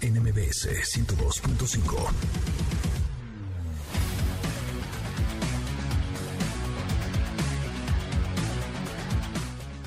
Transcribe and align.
en 0.00 0.20
MBS 0.20 0.68
102.5. 0.68 2.66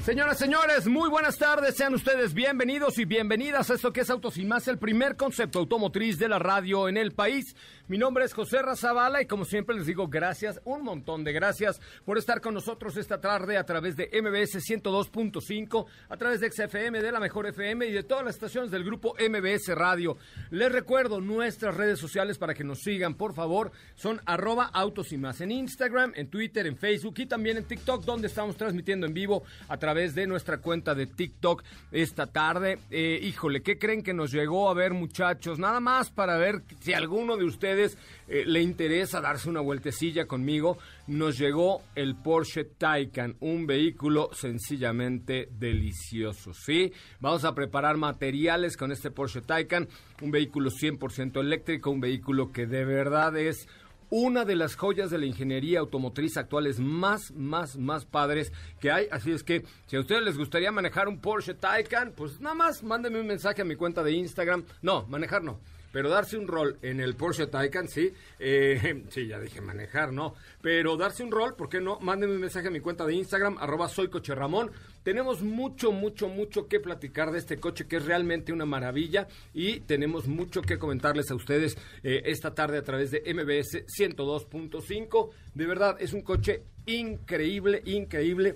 Señoras, 0.10 0.40
señores, 0.40 0.88
muy 0.88 1.08
buenas 1.08 1.38
tardes. 1.38 1.76
Sean 1.76 1.94
ustedes 1.94 2.34
bienvenidos 2.34 2.98
y 2.98 3.06
bienvenidas 3.06 3.70
a 3.70 3.76
esto 3.76 3.94
que 3.94 4.02
es 4.02 4.10
Autos 4.10 4.38
y 4.38 4.46
Más, 4.46 4.68
el 4.68 4.80
primer 4.80 5.16
concepto 5.16 5.60
automotriz 5.60 6.18
de 6.18 6.28
la 6.28 6.40
radio 6.40 6.90
en 6.90 6.98
el 6.98 7.12
país. 7.12 7.56
Mi 7.90 7.98
nombre 7.98 8.24
es 8.24 8.36
José 8.36 8.62
Razabala 8.62 9.20
y 9.20 9.26
como 9.26 9.46
siempre 9.46 9.76
les 9.76 9.88
digo 9.88 10.08
gracias, 10.08 10.62
un 10.64 10.84
montón 10.84 11.24
de 11.24 11.34
gracias 11.34 11.82
por 12.06 12.20
estar 12.20 12.40
con 12.40 12.54
nosotros 12.54 12.96
esta 12.98 13.20
tarde 13.20 13.58
a 13.58 13.64
través 13.64 13.96
de 13.96 14.12
MBS 14.22 14.64
102.5, 14.64 15.88
a 16.08 16.16
través 16.16 16.40
de 16.40 16.52
XFM, 16.52 17.02
de 17.02 17.12
la 17.12 17.20
Mejor 17.20 17.48
FM 17.48 17.88
y 17.88 17.92
de 17.92 18.04
todas 18.04 18.24
las 18.24 18.36
estaciones 18.36 18.70
del 18.70 18.84
grupo 18.84 19.16
MBS 19.16 19.70
Radio. 19.70 20.18
Les 20.52 20.72
recuerdo 20.72 21.20
nuestras 21.20 21.76
redes 21.76 21.98
sociales 21.98 22.38
para 22.38 22.54
que 22.54 22.64
nos 22.64 22.78
sigan, 22.78 23.16
por 23.16 23.34
favor, 23.34 23.72
son 23.96 24.22
arroba 24.28 24.70
autos 24.72 25.12
y 25.12 25.18
más 25.18 25.42
en 25.42 25.50
Instagram, 25.50 26.12
en 26.14 26.30
Twitter, 26.30 26.68
en 26.68 26.78
Facebook 26.78 27.16
y 27.18 27.26
también 27.26 27.58
en 27.58 27.66
TikTok, 27.66 28.06
donde 28.06 28.28
estamos 28.28 28.56
transmitiendo 28.56 29.08
en 29.08 29.16
vivo 29.16 29.42
a 29.68 29.78
través 29.78 30.14
de 30.14 30.28
nuestra 30.28 30.60
cuenta 30.60 30.94
de 30.94 31.08
TikTok 31.08 31.64
esta 31.92 32.28
tarde. 32.28 32.78
Eh, 32.92 33.20
híjole, 33.24 33.64
¿qué 33.64 33.80
creen 33.80 34.04
que 34.04 34.14
nos 34.14 34.32
llegó 34.32 34.70
a 34.70 34.76
ver 34.76 34.94
muchachos? 34.94 35.58
Nada 35.58 35.80
más 35.80 36.12
para 36.12 36.38
ver 36.38 36.62
si 36.82 36.94
alguno 36.94 37.36
de 37.36 37.46
ustedes 37.46 37.79
eh, 38.28 38.44
le 38.46 38.62
interesa 38.62 39.22
darse 39.22 39.50
una 39.50 39.62
vueltecilla 39.62 40.26
conmigo, 40.26 40.78
nos 41.08 41.38
llegó 41.38 41.82
el 41.96 42.16
Porsche 42.16 42.66
Taycan, 42.66 43.36
un 43.40 43.66
vehículo 43.66 44.30
sencillamente 44.34 45.50
delicioso, 45.52 46.54
¿sí? 46.54 46.92
Vamos 47.20 47.46
a 47.46 47.56
preparar 47.56 47.98
materiales 47.98 48.78
con 48.78 48.92
este 48.92 49.12
Porsche 49.12 49.42
Taycan, 49.42 49.88
un 50.22 50.32
vehículo 50.32 50.70
100% 50.70 51.40
eléctrico, 51.40 51.92
un 51.92 52.02
vehículo 52.02 52.52
que 52.52 52.66
de 52.66 52.86
verdad 52.86 53.38
es 53.38 53.68
una 54.10 54.44
de 54.44 54.56
las 54.56 54.76
joyas 54.76 55.12
de 55.12 55.20
la 55.20 55.26
ingeniería 55.26 55.80
automotriz 55.80 56.38
actuales 56.38 56.80
más, 56.80 57.32
más, 57.32 57.78
más 57.78 58.06
padres 58.06 58.52
que 58.80 58.92
hay. 58.92 59.08
Así 59.12 59.32
es 59.32 59.44
que 59.44 59.64
si 59.86 59.96
a 59.96 60.00
ustedes 60.00 60.24
les 60.24 60.38
gustaría 60.38 60.72
manejar 60.72 61.08
un 61.08 61.20
Porsche 61.20 61.54
Taycan, 61.54 62.14
pues 62.16 62.40
nada 62.42 62.56
más 62.56 62.84
mándenme 62.84 63.20
un 63.20 63.28
mensaje 63.28 63.62
a 63.62 63.66
mi 63.66 63.76
cuenta 63.76 64.04
de 64.04 64.14
Instagram. 64.14 64.66
No, 64.82 65.06
manejar 65.08 65.44
no 65.44 65.60
pero 65.92 66.10
darse 66.10 66.38
un 66.38 66.48
rol 66.48 66.78
en 66.82 67.00
el 67.00 67.16
Porsche 67.16 67.48
Taycan, 67.48 67.88
sí, 67.88 68.12
eh, 68.40 69.04
sí, 69.10 69.28
ya 69.28 69.40
dije 69.40 69.62
manejar, 69.62 70.12
¿no? 70.12 70.36
Pero 70.62 70.98
darse 70.98 71.24
un 71.24 71.32
rol, 71.32 71.56
¿por 71.56 71.70
qué 71.70 71.82
no? 71.82 72.00
Mándenme 72.00 72.36
un 72.36 72.42
mensaje 72.42 72.68
a 72.68 72.72
mi 72.72 72.80
cuenta 72.80 73.06
de 73.06 73.16
Instagram, 73.16 73.58
arroba 73.60 73.88
soy 73.88 74.10
coche 74.10 74.36
Ramón. 74.36 74.72
Tenemos 75.04 75.42
mucho, 75.42 75.92
mucho, 75.92 76.28
mucho 76.28 76.68
que 76.68 76.80
platicar 76.80 77.32
de 77.32 77.40
este 77.40 77.58
coche 77.58 77.88
que 77.88 77.98
es 77.98 78.06
realmente 78.06 78.52
una 78.52 78.66
maravilla 78.66 79.28
y 79.54 79.80
tenemos 79.82 80.28
mucho 80.28 80.62
que 80.62 80.78
comentarles 80.78 81.32
a 81.32 81.36
ustedes 81.36 81.78
eh, 82.04 82.22
esta 82.26 82.54
tarde 82.54 82.78
a 82.78 82.84
través 82.84 83.12
de 83.12 83.22
MBS 83.34 83.86
102.5. 83.88 85.30
De 85.56 85.66
verdad, 85.66 85.98
es 86.00 86.14
un 86.14 86.22
coche 86.22 86.64
increíble, 86.86 87.82
increíble 87.86 88.56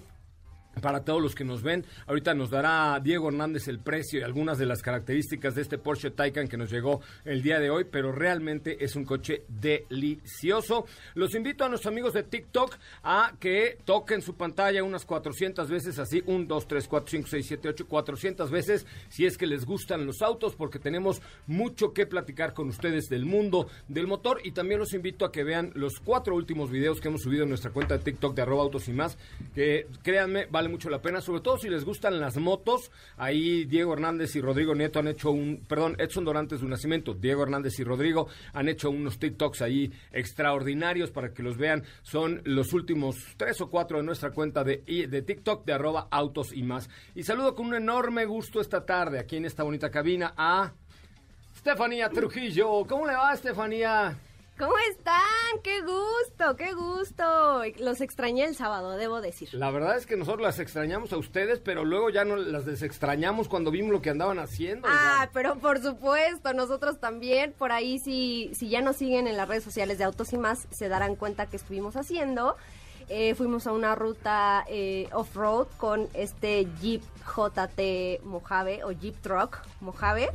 para 0.82 1.04
todos 1.04 1.22
los 1.22 1.36
que 1.36 1.44
nos 1.44 1.62
ven. 1.62 1.86
Ahorita 2.08 2.34
nos 2.34 2.50
dará 2.50 3.00
Diego 3.02 3.30
Hernández 3.30 3.68
el 3.68 3.80
precio 3.80 4.20
y 4.20 4.24
algunas 4.24 4.58
de 4.58 4.66
las 4.66 4.82
características 4.82 5.56
de 5.56 5.62
este 5.62 5.78
Porsche 5.78 6.12
Taycan 6.12 6.48
que 6.48 6.58
nos 6.58 6.72
llegó 6.72 7.02
el 7.26 7.42
día 7.42 7.60
de 7.60 7.70
hoy, 7.70 7.86
pero 7.90 8.12
realmente 8.12 8.84
es 8.84 8.96
un 8.96 9.06
coche 9.06 9.44
delicioso. 9.48 10.86
Los 11.16 11.36
invito 11.36 11.64
a 11.64 11.70
nuestros 11.70 11.92
amigos 11.92 12.14
de 12.14 12.24
TikTok 12.24 12.76
a 13.04 13.34
que 13.40 13.78
toquen 13.86 14.22
su 14.22 14.36
pantalla 14.36 14.84
unas 14.84 15.06
400 15.06 15.70
veces 15.70 16.00
así, 16.00 16.24
1, 16.26 16.46
2, 16.48 16.68
3, 16.68 16.88
4, 16.88 17.10
5, 17.10 17.28
6, 17.30 17.46
7, 17.48 17.70
8, 17.70 17.88
400 17.88 18.52
veces 18.52 18.86
si 19.10 19.26
es 19.26 19.38
que 19.38 19.48
les 19.48 19.66
gustan 19.66 20.06
los 20.06 20.22
autos 20.22 20.56
porque 20.56 20.80
tenemos 20.80 21.22
mucho 21.48 21.94
que 21.94 22.06
platicar 22.06 22.54
con 22.54 22.70
ustedes 22.70 23.10
del 23.10 23.26
mundo 23.26 23.68
del 23.88 24.08
motor 24.08 24.42
y 24.44 24.52
también 24.52 24.80
los 24.80 24.94
invito 24.94 25.26
a 25.26 25.32
que 25.32 25.44
vean 25.44 25.72
los 25.76 26.00
cuatro 26.00 26.36
últimos 26.36 26.70
videos 26.70 27.00
que 27.00 27.08
hemos 27.08 27.22
subido 27.22 27.44
en 27.44 27.50
nuestra 27.50 27.72
cuenta 27.72 27.98
de 27.98 28.04
TikTok 28.04 28.36
de 28.36 28.42
arroba 28.42 28.64
autos 28.64 28.88
y 28.88 28.94
más, 28.94 29.18
que 29.54 29.88
créanme, 30.02 30.46
vale 30.50 30.63
mucho 30.70 30.90
la 30.90 31.02
pena, 31.02 31.22
sobre 31.22 31.42
todo 31.42 31.58
si 31.58 31.70
les 31.70 31.86
gustan 31.86 32.20
las 32.20 32.38
motos. 32.38 32.92
Ahí 33.18 33.66
Diego 33.66 33.94
Hernández 33.94 34.36
y 34.36 34.42
Rodrigo 34.42 34.76
Nieto 34.76 35.00
han 35.00 35.08
hecho 35.08 35.32
un, 35.32 35.64
perdón, 35.68 35.96
Edson 36.00 36.26
Dorantes 36.26 36.62
de 36.62 36.68
nacimiento, 36.68 37.14
Diego 37.14 37.44
Hernández 37.44 37.80
y 37.80 37.84
Rodrigo 37.84 38.28
han 38.54 38.70
hecho 38.70 38.90
unos 38.90 39.20
TikToks 39.20 39.62
ahí 39.62 39.92
extraordinarios 40.12 41.12
para 41.12 41.34
que 41.34 41.44
los 41.44 41.58
vean. 41.58 41.84
Son 42.02 42.42
los 42.46 42.74
últimos 42.74 43.18
tres 43.38 43.62
o 43.62 43.70
cuatro 43.70 43.98
de 43.98 44.04
nuestra 44.04 44.32
cuenta 44.32 44.64
de, 44.64 44.84
de 45.10 45.22
TikTok 45.22 45.66
de 45.66 45.74
arroba 45.74 46.08
autos 46.12 46.54
y 46.54 46.64
más. 46.64 46.90
Y 47.16 47.24
saludo 47.24 47.56
con 47.56 47.68
un 47.68 47.76
enorme 47.76 48.26
gusto 48.26 48.62
esta 48.62 48.86
tarde 48.86 49.20
aquí 49.20 49.38
en 49.38 49.46
esta 49.46 49.64
bonita 49.64 49.90
cabina 49.90 50.34
a 50.36 50.74
Estefanía 51.56 52.10
Trujillo. 52.10 52.86
¿Cómo 52.86 53.06
le 53.08 53.14
va, 53.14 53.34
Estefanía? 53.34 54.18
¿Cómo 54.58 54.74
están? 54.92 55.22
¡Qué 55.64 55.82
gusto! 55.82 56.56
¡Qué 56.56 56.74
gusto! 56.74 57.64
Los 57.80 58.02
extrañé 58.02 58.46
el 58.46 58.56
sábado, 58.56 58.92
debo 58.92 59.20
decir. 59.20 59.50
La 59.54 59.72
verdad 59.72 59.98
es 59.98 60.06
que 60.06 60.16
nosotros 60.16 60.44
las 60.44 60.60
extrañamos 60.60 61.12
a 61.12 61.18
ustedes, 61.18 61.60
pero 61.60 61.84
luego 61.86 62.12
ya 62.12 62.24
no 62.24 62.36
las 62.36 62.66
desextrañamos 62.66 63.48
cuando 63.48 63.72
vimos 63.72 63.92
lo 63.92 64.02
que 64.02 64.12
andaban 64.12 64.38
haciendo. 64.38 64.88
Ah, 64.90 65.30
pero 65.34 65.56
por 65.58 65.82
supuesto, 65.82 66.54
nosotros 66.54 67.00
también. 67.00 67.54
Por 67.58 67.72
ahí, 67.72 67.98
si, 67.98 68.52
si 68.54 68.70
ya 68.70 68.82
nos 68.82 68.98
siguen 68.98 69.28
en 69.28 69.38
las 69.38 69.48
redes 69.48 69.64
sociales 69.64 69.98
de 69.98 70.04
Autos 70.04 70.32
y 70.34 70.38
más, 70.38 70.68
se 70.70 70.88
darán 70.88 71.16
cuenta 71.16 71.48
que 71.48 71.58
estuvimos 71.58 71.96
haciendo. 71.96 72.56
Eh, 73.10 73.34
fuimos 73.36 73.66
a 73.68 73.72
una 73.72 73.96
ruta 73.96 74.66
eh, 74.70 75.10
off-road 75.14 75.68
con 75.78 76.08
este 76.14 76.68
Jeep 76.80 77.02
JT 77.26 78.24
Mojave 78.24 78.84
o 78.84 78.92
Jeep 78.92 79.20
Truck 79.22 79.62
Mojave. 79.82 80.30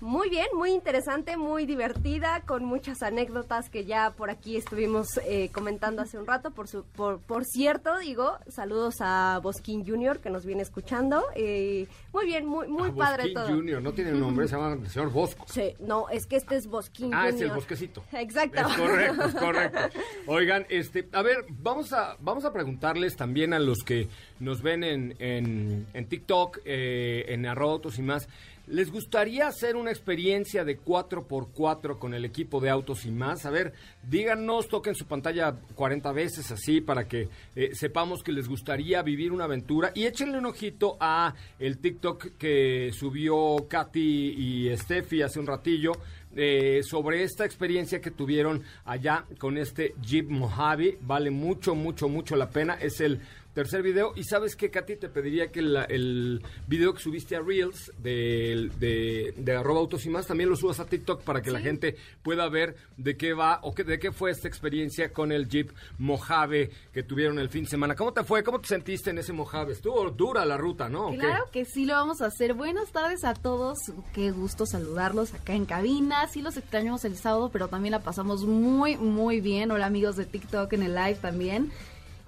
Muy 0.00 0.30
bien, 0.30 0.46
muy 0.54 0.70
interesante, 0.70 1.36
muy 1.36 1.66
divertida, 1.66 2.40
con 2.46 2.64
muchas 2.64 3.02
anécdotas 3.02 3.68
que 3.68 3.84
ya 3.84 4.12
por 4.12 4.30
aquí 4.30 4.56
estuvimos 4.56 5.20
eh, 5.26 5.50
comentando 5.52 6.00
hace 6.00 6.16
un 6.18 6.26
rato. 6.26 6.52
Por, 6.52 6.68
su, 6.68 6.84
por, 6.84 7.20
por 7.20 7.44
cierto, 7.44 7.98
digo, 7.98 8.38
saludos 8.48 8.96
a 9.00 9.38
Bosquín 9.42 9.86
Junior 9.86 10.20
que 10.20 10.30
nos 10.30 10.46
viene 10.46 10.62
escuchando. 10.62 11.22
Eh, 11.34 11.86
muy 12.14 12.24
bien, 12.24 12.46
muy, 12.46 12.66
muy 12.68 12.88
ah, 12.90 12.94
padre 12.96 13.22
Bosquín 13.24 13.34
todo. 13.34 13.48
Junior, 13.48 13.82
no 13.82 13.92
tiene 13.92 14.12
nombre, 14.12 14.48
se 14.48 14.56
llama 14.56 14.72
el 14.72 14.88
señor 14.88 15.12
Bosco. 15.12 15.44
Sí, 15.48 15.74
no, 15.80 16.08
es 16.08 16.26
que 16.26 16.36
este 16.36 16.56
es 16.56 16.66
Bosquín 16.66 17.12
Ah, 17.12 17.26
Junior. 17.26 17.34
es 17.34 17.40
el 17.42 17.50
bosquecito. 17.50 18.02
Exacto. 18.12 18.60
Es 18.60 18.76
correcto, 18.76 19.24
es 19.24 19.34
correcto. 19.34 19.78
Oigan, 20.28 20.64
este, 20.70 21.08
a 21.12 21.20
ver, 21.20 21.44
vamos 21.50 21.92
a, 21.92 22.16
vamos 22.20 22.46
a 22.46 22.52
preguntarles 22.54 23.16
también 23.16 23.52
a 23.52 23.58
los 23.58 23.78
que 23.84 24.08
nos 24.38 24.62
ven 24.62 24.82
en, 24.82 25.14
en, 25.18 25.86
en 25.92 26.06
TikTok, 26.06 26.60
eh, 26.64 27.26
en 27.28 27.44
arrotos 27.44 27.98
y 27.98 28.02
más. 28.02 28.28
¿Les 28.70 28.92
gustaría 28.92 29.48
hacer 29.48 29.74
una 29.74 29.90
experiencia 29.90 30.64
de 30.64 30.78
4x4 30.78 31.98
con 31.98 32.14
el 32.14 32.24
equipo 32.24 32.60
de 32.60 32.70
autos 32.70 33.04
y 33.04 33.10
más? 33.10 33.44
A 33.44 33.50
ver, 33.50 33.72
díganos, 34.08 34.68
toquen 34.68 34.94
su 34.94 35.06
pantalla 35.06 35.56
40 35.74 36.12
veces 36.12 36.52
así 36.52 36.80
para 36.80 37.08
que 37.08 37.28
eh, 37.56 37.70
sepamos 37.72 38.22
que 38.22 38.30
les 38.30 38.46
gustaría 38.46 39.02
vivir 39.02 39.32
una 39.32 39.44
aventura 39.44 39.90
y 39.92 40.06
échenle 40.06 40.38
un 40.38 40.46
ojito 40.46 40.96
a 41.00 41.34
el 41.58 41.78
TikTok 41.78 42.36
que 42.38 42.92
subió 42.92 43.66
Katy 43.68 44.34
y 44.70 44.76
Steffi 44.76 45.22
hace 45.22 45.40
un 45.40 45.48
ratillo 45.48 45.90
eh, 46.36 46.82
sobre 46.84 47.24
esta 47.24 47.44
experiencia 47.44 48.00
que 48.00 48.12
tuvieron 48.12 48.62
allá 48.84 49.24
con 49.38 49.58
este 49.58 49.94
Jeep 50.00 50.30
Mojave. 50.30 50.96
Vale 51.00 51.32
mucho, 51.32 51.74
mucho, 51.74 52.08
mucho 52.08 52.36
la 52.36 52.50
pena. 52.50 52.74
Es 52.74 53.00
el 53.00 53.20
tercer 53.54 53.82
video. 53.82 54.12
Y 54.16 54.24
sabes 54.24 54.56
que, 54.56 54.70
Katy, 54.70 54.96
te 54.96 55.08
pediría 55.08 55.50
que 55.50 55.62
la- 55.62 55.84
el 55.84 56.42
video 56.66 56.94
que 56.94 57.00
subiste 57.02 57.36
a 57.36 57.40
Reels 57.40 57.92
de, 58.02 58.70
de, 58.78 59.34
de 59.36 59.56
arroba 59.56 59.80
autos 59.80 60.06
y 60.06 60.08
más 60.10 60.26
también 60.26 60.48
lo 60.48 60.56
subas 60.56 60.80
a 60.80 60.86
TikTok 60.86 61.22
para 61.22 61.42
que 61.42 61.50
la 61.50 61.60
gente 61.60 61.96
pueda 62.22 62.48
ver 62.48 62.76
de 62.96 63.16
qué 63.16 63.32
va 63.34 63.58
o 63.62 63.74
que, 63.74 63.84
de 63.84 63.98
qué 63.98 64.12
fue 64.12 64.30
esta 64.30 64.48
experiencia 64.48 65.12
con 65.12 65.32
el 65.32 65.48
Jeep 65.48 65.70
Mojave 65.98 66.70
que 66.92 67.02
tuvieron 67.02 67.38
el 67.38 67.48
fin 67.48 67.64
de 67.64 67.70
semana. 67.70 67.94
¿Cómo 67.94 68.12
te 68.12 68.24
fue? 68.24 68.42
¿Cómo 68.42 68.60
te 68.60 68.68
sentiste 68.68 69.10
en 69.10 69.18
ese 69.18 69.32
Mojave? 69.32 69.72
Estuvo 69.72 70.10
dura 70.10 70.44
la 70.44 70.56
ruta, 70.56 70.88
¿no? 70.88 71.08
¿O 71.08 71.10
qué? 71.12 71.18
Claro 71.18 71.44
que 71.52 71.64
sí 71.64 71.84
lo 71.86 71.94
vamos 71.94 72.20
a 72.20 72.26
hacer. 72.26 72.54
Buenas 72.54 72.90
tardes 72.92 73.24
a 73.24 73.34
todos. 73.34 73.78
Qué 74.14 74.30
gusto 74.30 74.66
saludarlos 74.66 75.34
acá 75.34 75.54
en 75.54 75.66
cabina. 75.66 76.26
Sí 76.28 76.42
los 76.42 76.56
extrañamos 76.56 77.04
el 77.04 77.16
sábado, 77.16 77.50
pero 77.52 77.68
también 77.68 77.92
la 77.92 78.00
pasamos 78.02 78.44
muy, 78.44 78.96
muy 78.96 79.40
bien. 79.40 79.70
Hola 79.70 79.86
amigos 79.86 80.16
de 80.16 80.26
TikTok 80.26 80.72
en 80.72 80.82
el 80.82 80.94
live 80.94 81.16
también. 81.20 81.70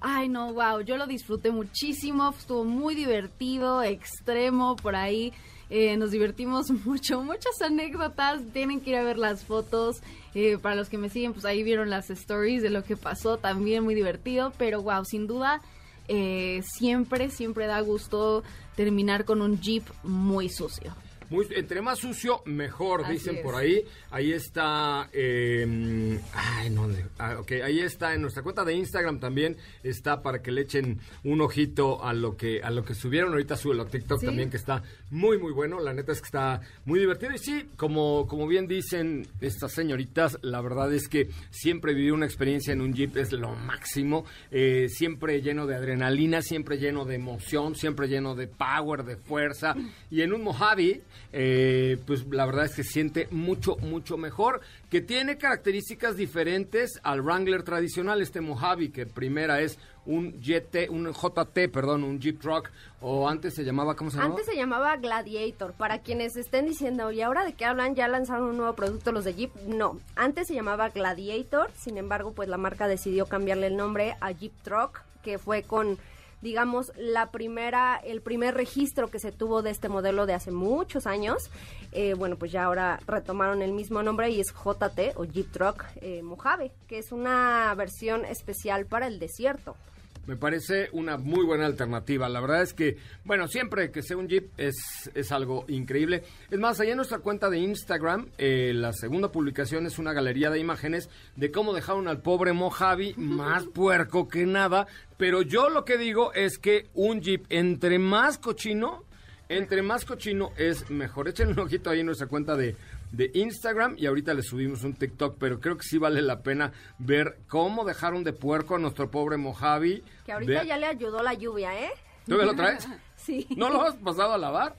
Ay, 0.05 0.27
no, 0.27 0.53
wow, 0.53 0.81
yo 0.81 0.97
lo 0.97 1.07
disfruté 1.07 1.49
muchísimo. 1.49 2.35
Estuvo 2.37 2.65
muy 2.65 2.93
divertido, 2.93 3.81
extremo 3.81 4.75
por 4.75 4.97
ahí. 4.97 5.31
Eh, 5.69 5.95
nos 5.95 6.11
divertimos 6.11 6.69
mucho, 6.85 7.23
muchas 7.23 7.61
anécdotas. 7.61 8.41
Tienen 8.51 8.81
que 8.81 8.89
ir 8.89 8.97
a 8.97 9.03
ver 9.03 9.17
las 9.17 9.45
fotos. 9.45 10.01
Eh, 10.35 10.57
para 10.57 10.75
los 10.75 10.89
que 10.89 10.97
me 10.97 11.07
siguen, 11.07 11.31
pues 11.31 11.45
ahí 11.45 11.63
vieron 11.63 11.89
las 11.89 12.09
stories 12.09 12.61
de 12.61 12.69
lo 12.69 12.83
que 12.83 12.97
pasó. 12.97 13.37
También 13.37 13.85
muy 13.85 13.95
divertido. 13.95 14.51
Pero 14.57 14.81
wow, 14.81 15.05
sin 15.05 15.25
duda, 15.25 15.61
eh, 16.09 16.61
siempre, 16.65 17.29
siempre 17.29 17.65
da 17.65 17.79
gusto 17.79 18.43
terminar 18.75 19.23
con 19.23 19.41
un 19.41 19.61
Jeep 19.61 19.85
muy 20.03 20.49
sucio. 20.49 20.93
Muy- 21.29 21.47
entre 21.55 21.81
más 21.81 21.99
sucio, 21.99 22.41
mejor, 22.45 23.03
Así 23.03 23.13
dicen 23.13 23.37
es. 23.37 23.41
por 23.43 23.55
ahí. 23.55 23.83
Ahí 24.11 24.31
está. 24.33 25.09
eh, 25.13 26.19
ay, 26.33 26.69
no. 26.69 26.87
ah, 27.19 27.37
ahí 27.63 27.79
está. 27.79 28.13
En 28.13 28.21
nuestra 28.21 28.43
cuenta 28.43 28.63
de 28.63 28.73
Instagram 28.75 29.19
también 29.19 29.57
está 29.83 30.21
para 30.21 30.41
que 30.41 30.51
le 30.51 30.61
echen 30.61 30.99
un 31.23 31.41
ojito 31.41 32.03
a 32.03 32.13
lo 32.13 32.35
que 32.37 32.61
a 32.61 32.69
lo 32.69 32.83
que 32.85 32.93
subieron. 32.95 33.31
Ahorita 33.31 33.55
sube 33.55 33.79
a 33.81 33.85
TikTok 33.85 34.19
Sí. 34.19 34.25
también, 34.25 34.49
que 34.49 34.57
está 34.57 34.83
muy, 35.13 35.37
muy 35.37 35.53
bueno. 35.53 35.79
La 35.79 35.93
neta 35.93 36.11
es 36.11 36.19
que 36.19 36.25
está 36.25 36.59
muy 36.85 36.99
divertido. 36.99 37.31
Y 37.33 37.37
sí, 37.37 37.69
como, 37.77 38.27
como 38.27 38.47
bien 38.47 38.67
dicen 38.67 39.27
estas 39.39 39.71
señoritas, 39.71 40.39
la 40.41 40.59
verdad 40.59 40.91
es 40.93 41.07
que 41.07 41.29
siempre 41.51 41.93
vivir 41.93 42.13
una 42.13 42.25
experiencia 42.25 42.73
en 42.73 42.81
un 42.81 42.93
Jeep 42.93 43.15
es 43.17 43.31
lo 43.31 43.55
máximo. 43.55 44.25
Eh, 44.51 44.87
siempre 44.89 45.41
lleno 45.41 45.67
de 45.67 45.75
adrenalina, 45.75 46.41
siempre 46.41 46.77
lleno 46.77 47.05
de 47.05 47.15
emoción, 47.15 47.75
siempre 47.75 48.07
lleno 48.07 48.35
de 48.35 48.47
power, 48.47 49.03
de 49.03 49.15
fuerza. 49.15 49.75
Y 50.09 50.21
en 50.21 50.33
un 50.33 50.43
Mojave, 50.43 51.01
eh, 51.31 51.97
pues 52.05 52.25
la 52.31 52.45
verdad 52.45 52.65
es 52.65 52.75
que 52.75 52.83
siente 52.83 53.27
mucho, 53.29 53.77
mucho 53.77 54.17
mejor. 54.17 54.61
Que 54.89 55.01
tiene 55.01 55.37
características 55.37 56.17
diferentes 56.17 56.99
al 57.03 57.21
Wrangler 57.21 57.63
tradicional, 57.63 58.21
este 58.21 58.41
Mojave, 58.41 58.91
que 58.91 59.05
primera 59.05 59.61
es 59.61 59.77
un 60.05 60.41
GT, 60.41 60.89
un 60.89 61.11
JT, 61.11 61.69
perdón, 61.71 62.03
un 62.03 62.19
Jeep 62.19 62.39
Truck, 62.39 62.69
o 63.01 63.27
antes 63.29 63.53
se 63.53 63.63
llamaba, 63.63 63.95
¿cómo 63.95 64.09
se 64.09 64.17
llamaba? 64.17 64.35
Antes 64.35 64.45
se 64.45 64.55
llamaba 64.55 64.95
Gladiator. 64.97 65.73
Para 65.73 65.99
quienes 65.99 66.35
estén 66.35 66.65
diciendo, 66.65 67.11
¿y 67.11 67.21
ahora 67.21 67.45
de 67.45 67.53
qué 67.53 67.65
hablan? 67.65 67.95
¿Ya 67.95 68.07
lanzaron 68.07 68.49
un 68.49 68.57
nuevo 68.57 68.73
producto 68.73 69.11
los 69.11 69.23
de 69.25 69.33
Jeep? 69.33 69.55
No. 69.67 69.99
Antes 70.15 70.47
se 70.47 70.53
llamaba 70.53 70.89
Gladiator. 70.89 71.71
Sin 71.77 71.97
embargo, 71.97 72.33
pues 72.33 72.49
la 72.49 72.57
marca 72.57 72.87
decidió 72.87 73.25
cambiarle 73.25 73.67
el 73.67 73.77
nombre 73.77 74.15
a 74.21 74.31
Jeep 74.31 74.53
Truck, 74.63 75.01
que 75.21 75.37
fue 75.37 75.63
con 75.63 75.97
digamos 76.41 76.91
la 76.97 77.31
primera 77.31 77.95
el 77.95 78.21
primer 78.21 78.53
registro 78.53 79.07
que 79.07 79.17
se 79.17 79.31
tuvo 79.31 79.61
de 79.61 79.69
este 79.69 79.87
modelo 79.87 80.25
de 80.25 80.33
hace 80.33 80.51
muchos 80.51 81.07
años 81.07 81.49
Eh, 81.93 82.15
bueno 82.15 82.35
pues 82.37 82.51
ya 82.51 82.65
ahora 82.65 82.99
retomaron 83.07 83.61
el 83.61 83.71
mismo 83.71 84.03
nombre 84.03 84.29
y 84.29 84.41
es 84.41 84.51
JT 84.51 85.13
o 85.15 85.23
Jeep 85.23 85.51
Truck 85.53 85.85
eh, 86.01 86.21
Mojave 86.21 86.73
que 86.87 86.97
es 86.97 87.13
una 87.13 87.73
versión 87.75 88.25
especial 88.25 88.85
para 88.85 89.07
el 89.07 89.19
desierto 89.19 89.77
Me 90.25 90.37
parece 90.37 90.87
una 90.93 91.17
muy 91.17 91.43
buena 91.43 91.65
alternativa. 91.65 92.29
La 92.29 92.39
verdad 92.39 92.61
es 92.61 92.73
que, 92.73 92.97
bueno, 93.25 93.49
siempre 93.49 93.91
que 93.91 94.01
sea 94.01 94.15
un 94.15 94.29
Jeep 94.29 94.51
es, 94.57 95.11
es 95.13 95.31
algo 95.33 95.65
increíble. 95.67 96.23
Es 96.49 96.59
más, 96.59 96.79
allá 96.79 96.91
en 96.91 96.97
nuestra 96.97 97.19
cuenta 97.19 97.49
de 97.49 97.59
Instagram, 97.59 98.29
eh, 98.37 98.71
la 98.73 98.93
segunda 98.93 99.33
publicación 99.33 99.85
es 99.85 99.99
una 99.99 100.13
galería 100.13 100.49
de 100.49 100.59
imágenes 100.59 101.09
de 101.35 101.51
cómo 101.51 101.73
dejaron 101.73 102.07
al 102.07 102.21
pobre 102.21 102.53
Mojave 102.53 103.15
más 103.17 103.65
puerco 103.73 104.29
que 104.29 104.45
nada. 104.45 104.87
Pero 105.17 105.41
yo 105.41 105.69
lo 105.69 105.83
que 105.83 105.97
digo 105.97 106.33
es 106.33 106.57
que 106.57 106.89
un 106.93 107.19
Jeep 107.19 107.45
entre 107.49 107.99
más 107.99 108.37
cochino, 108.37 109.03
entre 109.49 109.81
más 109.81 110.05
cochino 110.05 110.53
es 110.55 110.89
mejor. 110.89 111.27
Échenle 111.27 111.51
un 111.53 111.59
ojito 111.59 111.89
ahí 111.89 111.99
en 111.99 112.05
nuestra 112.05 112.27
cuenta 112.27 112.55
de, 112.55 112.77
de 113.13 113.31
Instagram 113.35 113.95
y 113.97 114.07
ahorita 114.07 114.33
le 114.33 114.41
subimos 114.41 114.83
un 114.83 114.95
TikTok, 114.95 115.37
pero 115.39 115.59
creo 115.59 115.77
que 115.77 115.83
sí 115.83 115.97
vale 115.99 116.21
la 116.21 116.41
pena 116.41 116.73
ver 116.97 117.37
cómo 117.47 117.85
dejaron 117.85 118.23
de 118.23 118.33
puerco 118.33 118.75
a 118.75 118.79
nuestro 118.79 119.09
pobre 119.09 119.37
Mojave. 119.37 120.03
que 120.25 120.31
ahorita 120.33 120.63
ya 120.63 120.77
le 120.77 120.87
ayudó 120.87 121.23
la 121.23 121.33
lluvia 121.35 121.79
eh 121.79 121.91
¿Tú 122.25 122.35
me 122.35 122.45
lo 122.45 122.55
traes? 122.55 122.87
sí 123.15 123.47
¿No 123.55 123.69
lo 123.69 123.83
has 123.83 123.95
pasado 123.95 124.33
a 124.33 124.37
lavar? 124.37 124.75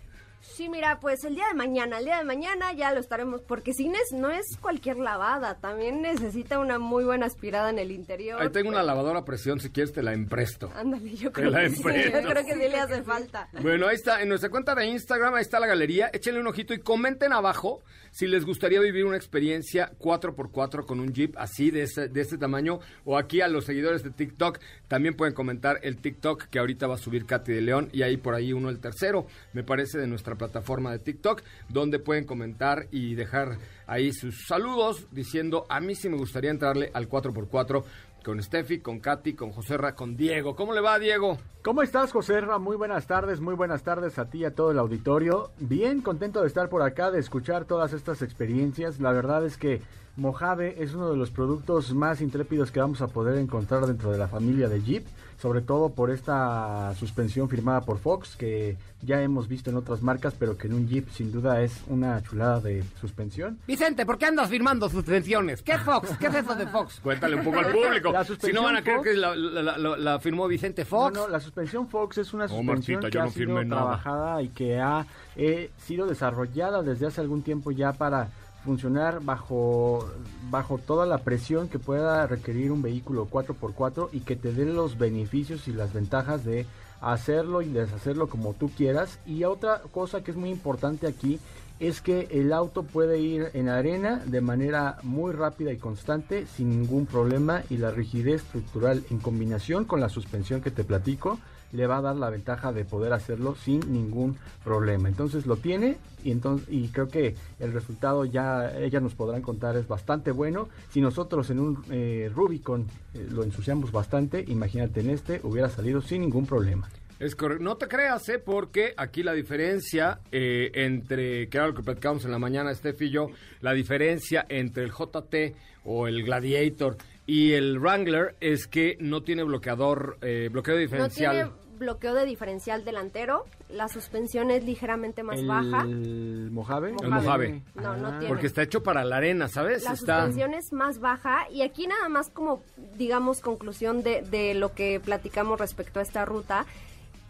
Sí, 0.54 0.68
mira, 0.68 1.00
pues 1.00 1.24
el 1.24 1.34
día 1.34 1.46
de 1.48 1.54
mañana, 1.54 1.98
el 1.98 2.04
día 2.04 2.18
de 2.18 2.24
mañana 2.24 2.72
ya 2.74 2.92
lo 2.92 3.00
estaremos, 3.00 3.40
porque 3.42 3.72
Cines 3.74 4.12
no 4.12 4.30
es 4.30 4.56
cualquier 4.60 4.98
lavada, 4.98 5.56
también 5.56 6.00
necesita 6.02 6.58
una 6.60 6.78
muy 6.78 7.02
buena 7.04 7.26
aspirada 7.26 7.70
en 7.70 7.78
el 7.80 7.90
interior. 7.90 8.40
Ahí 8.40 8.50
tengo 8.50 8.68
una 8.68 8.82
lavadora 8.82 9.20
a 9.20 9.24
presión, 9.24 9.58
si 9.58 9.70
quieres 9.70 9.92
te 9.92 10.02
la 10.02 10.12
empresto. 10.12 10.70
Ándale, 10.76 11.14
yo 11.16 11.30
Te 11.32 11.40
creo 11.40 11.50
la 11.50 11.62
que 11.62 11.70
sí, 11.70 11.82
yo 11.82 12.22
creo 12.28 12.44
que 12.44 12.52
sí 12.54 12.58
le 12.60 12.76
hace 12.78 13.02
falta. 13.02 13.48
Bueno, 13.62 13.88
ahí 13.88 13.96
está, 13.96 14.22
en 14.22 14.28
nuestra 14.28 14.48
cuenta 14.50 14.74
de 14.74 14.86
Instagram, 14.86 15.34
ahí 15.34 15.42
está 15.42 15.58
la 15.58 15.66
galería. 15.66 16.08
Échenle 16.12 16.38
un 16.40 16.46
ojito 16.46 16.72
y 16.72 16.78
comenten 16.78 17.32
abajo 17.32 17.82
si 18.12 18.28
les 18.28 18.44
gustaría 18.44 18.78
vivir 18.80 19.06
una 19.06 19.16
experiencia 19.16 19.90
4x4 19.98 20.86
con 20.86 21.00
un 21.00 21.12
Jeep 21.12 21.34
así, 21.36 21.70
de, 21.72 21.82
ese- 21.82 22.06
de 22.08 22.20
este 22.20 22.38
tamaño. 22.38 22.78
O 23.04 23.18
aquí 23.18 23.40
a 23.40 23.48
los 23.48 23.64
seguidores 23.64 24.04
de 24.04 24.10
TikTok 24.10 24.60
también 24.86 25.14
pueden 25.16 25.34
comentar 25.34 25.80
el 25.82 25.96
TikTok 25.96 26.44
que 26.44 26.60
ahorita 26.60 26.86
va 26.86 26.94
a 26.94 26.98
subir 26.98 27.26
Katy 27.26 27.52
de 27.52 27.60
León. 27.60 27.88
Y 27.92 28.02
ahí 28.02 28.16
por 28.16 28.34
ahí 28.34 28.52
uno, 28.52 28.70
el 28.70 28.78
tercero, 28.78 29.26
me 29.52 29.64
parece, 29.64 29.98
de 29.98 30.06
nuestra 30.06 30.33
plataforma 30.36 30.92
de 30.92 30.98
TikTok, 30.98 31.42
donde 31.68 31.98
pueden 31.98 32.24
comentar 32.24 32.86
y 32.90 33.14
dejar 33.14 33.58
ahí 33.86 34.12
sus 34.12 34.46
saludos 34.46 35.06
diciendo, 35.10 35.66
a 35.68 35.80
mí 35.80 35.94
sí 35.94 36.08
me 36.08 36.16
gustaría 36.16 36.50
entrarle 36.50 36.90
al 36.94 37.08
4x4 37.08 37.84
con 38.24 38.42
Steffi, 38.42 38.80
con 38.80 39.00
Katy, 39.00 39.34
con 39.34 39.52
Joserra, 39.52 39.94
con 39.94 40.16
Diego. 40.16 40.56
¿Cómo 40.56 40.72
le 40.72 40.80
va, 40.80 40.98
Diego? 40.98 41.38
¿Cómo 41.62 41.82
estás, 41.82 42.10
José 42.10 42.40
Ra? 42.40 42.58
Muy 42.58 42.76
buenas 42.76 43.06
tardes, 43.06 43.40
muy 43.40 43.54
buenas 43.54 43.84
tardes 43.84 44.18
a 44.18 44.30
ti 44.30 44.38
y 44.38 44.44
a 44.46 44.54
todo 44.54 44.70
el 44.70 44.78
auditorio. 44.78 45.50
Bien 45.58 46.00
contento 46.00 46.40
de 46.40 46.48
estar 46.48 46.68
por 46.68 46.82
acá, 46.82 47.10
de 47.10 47.20
escuchar 47.20 47.66
todas 47.66 47.92
estas 47.92 48.22
experiencias. 48.22 48.98
La 48.98 49.12
verdad 49.12 49.44
es 49.44 49.58
que 49.58 49.82
Mojave 50.16 50.76
es 50.82 50.94
uno 50.94 51.10
de 51.10 51.16
los 51.16 51.30
productos 51.30 51.92
más 51.94 52.20
intrépidos 52.20 52.70
que 52.70 52.80
vamos 52.80 53.00
a 53.02 53.08
poder 53.08 53.38
encontrar 53.38 53.86
dentro 53.86 54.12
de 54.12 54.18
la 54.18 54.28
familia 54.28 54.68
de 54.68 54.80
Jeep, 54.82 55.04
sobre 55.40 55.60
todo 55.60 55.90
por 55.90 56.10
esta 56.12 56.94
suspensión 56.94 57.48
firmada 57.48 57.80
por 57.80 57.98
Fox, 57.98 58.36
que 58.36 58.76
ya 59.02 59.20
hemos 59.22 59.48
visto 59.48 59.70
en 59.70 59.76
otras 59.76 60.02
marcas, 60.02 60.34
pero 60.38 60.56
que 60.56 60.68
en 60.68 60.74
un 60.74 60.88
Jeep 60.88 61.08
sin 61.10 61.32
duda 61.32 61.60
es 61.62 61.82
una 61.88 62.22
chulada 62.22 62.60
de 62.60 62.84
suspensión. 63.00 63.58
Vicente, 63.66 64.06
¿por 64.06 64.16
qué 64.16 64.26
andas 64.26 64.48
firmando 64.48 64.88
suspensiones? 64.88 65.62
¿Qué 65.62 65.76
Fox? 65.78 66.16
¿Qué 66.18 66.28
es 66.28 66.34
eso 66.36 66.54
de 66.54 66.66
Fox? 66.68 67.00
Cuéntale 67.02 67.34
un 67.36 67.44
poco 67.44 67.58
al 67.58 67.72
público. 67.72 68.12
La 68.12 68.24
si 68.24 68.52
no 68.52 68.62
van 68.62 68.76
a 68.76 68.82
creer 68.82 68.98
Fox- 68.98 69.10
que 69.10 69.16
la, 69.16 69.34
la- 69.34 69.76
la- 69.78 69.96
la 69.96 70.18
firmó 70.20 70.46
Vicente 70.46 70.84
Fox. 70.84 71.12
No, 71.14 71.22
no, 71.24 71.28
la 71.28 71.40
suspensión 71.40 71.88
Fox 71.88 72.18
es 72.18 72.32
una 72.32 72.46
suspensión 72.46 73.00
Martita, 73.00 73.10
que 73.10 73.18
ha 73.18 73.24
no 73.24 73.30
sido 73.32 73.64
nada. 73.64 73.66
trabajada 73.82 74.42
y 74.42 74.48
que 74.50 74.78
ha 74.80 75.04
eh, 75.36 75.70
sido 75.78 76.06
desarrollada 76.06 76.82
desde 76.82 77.06
hace 77.08 77.20
algún 77.20 77.42
tiempo 77.42 77.72
ya 77.72 77.92
para 77.92 78.28
funcionar 78.64 79.20
bajo, 79.22 80.08
bajo 80.50 80.78
toda 80.78 81.06
la 81.06 81.18
presión 81.18 81.68
que 81.68 81.78
pueda 81.78 82.26
requerir 82.26 82.72
un 82.72 82.82
vehículo 82.82 83.28
4x4 83.28 84.08
y 84.12 84.20
que 84.20 84.36
te 84.36 84.52
dé 84.52 84.64
los 84.64 84.98
beneficios 84.98 85.68
y 85.68 85.72
las 85.72 85.92
ventajas 85.92 86.44
de 86.44 86.66
hacerlo 87.00 87.60
y 87.60 87.68
deshacerlo 87.68 88.28
como 88.28 88.54
tú 88.54 88.70
quieras. 88.70 89.18
Y 89.26 89.44
otra 89.44 89.82
cosa 89.92 90.22
que 90.24 90.30
es 90.30 90.36
muy 90.36 90.50
importante 90.50 91.06
aquí 91.06 91.38
es 91.80 92.00
que 92.00 92.28
el 92.30 92.52
auto 92.52 92.84
puede 92.84 93.18
ir 93.18 93.50
en 93.52 93.68
arena 93.68 94.22
de 94.24 94.40
manera 94.40 94.98
muy 95.02 95.32
rápida 95.32 95.72
y 95.72 95.76
constante 95.76 96.46
sin 96.46 96.70
ningún 96.70 97.06
problema 97.06 97.62
y 97.68 97.76
la 97.76 97.90
rigidez 97.90 98.42
estructural 98.42 99.04
en 99.10 99.18
combinación 99.18 99.84
con 99.84 100.00
la 100.00 100.08
suspensión 100.08 100.60
que 100.60 100.70
te 100.70 100.84
platico 100.84 101.38
le 101.74 101.86
va 101.86 101.98
a 101.98 102.02
dar 102.02 102.16
la 102.16 102.30
ventaja 102.30 102.72
de 102.72 102.84
poder 102.84 103.12
hacerlo 103.12 103.54
sin 103.54 103.80
ningún 103.92 104.36
problema. 104.62 105.08
Entonces 105.08 105.44
lo 105.44 105.56
tiene 105.56 105.96
y 106.22 106.30
entonces 106.30 106.66
y 106.70 106.88
creo 106.88 107.08
que 107.08 107.34
el 107.58 107.72
resultado 107.72 108.24
ya 108.24 108.72
ellas 108.78 109.02
nos 109.02 109.14
podrán 109.14 109.42
contar 109.42 109.76
es 109.76 109.86
bastante 109.86 110.30
bueno. 110.30 110.68
Si 110.90 111.00
nosotros 111.00 111.50
en 111.50 111.60
un 111.60 111.84
eh, 111.90 112.30
Rubicon 112.34 112.86
eh, 113.14 113.26
lo 113.30 113.42
ensuciamos 113.42 113.92
bastante, 113.92 114.44
imagínate 114.46 115.00
en 115.00 115.10
este 115.10 115.40
hubiera 115.42 115.68
salido 115.68 116.00
sin 116.00 116.22
ningún 116.22 116.46
problema. 116.46 116.88
Es 117.20 117.36
correcto. 117.36 117.62
No 117.62 117.76
te 117.76 117.86
creas, 117.86 118.28
¿eh? 118.28 118.38
Porque 118.38 118.92
aquí 118.96 119.22
la 119.22 119.32
diferencia 119.32 120.20
eh, 120.32 120.70
entre, 120.74 121.48
que 121.48 121.56
era 121.56 121.68
lo 121.68 121.74
que 121.74 121.82
platicábamos 121.82 122.24
en 122.24 122.32
la 122.32 122.38
mañana, 122.38 122.74
Steph 122.74 123.02
y 123.02 123.10
yo, 123.10 123.28
la 123.60 123.72
diferencia 123.72 124.44
entre 124.48 124.84
el 124.84 124.90
JT 124.90 125.54
o 125.84 126.08
el 126.08 126.24
Gladiator 126.24 126.96
y 127.26 127.52
el 127.52 127.78
Wrangler 127.78 128.36
es 128.40 128.66
que 128.66 128.96
no 129.00 129.22
tiene 129.22 129.44
bloqueador, 129.44 130.18
eh, 130.22 130.48
bloqueo 130.52 130.74
No 130.74 130.80
diferencial. 130.80 131.32
tiene 131.32 131.50
bloqueo 131.78 132.14
de 132.14 132.24
diferencial 132.24 132.84
delantero. 132.84 133.44
la 133.68 133.88
suspensión 133.88 134.50
es 134.52 134.62
ligeramente 134.64 135.22
más 135.24 135.44
baja. 135.46 135.82
¿El 135.82 136.50
Mojave? 136.52 136.94
El 137.02 137.08
Mojave. 137.10 137.62
No, 137.74 137.96
no 137.96 138.08
Ah. 138.08 138.18
tiene. 138.18 138.28
Porque 138.28 138.46
está 138.46 138.62
hecho 138.62 138.82
para 138.84 139.04
la 139.04 139.16
arena, 139.16 139.48
¿sabes? 139.48 139.82
La 139.84 139.92
está... 139.94 140.20
suspensión 140.20 140.54
es 140.54 140.72
más 140.72 141.00
baja 141.00 141.50
y 141.50 141.62
aquí 141.62 141.86
nada 141.86 142.08
más 142.08 142.30
como, 142.30 142.62
digamos, 142.96 143.40
conclusión 143.40 144.02
de, 144.02 144.22
de 144.22 144.54
lo 144.54 144.72
que 144.74 145.00
platicamos 145.00 145.58
respecto 145.58 145.98
a 145.98 146.02
esta 146.02 146.24
ruta. 146.24 146.66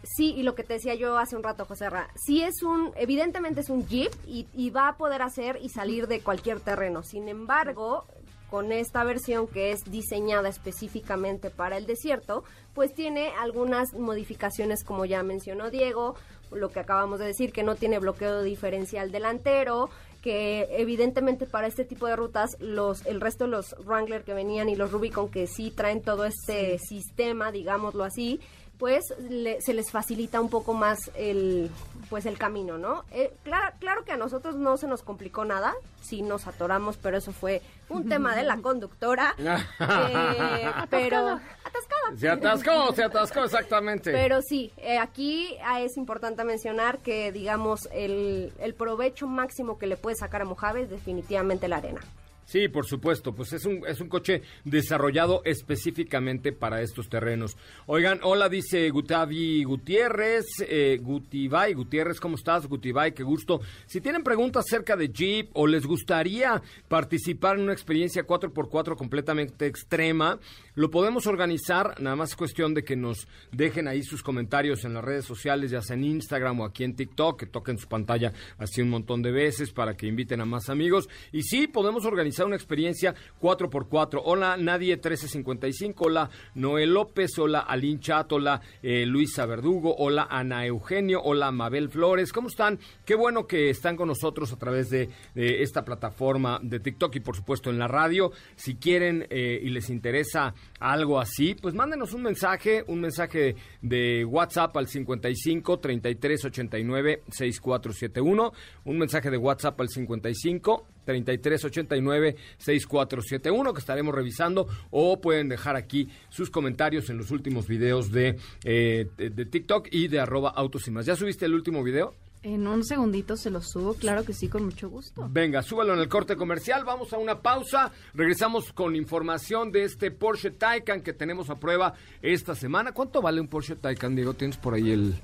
Sí, 0.03 0.35
y 0.37 0.43
lo 0.43 0.53
que 0.53 0.63
te 0.63 0.73
decía 0.75 0.93
yo 0.93 1.17
hace 1.17 1.35
un 1.35 1.41
rato, 1.41 1.65
José 1.65 1.89
Ra, 1.89 2.09
sí 2.15 2.43
es 2.43 2.61
un, 2.61 2.91
evidentemente 2.95 3.61
es 3.61 3.71
un 3.71 3.87
Jeep 3.87 4.11
y, 4.27 4.45
y 4.53 4.69
va 4.69 4.89
a 4.89 4.97
poder 4.97 5.23
hacer 5.23 5.57
y 5.63 5.69
salir 5.69 6.07
de 6.07 6.19
cualquier 6.19 6.59
terreno. 6.59 7.01
Sin 7.01 7.27
embargo, 7.27 8.05
con 8.49 8.71
esta 8.71 9.03
versión 9.03 9.47
que 9.47 9.71
es 9.71 9.83
diseñada 9.85 10.49
específicamente 10.49 11.49
para 11.49 11.77
el 11.77 11.85
desierto, 11.85 12.43
pues 12.73 12.93
tiene 12.93 13.29
algunas 13.39 13.93
modificaciones 13.93 14.83
como 14.83 15.05
ya 15.05 15.23
mencionó 15.23 15.69
Diego, 15.69 16.15
lo 16.51 16.69
que 16.69 16.79
acabamos 16.79 17.19
de 17.19 17.25
decir, 17.25 17.51
que 17.51 17.63
no 17.63 17.75
tiene 17.75 17.99
bloqueo 17.99 18.43
diferencial 18.43 19.11
delantero, 19.11 19.89
que 20.21 20.67
evidentemente 20.71 21.45
para 21.45 21.67
este 21.67 21.85
tipo 21.85 22.07
de 22.07 22.15
rutas 22.15 22.57
los 22.59 23.05
el 23.05 23.21
resto 23.21 23.43
de 23.43 23.51
los 23.51 23.75
Wrangler 23.85 24.23
que 24.23 24.33
venían 24.33 24.69
y 24.69 24.75
los 24.75 24.91
Rubicon 24.91 25.29
que 25.29 25.45
sí 25.45 25.69
traen 25.69 26.01
todo 26.01 26.25
este 26.25 26.79
sistema, 26.79 27.51
digámoslo 27.51 28.03
así, 28.03 28.39
pues 28.77 29.13
le- 29.29 29.61
se 29.61 29.73
les 29.73 29.91
facilita 29.91 30.39
un 30.41 30.49
poco 30.49 30.73
más 30.73 30.97
el 31.15 31.69
pues 32.09 32.25
el 32.27 32.37
camino, 32.37 32.77
¿no? 32.77 33.03
Eh, 33.11 33.33
claro, 33.43 33.75
claro 33.79 34.03
que 34.05 34.11
a 34.11 34.17
nosotros 34.17 34.55
no 34.55 34.77
se 34.77 34.85
nos 34.87 35.01
complicó 35.01 35.43
nada, 35.43 35.73
sí 36.03 36.21
nos 36.21 36.45
atoramos, 36.45 36.97
pero 36.97 37.17
eso 37.17 37.31
fue 37.31 37.61
un 37.89 38.07
tema 38.09 38.35
de 38.35 38.43
la 38.43 38.57
conductora, 38.57 39.33
eh, 39.39 40.71
pero 40.89 41.17
atascada. 41.63 42.17
Se 42.17 42.29
atascó, 42.29 42.93
se 42.93 43.03
atascó, 43.03 43.43
exactamente. 43.43 44.11
Pero 44.11 44.41
sí, 44.41 44.71
eh, 44.77 44.99
aquí 44.99 45.57
ah, 45.63 45.81
es 45.81 45.97
importante 45.97 46.43
mencionar 46.43 46.99
que, 46.99 47.31
digamos, 47.31 47.89
el, 47.91 48.53
el 48.59 48.73
provecho 48.75 49.25
máximo 49.27 49.79
que 49.79 49.87
le 49.87 49.97
puede 49.97 50.15
sacar 50.15 50.43
a 50.43 50.45
Mojave 50.45 50.83
es 50.83 50.89
definitivamente 50.91 51.67
la 51.67 51.77
arena. 51.77 52.01
Sí, 52.45 52.67
por 52.67 52.85
supuesto, 52.85 53.33
pues 53.33 53.53
es 53.53 53.65
un, 53.65 53.81
es 53.87 53.99
un 53.99 54.07
coche 54.07 54.43
desarrollado 54.63 55.41
específicamente 55.45 56.51
para 56.51 56.81
estos 56.81 57.09
terrenos. 57.09 57.57
Oigan, 57.87 58.19
hola, 58.21 58.49
dice 58.49 58.87
Gutavi 58.91 59.63
Gutiérrez, 59.63 60.45
eh, 60.59 60.99
Gutibay 61.01 61.73
Gutiérrez, 61.73 62.19
¿cómo 62.19 62.35
estás? 62.35 62.67
Gutibay, 62.67 63.13
qué 63.13 63.23
gusto. 63.23 63.61
Si 63.87 63.99
tienen 63.99 64.23
preguntas 64.23 64.65
acerca 64.67 64.95
de 64.95 65.09
Jeep 65.09 65.49
o 65.53 65.65
les 65.65 65.87
gustaría 65.87 66.61
participar 66.87 67.57
en 67.57 67.63
una 67.63 67.73
experiencia 67.73 68.27
4x4 68.27 68.95
completamente 68.95 69.65
extrema, 69.65 70.39
lo 70.75 70.91
podemos 70.91 71.25
organizar, 71.25 71.99
nada 71.99 72.15
más 72.15 72.31
es 72.31 72.35
cuestión 72.35 72.75
de 72.75 72.83
que 72.83 72.95
nos 72.95 73.27
dejen 73.51 73.87
ahí 73.87 74.03
sus 74.03 74.21
comentarios 74.21 74.85
en 74.85 74.93
las 74.93 75.03
redes 75.03 75.25
sociales, 75.25 75.71
ya 75.71 75.81
sea 75.81 75.95
en 75.95 76.03
Instagram 76.03 76.59
o 76.59 76.65
aquí 76.65 76.83
en 76.83 76.95
TikTok, 76.95 77.39
que 77.39 77.45
toquen 77.47 77.79
su 77.79 77.87
pantalla 77.87 78.33
así 78.59 78.81
un 78.81 78.89
montón 78.89 79.23
de 79.23 79.31
veces 79.31 79.71
para 79.71 79.97
que 79.97 80.05
inviten 80.05 80.41
a 80.41 80.45
más 80.45 80.69
amigos. 80.69 81.09
Y 81.31 81.41
sí, 81.41 81.67
podemos 81.67 82.05
organizar 82.05 82.34
una 82.43 82.55
experiencia 82.55 83.15
4x4. 83.41 84.21
Hola, 84.25 84.57
Nadie 84.57 84.95
1355, 84.95 86.05
hola, 86.05 86.29
Noel 86.55 86.93
López, 86.93 87.37
hola, 87.37 87.59
Alin 87.61 87.99
Chat, 87.99 88.31
hola, 88.33 88.59
eh, 88.81 89.05
Luisa 89.05 89.45
Verdugo, 89.45 89.95
hola, 89.97 90.27
Ana 90.29 90.65
Eugenio, 90.65 91.21
hola, 91.23 91.51
Mabel 91.51 91.89
Flores. 91.89 92.33
¿Cómo 92.33 92.47
están? 92.49 92.79
Qué 93.05 93.15
bueno 93.15 93.47
que 93.47 93.69
están 93.69 93.95
con 93.95 94.07
nosotros 94.07 94.51
a 94.51 94.57
través 94.57 94.89
de, 94.89 95.09
de 95.33 95.61
esta 95.61 95.85
plataforma 95.85 96.59
de 96.61 96.79
TikTok 96.79 97.15
y 97.15 97.19
por 97.19 97.35
supuesto 97.35 97.69
en 97.69 97.79
la 97.79 97.87
radio. 97.87 98.31
Si 98.55 98.75
quieren 98.75 99.27
eh, 99.29 99.59
y 99.61 99.69
les 99.69 99.89
interesa 99.89 100.53
algo 100.79 101.19
así, 101.19 101.55
pues 101.55 101.73
mándenos 101.73 102.13
un 102.13 102.23
mensaje, 102.23 102.83
un 102.87 103.01
mensaje 103.01 103.55
de 103.81 104.25
WhatsApp 104.25 104.75
al 104.77 104.87
55 104.87 105.79
33 105.79 106.45
89 106.45 107.23
6471, 107.29 108.53
un 108.85 108.97
mensaje 108.97 109.29
de 109.29 109.37
WhatsApp 109.37 109.79
al 109.79 109.89
55 109.89 110.87
33 111.05 111.63
89 111.65 112.35
6471 112.57 113.73
que 113.73 113.79
estaremos 113.79 114.13
revisando 114.13 114.67
o 114.91 115.21
pueden 115.21 115.49
dejar 115.49 115.75
aquí 115.75 116.09
sus 116.29 116.49
comentarios 116.49 117.09
en 117.09 117.17
los 117.17 117.31
últimos 117.31 117.67
videos 117.67 118.11
de, 118.11 118.37
eh, 118.63 119.07
de, 119.17 119.29
de 119.29 119.45
TikTok 119.45 119.87
y 119.91 120.07
de 120.07 120.19
arroba 120.19 120.49
autos 120.49 120.87
y 120.87 120.91
más. 120.91 121.05
¿Ya 121.05 121.15
subiste 121.15 121.45
el 121.45 121.53
último 121.53 121.83
video? 121.83 122.13
En 122.45 122.67
un 122.67 122.83
segundito 122.83 123.35
se 123.37 123.49
lo 123.49 123.59
subo, 123.59 123.95
claro 123.95 124.23
que 124.23 124.31
sí, 124.31 124.49
con 124.49 124.65
mucho 124.65 124.87
gusto. 124.87 125.27
Venga, 125.31 125.63
súbalo 125.63 125.95
en 125.95 125.99
el 125.99 126.07
corte 126.07 126.35
comercial. 126.35 126.85
Vamos 126.85 127.11
a 127.11 127.17
una 127.17 127.39
pausa. 127.39 127.91
Regresamos 128.13 128.71
con 128.71 128.95
información 128.95 129.71
de 129.71 129.83
este 129.83 130.11
Porsche 130.11 130.51
Taycan 130.51 131.01
que 131.01 131.11
tenemos 131.11 131.49
a 131.49 131.55
prueba 131.55 131.95
esta 132.21 132.53
semana. 132.53 132.91
¿Cuánto 132.91 133.19
vale 133.19 133.41
un 133.41 133.47
Porsche 133.47 133.77
Taycan, 133.77 134.13
Diego? 134.13 134.35
¿Tienes 134.35 134.57
por 134.57 134.75
ahí 134.75 134.91
el, 134.91 135.15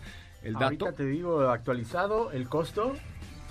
el 0.41 0.53
dato? 0.53 0.65
Ahorita 0.65 0.93
te 0.93 1.05
digo 1.05 1.41
actualizado 1.41 2.31
el 2.31 2.49
costo, 2.49 2.93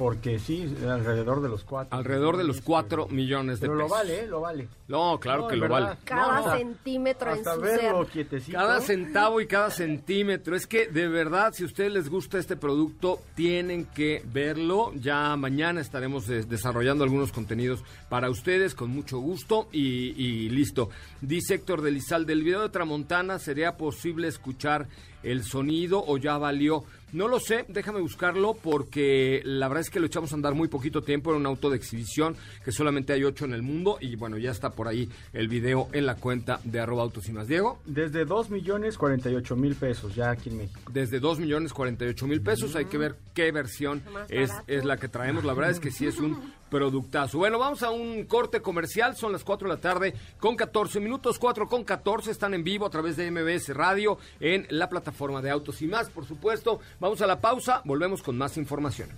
porque 0.01 0.39
sí, 0.39 0.75
alrededor 0.89 1.43
de 1.43 1.51
los 1.51 1.63
cuatro. 1.63 1.95
Alrededor 1.95 2.39
de 2.39 2.45
los 2.45 2.63
4 2.63 3.09
millones 3.09 3.61
de 3.61 3.67
Pero 3.67 3.75
lo 3.79 3.85
pesos. 3.85 3.99
vale, 3.99 4.21
¿eh? 4.21 4.27
lo 4.27 4.41
vale. 4.41 4.67
No, 4.89 5.21
claro 5.21 5.43
No, 5.43 5.49
que 5.49 5.55
en 5.57 5.61
lo 5.61 5.69
verdad. 5.69 5.85
vale. 5.89 5.99
Cada 6.05 6.41
No, 6.41 6.57
centímetro 6.57 7.31
en 7.33 7.37
Hasta 7.39 7.55
su 7.57 7.61
verlo 7.61 8.05
ser. 8.05 8.13
quietecito. 8.13 8.57
Cada 8.57 8.81
centavo 8.81 9.41
y 9.43 9.47
cada 9.47 9.71
centímetro. 9.71 10.57
Es 10.57 10.67
que 10.67 10.87
de 10.87 11.07
verdad, 11.07 11.53
si 11.53 11.65
a 11.65 11.67
ustedes 11.67 11.93
les 11.93 12.09
gusta 12.09 12.39
este 12.39 12.57
producto, 12.57 13.21
tienen 13.35 13.85
que 13.85 14.23
verlo. 14.33 14.91
Ya 14.95 15.37
mañana 15.37 15.83
estaremos 15.83 16.27
des- 16.27 16.49
desarrollando 16.49 17.05
algunos 17.05 17.31
contenidos 17.31 17.85
para 18.09 18.31
ustedes 18.31 18.75
con 18.75 18.89
mucho 18.89 19.19
gusto 19.19 19.69
y, 19.71 20.15
y 20.17 20.49
listo. 20.49 20.89
Dice 21.21 21.57
Héctor 21.57 21.83
de 21.83 21.91
Lizal, 21.91 22.25
del 22.25 22.43
video 22.43 22.63
de 22.63 22.71
Tramontana, 22.71 23.39
¿sería 23.39 23.77
posible 23.77 24.29
escuchar 24.29 24.89
el 25.23 25.45
sonido 25.45 26.03
o 26.07 26.17
ya 26.17 26.39
valió? 26.39 26.85
No 27.13 27.27
lo 27.27 27.41
sé, 27.41 27.65
déjame 27.69 28.01
buscarlo 28.01 28.55
porque 28.55 29.43
la 29.45 29.67
verdad 29.67 29.81
es 29.81 29.91
que 29.91 29.99
lo 29.99 30.07
echamos 30.07 30.31
a 30.31 30.37
andar 30.37 30.55
muy 30.55 30.69
poquito 30.69 31.03
tiempo. 31.03 31.31
Era 31.31 31.41
un 31.41 31.47
auto 31.47 31.69
de 31.69 31.77
exhibición 31.77 32.37
que 32.65 32.71
solamente 32.71 33.13
hay 33.13 33.25
ocho 33.25 33.45
en 33.45 33.53
el 33.53 33.63
mundo 33.63 33.99
y 34.01 34.15
bueno, 34.15 34.39
ya 34.39 34.53
está 34.53 34.71
por 34.71 34.87
ahí 34.87 35.09
el 35.33 35.49
video 35.49 35.89
en 35.93 36.07
la 36.07 36.15
cuenta 36.15 36.61
de 36.63 36.79
arroba 36.79 37.03
autos 37.03 37.29
y 37.29 37.33
más. 37.33 37.49
Diego. 37.49 37.81
Desde 37.85 38.25
2 38.25 38.51
millones 38.51 38.97
48 38.97 39.57
mil 39.57 39.75
pesos 39.75 40.15
ya 40.15 40.31
aquí 40.31 40.51
en 40.51 40.59
México. 40.59 40.81
desde 40.93 41.19
2 41.19 41.41
millones 41.41 41.73
48 41.73 42.27
mil 42.29 42.43
pesos. 42.43 42.77
Hay 42.77 42.85
que 42.85 42.99
ver 42.99 43.17
qué 43.35 43.51
versión 43.51 44.03
es, 44.29 44.53
es 44.69 44.85
la 44.85 44.97
que 44.97 45.09
traemos. 45.09 45.45
La 45.45 45.55
verdad 45.55 45.73
es 45.73 45.81
que 45.81 45.91
sí 45.91 46.07
es 46.07 46.19
un 46.19 46.53
productazo. 46.71 47.39
Bueno, 47.39 47.59
vamos 47.59 47.83
a 47.83 47.91
un 47.91 48.25
corte 48.25 48.63
comercial. 48.63 49.17
Son 49.17 49.33
las 49.33 49.45
4 49.45 49.69
de 49.69 49.75
la 49.75 49.81
tarde 49.81 50.15
con 50.39 50.57
14 50.57 51.01
minutos. 51.01 51.39
4 51.39 51.69
con 51.69 51.85
14 51.85 52.31
están 52.31 52.55
en 52.55 52.65
vivo 52.65 52.87
a 52.87 52.91
través 52.91 53.17
de 53.17 53.31
MBS 53.31 53.75
Radio 53.75 54.19
en 54.39 54.67
la 54.71 54.89
plataforma 54.89 55.43
de 55.43 55.51
Autos 55.51 55.83
y 55.83 55.87
más, 55.87 56.09
por 56.09 56.25
supuesto. 56.25 56.81
Vamos 57.01 57.21
a 57.21 57.27
la 57.27 57.41
pausa. 57.41 57.83
Volvemos 57.85 58.23
con 58.23 58.39
más 58.39 58.57
información. 58.57 59.11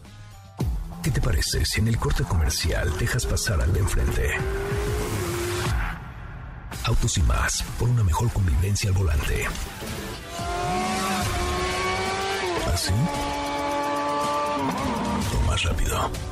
¿Qué 1.03 1.11
te 1.11 1.21
parece 1.21 1.65
si 1.65 1.81
en 1.81 1.89
el 1.89 1.99
corte 1.99 2.23
comercial 2.25 2.97
dejas 2.99 3.27
pasar 3.27 3.61
al 3.61 3.73
de 3.73 3.81
enfrente? 3.81 4.31
Autos 6.85 7.19
y 7.19 7.23
más, 7.23 7.63
por 7.79 7.89
una 7.89 8.03
mejor 8.03 8.33
convivencia 8.33 8.91
al 8.91 8.97
volante. 8.97 9.47
¿Así? 12.73 12.93
O 15.37 15.47
más 15.47 15.63
rápido. 15.65 16.32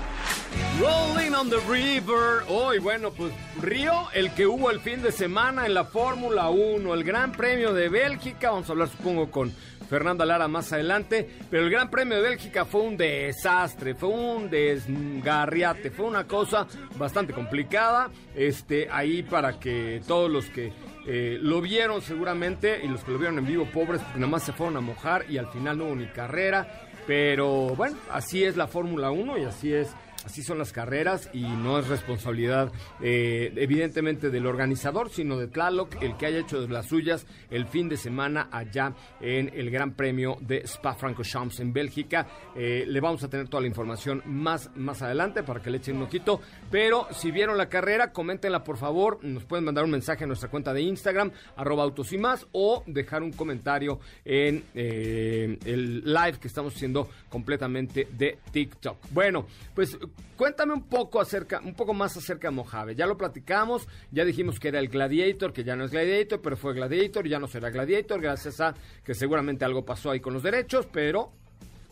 Rolling 0.79 1.33
on 1.33 1.49
the 1.49 1.59
River. 1.69 2.43
Hoy, 2.47 2.79
bueno, 2.79 3.11
pues 3.11 3.31
Río, 3.61 4.07
el 4.13 4.33
que 4.33 4.47
hubo 4.47 4.71
el 4.71 4.79
fin 4.79 5.01
de 5.01 5.11
semana 5.11 5.65
en 5.65 5.73
la 5.73 5.85
Fórmula 5.85 6.49
1, 6.49 6.93
el 6.93 7.03
Gran 7.03 7.31
Premio 7.31 7.73
de 7.73 7.89
Bélgica. 7.89 8.51
Vamos 8.51 8.69
a 8.69 8.71
hablar, 8.71 8.87
supongo, 8.87 9.29
con 9.29 9.51
Fernanda 9.91 10.25
Lara 10.25 10.47
más 10.47 10.71
adelante. 10.71 11.29
Pero 11.49 11.65
el 11.65 11.69
Gran 11.69 11.91
Premio 11.91 12.15
de 12.17 12.23
Bélgica 12.23 12.65
fue 12.65 12.81
un 12.81 12.97
desastre, 12.97 13.93
fue 13.93 14.09
un 14.09 14.49
desgarriate, 14.49 15.91
fue 15.91 16.05
una 16.05 16.25
cosa 16.25 16.65
bastante 16.97 17.33
complicada. 17.33 18.09
Este, 18.33 18.87
ahí 18.89 19.21
para 19.21 19.59
que 19.59 20.01
todos 20.07 20.31
los 20.31 20.45
que 20.45 20.71
eh, 21.05 21.37
lo 21.41 21.61
vieron 21.61 22.01
seguramente 22.01 22.79
y 22.83 22.87
los 22.87 23.03
que 23.03 23.11
lo 23.11 23.17
vieron 23.17 23.37
en 23.37 23.45
vivo, 23.45 23.65
pobres, 23.65 24.01
porque 24.01 24.19
nada 24.19 24.31
más 24.31 24.43
se 24.43 24.53
fueron 24.53 24.77
a 24.77 24.81
mojar 24.81 25.25
y 25.29 25.37
al 25.37 25.47
final 25.47 25.77
no 25.77 25.85
hubo 25.85 25.95
ni 25.95 26.07
carrera. 26.07 26.87
Pero 27.05 27.75
bueno, 27.75 27.97
así 28.11 28.43
es 28.43 28.55
la 28.55 28.67
Fórmula 28.67 29.11
1 29.11 29.39
y 29.39 29.43
así 29.43 29.73
es 29.73 29.89
Así 30.25 30.43
son 30.43 30.59
las 30.59 30.71
carreras 30.71 31.29
y 31.33 31.41
no 31.41 31.79
es 31.79 31.87
responsabilidad 31.87 32.71
eh, 33.01 33.51
evidentemente 33.55 34.29
del 34.29 34.45
organizador, 34.45 35.09
sino 35.09 35.37
de 35.37 35.47
Tlaloc, 35.47 36.01
el 36.01 36.15
que 36.15 36.27
haya 36.27 36.39
hecho 36.39 36.67
las 36.67 36.85
suyas 36.85 37.25
el 37.49 37.65
fin 37.65 37.89
de 37.89 37.97
semana 37.97 38.47
allá 38.51 38.93
en 39.19 39.51
el 39.53 39.71
Gran 39.71 39.93
Premio 39.93 40.37
de 40.39 40.61
Spa-Francorchamps 40.63 41.59
en 41.59 41.73
Bélgica. 41.73 42.27
Eh, 42.55 42.85
le 42.87 42.99
vamos 42.99 43.23
a 43.23 43.29
tener 43.29 43.47
toda 43.47 43.61
la 43.61 43.67
información 43.67 44.21
más, 44.25 44.69
más 44.75 45.01
adelante 45.01 45.43
para 45.43 45.61
que 45.61 45.71
le 45.71 45.77
echen 45.77 45.97
un 45.97 46.03
ojito. 46.03 46.39
Pero 46.69 47.07
si 47.11 47.31
vieron 47.31 47.57
la 47.57 47.67
carrera, 47.69 48.11
coméntenla 48.11 48.63
por 48.63 48.77
favor. 48.77 49.23
Nos 49.23 49.45
pueden 49.45 49.65
mandar 49.65 49.83
un 49.83 49.91
mensaje 49.91 50.23
a 50.23 50.27
nuestra 50.27 50.49
cuenta 50.49 50.73
de 50.73 50.81
Instagram, 50.81 51.31
arroba 51.55 51.83
autos 51.83 52.13
y 52.13 52.17
más, 52.17 52.45
o 52.51 52.83
dejar 52.85 53.23
un 53.23 53.31
comentario 53.31 53.99
en 54.23 54.63
eh, 54.75 55.57
el 55.65 56.03
live 56.03 56.37
que 56.39 56.47
estamos 56.47 56.75
haciendo 56.75 57.09
completamente 57.29 58.07
de 58.11 58.37
TikTok. 58.51 58.97
Bueno, 59.11 59.47
pues 59.73 59.97
cuéntame 60.37 60.73
un 60.73 60.87
poco 60.87 61.19
acerca, 61.19 61.59
un 61.59 61.75
poco 61.75 61.93
más 61.93 62.17
acerca 62.17 62.49
de 62.49 62.55
Mojave. 62.55 62.95
Ya 62.95 63.05
lo 63.05 63.17
platicamos, 63.17 63.87
ya 64.11 64.25
dijimos 64.25 64.59
que 64.59 64.69
era 64.69 64.79
el 64.79 64.89
Gladiator, 64.89 65.53
que 65.53 65.63
ya 65.63 65.75
no 65.75 65.85
es 65.85 65.91
Gladiator, 65.91 66.41
pero 66.41 66.57
fue 66.57 66.73
Gladiator, 66.73 67.27
ya 67.27 67.39
no 67.39 67.47
será 67.47 67.69
Gladiator, 67.69 68.21
gracias 68.21 68.59
a 68.61 68.73
que 69.03 69.13
seguramente 69.13 69.65
algo 69.65 69.85
pasó 69.85 70.11
ahí 70.11 70.19
con 70.19 70.33
los 70.33 70.43
derechos, 70.43 70.87
pero 70.91 71.31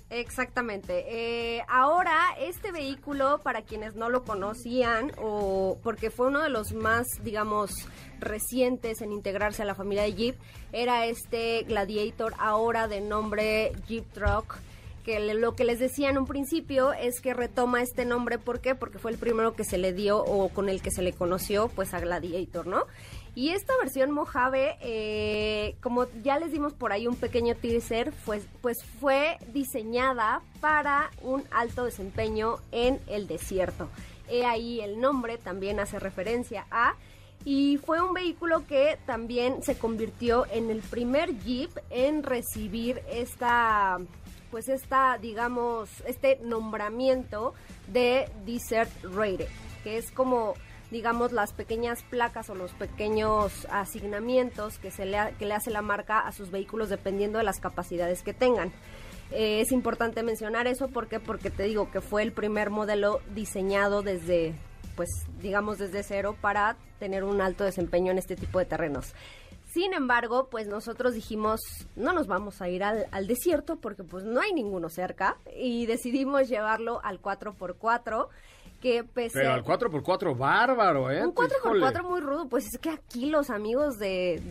Exactamente. 0.09 1.05
Eh, 1.07 1.63
ahora, 1.67 2.17
este 2.39 2.71
vehículo, 2.71 3.39
para 3.43 3.61
quienes 3.61 3.95
no 3.95 4.09
lo 4.09 4.23
conocían, 4.23 5.11
o 5.17 5.77
porque 5.83 6.09
fue 6.09 6.27
uno 6.27 6.41
de 6.41 6.49
los 6.49 6.73
más, 6.73 7.05
digamos, 7.23 7.71
recientes 8.19 9.01
en 9.01 9.11
integrarse 9.11 9.61
a 9.61 9.65
la 9.65 9.75
familia 9.75 10.03
de 10.03 10.13
Jeep, 10.15 10.35
era 10.71 11.05
este 11.05 11.63
Gladiator, 11.63 12.33
ahora 12.39 12.88
de 12.88 13.01
nombre 13.01 13.71
Jeep 13.88 14.11
Truck. 14.11 14.57
Que 15.03 15.33
lo 15.33 15.55
que 15.55 15.63
les 15.63 15.79
decía 15.79 16.09
en 16.09 16.17
un 16.17 16.27
principio 16.27 16.93
es 16.93 17.21
que 17.21 17.33
retoma 17.33 17.81
este 17.81 18.05
nombre, 18.05 18.37
¿por 18.37 18.59
qué? 18.59 18.75
Porque 18.75 18.99
fue 18.99 19.11
el 19.11 19.17
primero 19.17 19.53
que 19.53 19.63
se 19.63 19.77
le 19.77 19.93
dio 19.93 20.23
o 20.23 20.49
con 20.49 20.69
el 20.69 20.81
que 20.81 20.91
se 20.91 21.01
le 21.01 21.13
conoció, 21.13 21.69
pues 21.69 21.93
a 21.93 21.99
Gladiator, 21.99 22.67
¿no? 22.67 22.85
Y 23.35 23.51
esta 23.51 23.73
versión 23.77 24.11
Mojave, 24.11 24.77
eh, 24.81 25.75
como 25.81 26.07
ya 26.23 26.39
les 26.39 26.51
dimos 26.51 26.73
por 26.73 26.91
ahí 26.91 27.07
un 27.07 27.15
pequeño 27.15 27.55
teaser, 27.55 28.11
pues, 28.25 28.45
pues 28.61 28.83
fue 28.99 29.37
diseñada 29.53 30.41
para 30.59 31.11
un 31.21 31.43
alto 31.51 31.85
desempeño 31.85 32.57
en 32.71 32.99
el 33.07 33.27
desierto. 33.27 33.89
He 34.29 34.45
ahí 34.45 34.81
el 34.81 34.99
nombre 34.99 35.37
también 35.37 35.79
hace 35.79 35.99
referencia 35.99 36.65
a 36.69 36.95
y 37.45 37.77
fue 37.77 38.01
un 38.01 38.13
vehículo 38.13 38.67
que 38.67 38.97
también 39.05 39.63
se 39.63 39.77
convirtió 39.77 40.45
en 40.51 40.69
el 40.69 40.81
primer 40.81 41.39
Jeep 41.39 41.71
en 41.89 42.23
recibir 42.23 43.01
esta 43.09 43.99
pues 44.51 44.69
esta 44.69 45.17
digamos 45.17 45.89
este 46.05 46.39
nombramiento 46.43 47.53
de 47.87 48.29
Desert 48.45 48.91
Rated 49.03 49.47
que 49.83 49.97
es 49.97 50.11
como 50.11 50.55
digamos, 50.91 51.31
las 51.31 51.53
pequeñas 51.53 52.03
placas 52.03 52.49
o 52.49 52.55
los 52.55 52.71
pequeños 52.73 53.67
asignamientos 53.71 54.79
que, 54.79 54.91
se 54.91 55.05
le, 55.05 55.17
que 55.37 55.45
le 55.45 55.53
hace 55.53 55.69
la 55.69 55.81
marca 55.81 56.19
a 56.19 56.31
sus 56.31 56.49
vehículos 56.51 56.89
dependiendo 56.89 57.37
de 57.37 57.43
las 57.43 57.59
capacidades 57.59 58.23
que 58.23 58.33
tengan. 58.33 58.71
Eh, 59.31 59.61
es 59.61 59.71
importante 59.71 60.23
mencionar 60.23 60.65
eso 60.65 60.87
porque 60.87 61.19
porque 61.19 61.51
te 61.51 61.63
digo 61.63 61.91
que 61.91 62.01
fue 62.01 62.23
el 62.23 62.31
primer 62.31 62.71
modelo 62.71 63.21
diseñado 63.35 64.01
desde 64.01 64.55
pues 64.95 65.07
digamos 65.39 65.77
desde 65.77 66.01
cero 66.01 66.35
para 66.41 66.77
tener 66.97 67.23
un 67.23 67.39
alto 67.39 67.63
desempeño 67.63 68.11
en 68.11 68.17
este 68.17 68.35
tipo 68.35 68.57
de 68.57 68.65
terrenos. 68.65 69.13
Sin 69.69 69.93
embargo, 69.93 70.47
pues 70.49 70.67
nosotros 70.67 71.13
dijimos, 71.13 71.59
no 71.95 72.11
nos 72.11 72.25
vamos 72.27 72.61
a 72.61 72.69
ir 72.69 72.83
al, 72.83 73.05
al, 73.11 73.27
desierto 73.27 73.75
porque 73.75 74.03
pues 74.03 74.23
no 74.23 74.41
hay 74.41 74.51
ninguno 74.51 74.89
cerca 74.89 75.38
y 75.55 75.85
decidimos 75.85 76.49
llevarlo 76.49 76.99
al 77.03 77.21
4x4 77.21 78.27
que 78.81 79.03
pese 79.03 79.39
Pero 79.39 79.53
al 79.53 79.63
4x4 79.63 80.38
bárbaro, 80.38 81.11
¿eh? 81.11 81.23
Un 81.23 81.35
4x4 81.35 82.03
muy 82.03 82.21
rudo, 82.21 82.47
pues 82.47 82.65
es 82.65 82.79
que 82.79 82.89
aquí 82.89 83.27
los 83.27 83.49
amigos 83.49 83.97
de, 83.97 84.41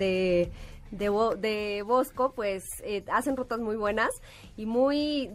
de, 0.91 1.37
de, 1.37 1.83
Bosco 1.83 2.33
pues 2.33 2.65
eh, 2.85 3.05
hacen 3.13 3.37
rutas 3.37 3.59
muy 3.59 3.77
buenas 3.77 4.11
y 4.57 4.67
muy 4.67 5.31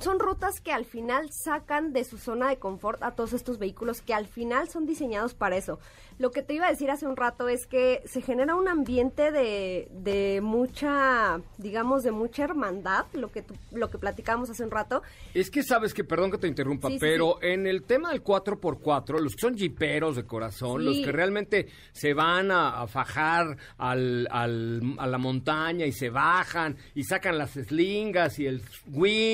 son 0.00 0.18
rutas 0.18 0.60
que 0.60 0.72
al 0.72 0.84
final 0.84 1.30
sacan 1.30 1.92
de 1.92 2.04
su 2.04 2.18
zona 2.18 2.48
de 2.48 2.56
confort 2.56 3.02
a 3.02 3.12
todos 3.12 3.32
estos 3.32 3.58
vehículos 3.58 4.00
que 4.00 4.14
al 4.14 4.26
final 4.26 4.68
son 4.68 4.86
diseñados 4.86 5.34
para 5.34 5.56
eso. 5.56 5.78
Lo 6.18 6.30
que 6.30 6.42
te 6.42 6.54
iba 6.54 6.66
a 6.66 6.70
decir 6.70 6.90
hace 6.90 7.06
un 7.06 7.16
rato 7.16 7.48
es 7.48 7.66
que 7.66 8.02
se 8.06 8.22
genera 8.22 8.54
un 8.54 8.68
ambiente 8.68 9.30
de, 9.32 9.88
de 9.92 10.40
mucha, 10.42 11.42
digamos, 11.58 12.04
de 12.04 12.10
mucha 12.10 12.44
hermandad, 12.44 13.04
lo 13.12 13.30
que, 13.30 13.44
lo 13.70 13.90
que 13.90 13.98
platicamos 13.98 14.48
hace 14.48 14.64
un 14.64 14.70
rato. 14.70 15.02
Es 15.34 15.50
que 15.50 15.62
sabes 15.62 15.92
que, 15.92 16.04
perdón 16.04 16.30
que 16.30 16.38
te 16.38 16.48
interrumpa, 16.48 16.88
pero 16.98 17.42
en 17.42 17.66
el 17.66 17.82
tema 17.82 18.12
del 18.12 18.24
4x4, 18.24 19.20
los 19.20 19.34
que 19.34 19.40
son 19.40 19.58
jiperos 19.58 20.16
de 20.16 20.24
corazón, 20.24 20.86
los 20.86 20.96
que 21.00 21.12
realmente 21.12 21.68
se 21.92 22.14
van 22.14 22.50
a, 22.50 22.86
fajar 22.86 23.58
al, 23.76 24.26
al, 24.30 24.94
a 24.98 25.06
la 25.06 25.18
montaña 25.18 25.84
y 25.84 25.92
se 25.92 26.08
bajan 26.08 26.76
y 26.94 27.04
sacan 27.04 27.36
las 27.36 27.52
slingas 27.52 28.38
y 28.38 28.46
el 28.46 28.62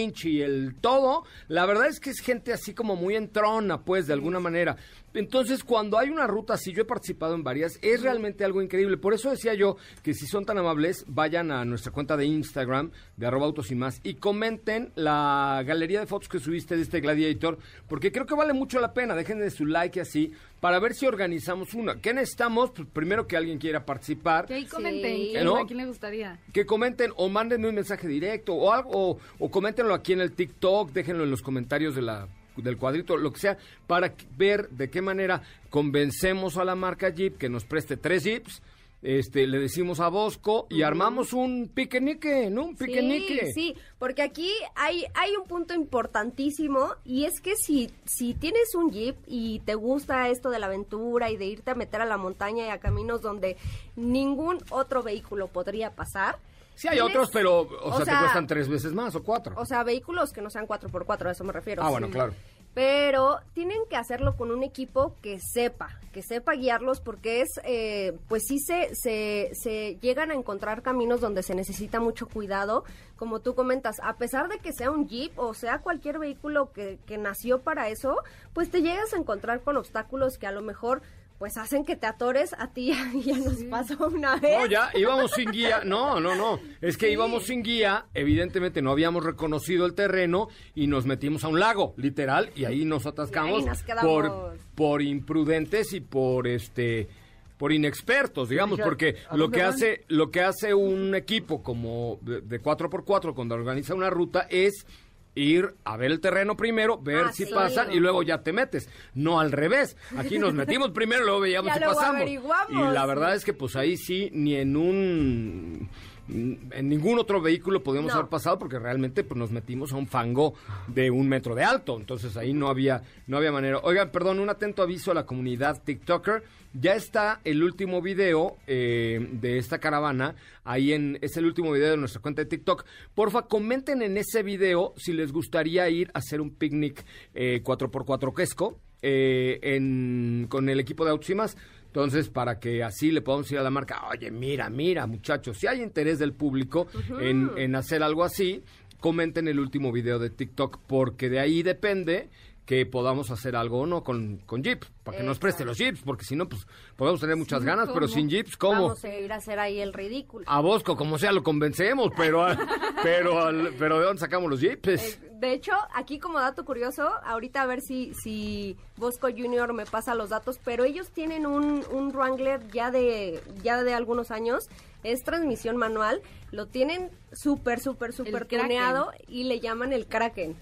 y 0.03 0.43
el 0.43 0.75
todo, 0.81 1.25
la 1.49 1.67
verdad 1.67 1.87
es 1.87 2.01
que 2.01 2.11
es 2.11 2.21
gente 2.21 2.53
así 2.53 2.75
como 2.75 2.97
muy 2.97 3.15
entrona, 3.17 3.85
pues, 3.85 4.07
de 4.07 4.13
alguna 4.13 4.41
manera. 4.41 4.77
Entonces, 5.15 5.65
cuando 5.65 5.99
hay 5.99 6.09
una 6.09 6.27
ruta 6.27 6.55
así, 6.55 6.73
yo 6.73 6.83
he 6.83 6.87
participado 6.87 7.35
en 7.35 7.43
varias, 7.43 7.79
es 7.83 8.03
realmente 8.03 8.45
algo 8.45 8.63
increíble. 8.63 8.97
Por 8.97 9.15
eso 9.15 9.31
decía 9.31 9.55
yo 9.55 9.77
que 10.03 10.15
si 10.15 10.27
son 10.27 10.45
tan 10.45 10.59
amables, 10.59 11.05
vayan 11.07 11.51
a 11.51 11.65
nuestra 11.65 11.93
cuenta 11.93 12.17
de 12.17 12.27
Instagram, 12.27 12.91
de 13.17 13.27
arroba 13.27 13.47
autos 13.47 13.71
y 13.71 13.75
más, 13.75 14.01
y 14.03 14.15
comenten 14.15 14.93
la 14.95 15.63
galería 15.67 16.01
de 16.01 16.07
fotos 16.07 16.29
que 16.29 16.39
subiste 16.39 16.77
de 16.77 16.83
este 16.83 17.01
Gladiator, 17.01 17.59
porque 17.89 18.13
creo 18.13 18.27
que 18.27 18.35
vale 18.35 18.53
mucho 18.53 18.81
la 18.81 18.93
pena. 18.93 19.15
Déjenle 19.15 19.51
su 19.51 19.67
like 19.67 19.99
y 19.99 20.03
así, 20.03 20.33
para 20.61 20.79
ver 20.79 20.95
si 20.95 21.07
organizamos 21.07 21.75
una. 21.75 22.01
¿Qué 22.01 22.15
necesitamos? 22.15 22.71
Pues 22.71 22.89
primero 22.93 23.27
que 23.27 23.37
alguien 23.37 23.59
quiera 23.59 23.85
participar. 23.85 24.47
Que 24.47 24.55
ahí 24.55 24.67
comenten, 24.67 25.47
¿a 25.47 25.67
quién 25.67 25.79
le 25.79 25.87
gustaría? 25.87 26.39
Que 26.53 26.65
comenten 26.65 27.13
o 27.17 27.29
manden 27.29 27.65
un 27.65 27.75
mensaje 27.75 28.09
directo 28.09 28.55
o 28.55 28.73
algo, 28.73 28.91
o, 28.93 29.19
o 29.39 29.51
coméntenlo 29.51 29.95
aquí 29.95 30.13
en 30.13 30.21
el 30.21 30.33
TikTok, 30.33 30.93
déjenlo 30.93 31.25
en 31.25 31.31
los 31.31 31.43
comentarios 31.43 31.95
de 31.95 32.03
la 32.03 32.29
del 32.57 32.77
cuadrito, 32.77 33.17
lo 33.17 33.33
que 33.33 33.41
sea, 33.41 33.59
para 33.87 34.15
ver 34.37 34.69
de 34.71 34.91
qué 34.91 35.03
manera 35.03 35.43
convencemos 35.71 36.57
a 36.57 36.65
la 36.65 36.75
marca 36.75 37.11
Jeep 37.11 37.39
que 37.39 37.49
nos 37.49 37.65
preste 37.65 37.97
tres 37.97 38.25
Jeeps. 38.25 38.63
Este, 39.03 39.49
le 39.49 39.59
decimos 39.59 39.99
a 39.99 40.07
Bosco 40.07 40.69
y 40.71 40.83
armamos 40.83 41.33
un 41.33 41.69
piquenique, 41.75 42.51
¿no? 42.51 42.67
Un 42.67 42.77
piquenique. 42.77 43.47
Sí, 43.47 43.53
sí, 43.53 43.77
porque 43.99 44.23
aquí 44.23 44.49
hay, 44.77 45.05
hay 45.15 45.35
un 45.35 45.49
punto 45.49 45.75
importantísimo 45.75 46.95
y 47.05 47.25
es 47.25 47.41
que 47.41 47.57
si, 47.57 47.91
si 48.05 48.33
tienes 48.35 48.77
un 48.77 48.93
Jeep 48.93 49.17
y 49.27 49.59
te 49.61 49.75
gusta 49.75 50.29
esto 50.29 50.51
de 50.51 50.61
la 50.61 50.67
aventura 50.67 51.33
y 51.33 51.37
de 51.37 51.47
irte 51.47 51.73
a 51.73 51.75
meter 51.75 52.01
a 52.01 52.07
la 52.07 52.17
montaña 52.17 52.67
y 52.67 52.69
a 52.69 52.79
caminos 52.79 53.23
donde 53.23 53.57
ningún 53.97 54.59
otro 54.71 55.03
vehículo 55.03 55.49
podría 55.49 55.91
pasar, 55.97 56.39
Sí, 56.75 56.89
hay 56.89 57.01
otros, 57.01 57.31
pero, 57.31 57.61
o, 57.61 57.97
sea, 57.97 58.05
te 58.05 58.21
cuestan 58.21 58.47
tres 58.47 58.69
veces 58.69 58.93
más 58.93 59.15
o 59.15 59.23
cuatro. 59.23 59.55
O 59.57 59.65
sea, 59.65 59.83
vehículos 59.85 60.33
que 60.33 60.43
no 60.43 60.51
sean 60.51 60.67
cuatro 60.67 60.89
por 60.89 61.05
cuatro, 61.05 61.29
a 61.29 61.33
eso 61.33 61.45
me 61.45 61.53
refiero. 61.53 61.83
Ah, 61.83 61.91
bueno, 61.91 62.09
claro. 62.11 62.35
Pero 62.75 63.39
tienen 63.53 63.81
que 63.91 63.97
hacerlo 63.97 64.35
con 64.35 64.51
un 64.51 64.63
equipo 64.63 65.17
que 65.21 65.39
sepa, 65.39 66.01
que 66.11 66.23
sepa 66.23 66.55
guiarlos, 66.55 67.01
porque 67.01 67.43
es, 67.43 67.61
eh, 67.65 68.17
pues 68.29 68.45
sí 68.49 68.59
se, 68.61 68.95
se, 68.95 69.51
se 69.53 69.99
llegan 70.01 70.31
a 70.31 70.35
encontrar 70.35 70.81
caminos 70.81 71.21
donde 71.21 71.43
se 71.43 71.55
necesita 71.55 72.01
mucho 72.01 72.27
cuidado, 72.27 72.85
como 73.17 73.41
tú 73.41 73.55
comentas, 73.55 73.97
a 74.03 74.17
pesar 74.17 74.49
de 74.49 74.59
que 74.59 74.73
sea 74.73 74.91
un 74.91 75.07
jeep 75.07 75.39
o 75.39 75.53
sea 75.53 75.81
cualquier 75.81 76.19
vehículo 76.19 76.73
que, 76.73 76.99
que 77.05 77.19
nació 77.19 77.61
para 77.61 77.89
eso, 77.91 78.17
pues 78.55 78.71
te 78.71 78.81
llegas 78.81 79.13
a 79.13 79.19
encontrar 79.19 79.61
con 79.61 79.77
obstáculos 79.77 80.39
que 80.39 80.47
a 80.47 80.53
lo 80.53 80.63
mejor 80.63 81.03
pues 81.43 81.57
hacen 81.57 81.85
que 81.85 81.97
te 81.97 82.07
atores 82.07 82.55
a 82.57 82.69
ti 82.69 82.93
ya 83.25 83.37
nos 83.37 83.65
pasó 83.65 84.07
una 84.07 84.37
vez. 84.37 84.61
No, 84.61 84.67
ya 84.67 84.91
íbamos 84.95 85.33
sin 85.33 85.51
guía. 85.51 85.83
No, 85.85 86.21
no, 86.21 86.37
no. 86.37 86.61
Es 86.81 86.97
que 86.97 87.11
íbamos 87.11 87.47
sin 87.47 87.65
guía. 87.65 88.07
Evidentemente 88.15 88.81
no 88.81 88.93
habíamos 88.93 89.25
reconocido 89.25 89.85
el 89.85 89.95
terreno 89.95 90.47
y 90.77 90.87
nos 90.87 91.05
metimos 91.05 91.43
a 91.43 91.49
un 91.49 91.59
lago, 91.59 91.95
literal, 91.97 92.53
y 92.55 92.65
ahí 92.65 92.85
nos 92.85 93.07
atascamos 93.07 93.65
por, 94.01 94.57
por 94.77 95.03
imprudentes 95.03 95.93
y 95.95 96.01
por 96.01 96.47
este 96.47 97.09
por 97.57 97.73
inexpertos, 97.73 98.49
digamos, 98.49 98.79
porque 98.81 99.17
lo 99.33 99.51
que 99.51 99.63
hace 99.63 100.05
lo 100.07 100.31
que 100.31 100.43
hace 100.43 100.75
un 100.75 101.17
equipo 101.17 101.61
como 101.61 102.21
de, 102.23 102.41
de 102.41 102.63
4x4 102.63 103.35
cuando 103.35 103.57
organiza 103.57 103.95
una 103.95 104.11
ruta 104.11 104.47
es 104.49 104.87
ir 105.35 105.75
a 105.85 105.97
ver 105.97 106.11
el 106.11 106.21
terreno 106.21 106.57
primero, 106.57 106.99
ver 106.99 107.27
ah, 107.29 107.33
si 107.33 107.47
pasa 107.47 107.87
y 107.91 108.01
luego 108.01 108.23
ya 108.23 108.43
te 108.43 108.53
metes. 108.53 108.89
No 109.15 109.41
al 109.41 109.53
revés. 109.53 109.97
Aquí 110.17 110.39
nos 110.39 110.53
metimos 110.55 110.91
primero, 110.91 111.25
luego 111.25 111.41
veíamos 111.41 111.73
si 111.75 111.81
pasamos. 111.81 112.29
Y 112.29 112.75
la 112.75 113.07
verdad 113.07 113.35
es 113.35 113.45
que 113.45 113.55
pues 113.55 113.77
ahí 113.77 113.97
sí, 113.97 114.31
ni 114.33 114.57
en 114.57 114.77
un 114.77 115.89
en 116.33 116.89
ningún 116.89 117.19
otro 117.19 117.41
vehículo 117.41 117.83
podíamos 117.83 118.13
haber 118.13 118.29
pasado 118.29 118.59
porque 118.59 118.79
realmente 118.79 119.25
pues, 119.25 119.39
nos 119.39 119.51
metimos 119.51 119.93
a 119.93 119.97
un 119.97 120.07
fango 120.07 120.55
de 120.89 121.11
un 121.11 121.29
metro 121.29 121.55
de 121.55 121.65
alto. 121.65 121.97
Entonces 121.99 122.37
ahí 122.37 122.53
no 122.53 122.69
había, 122.69 123.03
no 123.27 123.37
había 123.37 123.53
manera. 123.53 123.79
Oigan, 123.83 124.11
perdón, 124.11 124.41
un 124.41 124.51
atento 124.51 124.83
aviso 124.83 125.11
a 125.11 125.15
la 125.15 125.27
comunidad 125.27 125.83
TikToker. 125.83 126.43
Ya 126.75 126.95
está 126.95 127.41
el 127.45 127.63
último 127.63 128.01
video 128.01 128.57
eh, 128.67 129.29
de 129.33 129.59
esta 129.59 129.79
caravana. 129.79 130.35
Ahí 130.65 130.93
en, 130.93 131.19
es 131.21 131.37
el 131.37 131.45
último 131.45 131.73
video 131.73 131.91
de 131.91 131.97
nuestra 131.99 132.23
cuenta 132.23 132.43
de 132.43 132.49
TikTok. 132.49 132.85
Porfa, 133.15 133.43
comenten 133.43 134.03
en 134.03 134.17
ese 134.17 134.43
video 134.43 134.95
si 134.97 135.13
les 135.13 135.33
gustaría 135.33 135.89
ir 135.91 136.11
a 136.15 136.19
hacer 136.21 136.41
un 136.41 136.51
picnic 136.51 137.05
eh, 137.35 137.63
4x4 137.63 138.35
quesco 138.35 138.79
eh, 139.03 139.59
en, 139.63 140.47
con 140.49 140.69
el 140.69 140.81
equipo 140.81 141.05
de 141.05 141.11
Autos 141.11 141.29
y 141.31 141.35
más. 141.35 141.57
Entonces, 141.93 142.31
para 142.31 142.59
que 142.59 142.83
así 142.83 143.11
le 143.11 143.21
podamos 143.21 143.45
decir 143.45 143.59
a 143.59 143.63
la 143.63 143.69
marca, 143.69 144.09
oye, 144.09 144.31
mira, 144.31 144.71
mira, 144.71 145.07
muchachos, 145.07 145.59
si 145.59 145.67
hay 145.67 145.83
interés 145.83 146.19
del 146.19 146.33
público 146.33 146.87
en, 147.21 147.51
en 147.59 147.77
hacer 147.77 148.03
algo 148.03 148.25
así, 148.25 148.65
comenten 148.99 149.47
el 149.47 149.61
último 149.61 149.93
video 149.93 150.19
de 150.19 150.31
TikTok, 150.31 150.79
porque 150.87 151.29
de 151.29 151.39
ahí 151.39 151.63
depende 151.63 152.31
que 152.67 152.87
podamos 152.87 153.31
hacer 153.33 153.57
algo 153.57 153.81
o 153.81 153.87
no 153.87 154.05
con, 154.05 154.39
con 154.47 154.63
Jeep, 154.63 154.85
para 155.03 155.19
que 155.19 155.25
nos 155.25 155.39
preste 155.41 155.65
los 155.65 155.77
Jeeps, 155.77 156.01
porque 156.05 156.25
si 156.25 156.37
no, 156.37 156.49
pues 156.49 156.65
podemos 156.97 157.21
tener 157.21 157.35
muchas 157.37 157.65
ganas, 157.65 157.89
pero 157.93 158.07
sin 158.07 158.29
Jeeps, 158.31 158.57
¿cómo? 158.57 158.83
Vamos 158.83 159.05
a 159.05 159.09
ir 159.19 159.33
a 159.33 159.37
hacer 159.37 159.59
ahí 159.59 159.81
el 159.81 159.93
ridículo. 159.93 160.45
A 160.49 160.61
Bosco, 160.61 160.97
como 160.97 161.19
sea, 161.19 161.33
lo 161.33 161.43
convencemos, 161.43 162.13
pero, 162.17 162.45
a- 162.45 162.57
pero, 163.03 163.41
al- 163.45 163.75
pero 163.79 163.99
¿de 163.99 164.05
dónde 164.05 164.21
sacamos 164.21 164.49
los 164.49 164.61
Jeeps? 164.61 164.89
Eh, 164.89 165.19
de 165.41 165.53
hecho, 165.55 165.73
aquí 165.93 166.21
como 166.21 166.39
dato 166.39 166.65
curioso, 166.65 167.11
ahorita 167.25 167.63
a 167.63 167.67
ver 167.67 167.81
si, 167.81 168.15
si 168.15 168.77
Bosco 168.97 169.27
Junior 169.27 169.73
me 169.73 169.85
pasa 169.85 170.15
los 170.15 170.31
datos, 170.31 170.61
pero 170.65 170.85
ellos 170.85 171.11
tienen 171.11 171.47
un, 171.47 171.85
un 171.91 172.13
Wrangler 172.13 172.61
ya 172.69 172.93
de, 172.93 173.43
ya 173.65 173.83
de 173.83 173.93
algunos 173.93 174.31
años, 174.31 174.69
es 175.03 175.25
transmisión 175.25 175.77
manual, 175.77 176.23
lo 176.53 176.67
tienen 176.67 177.11
súper, 177.33 177.81
súper, 177.81 178.13
súper 178.13 178.47
tuneado 178.47 179.11
y 179.27 179.45
le 179.45 179.59
llaman 179.59 179.93
el 179.93 180.07
Kraken. 180.07 180.55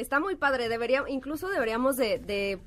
Está 0.00 0.18
muy 0.18 0.34
padre, 0.36 0.68
debería, 0.68 1.04
incluso 1.08 1.48
deberíamos 1.48 1.96
de, 1.96 2.18
de 2.18 2.58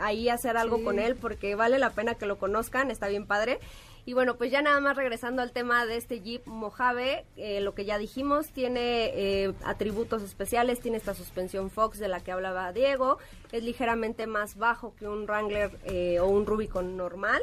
ahí 0.00 0.28
hacer 0.28 0.56
algo 0.56 0.78
Sí. 0.78 0.84
con 0.84 0.98
él 0.98 1.16
porque 1.16 1.54
vale 1.54 1.78
la 1.78 1.90
pena 1.90 2.14
que 2.14 2.26
lo 2.26 2.38
conozcan, 2.38 2.90
está 2.90 3.08
bien 3.08 3.26
padre. 3.26 3.58
Y 4.06 4.14
bueno, 4.14 4.36
pues 4.36 4.50
ya 4.50 4.62
nada 4.62 4.80
más 4.80 4.96
regresando 4.96 5.42
al 5.42 5.52
tema 5.52 5.84
de 5.84 5.96
este 5.98 6.20
Jeep 6.22 6.46
Mojave, 6.46 7.26
eh, 7.36 7.60
lo 7.60 7.74
que 7.74 7.84
ya 7.84 7.98
dijimos, 7.98 8.48
tiene 8.48 9.10
eh, 9.14 9.52
atributos 9.64 10.22
especiales, 10.22 10.80
tiene 10.80 10.96
esta 10.96 11.12
suspensión 11.12 11.68
Fox 11.68 11.98
de 11.98 12.08
la 12.08 12.20
que 12.20 12.32
hablaba 12.32 12.72
Diego, 12.72 13.18
es 13.52 13.62
ligeramente 13.62 14.26
más 14.26 14.56
bajo 14.56 14.94
que 14.96 15.06
un 15.06 15.24
Wrangler 15.26 15.78
eh, 15.84 16.20
o 16.20 16.26
un 16.26 16.46
Rubicon 16.46 16.96
normal 16.96 17.42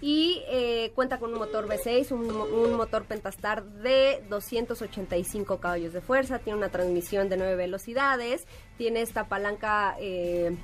y 0.00 0.42
eh, 0.48 0.92
cuenta 0.94 1.18
con 1.18 1.32
un 1.32 1.38
motor 1.38 1.66
V6, 1.68 2.10
un, 2.12 2.26
mo- 2.28 2.44
un 2.44 2.74
motor 2.74 3.04
Pentastar 3.04 3.64
de 3.64 4.22
285 4.28 5.60
caballos 5.60 5.92
de 5.92 6.00
fuerza, 6.00 6.38
tiene 6.40 6.58
una 6.58 6.68
transmisión 6.70 7.28
de 7.28 7.36
9 7.36 7.56
velocidades, 7.56 8.46
tiene 8.76 9.00
esta 9.02 9.28
palanca 9.28 9.96
eh, 9.98 10.56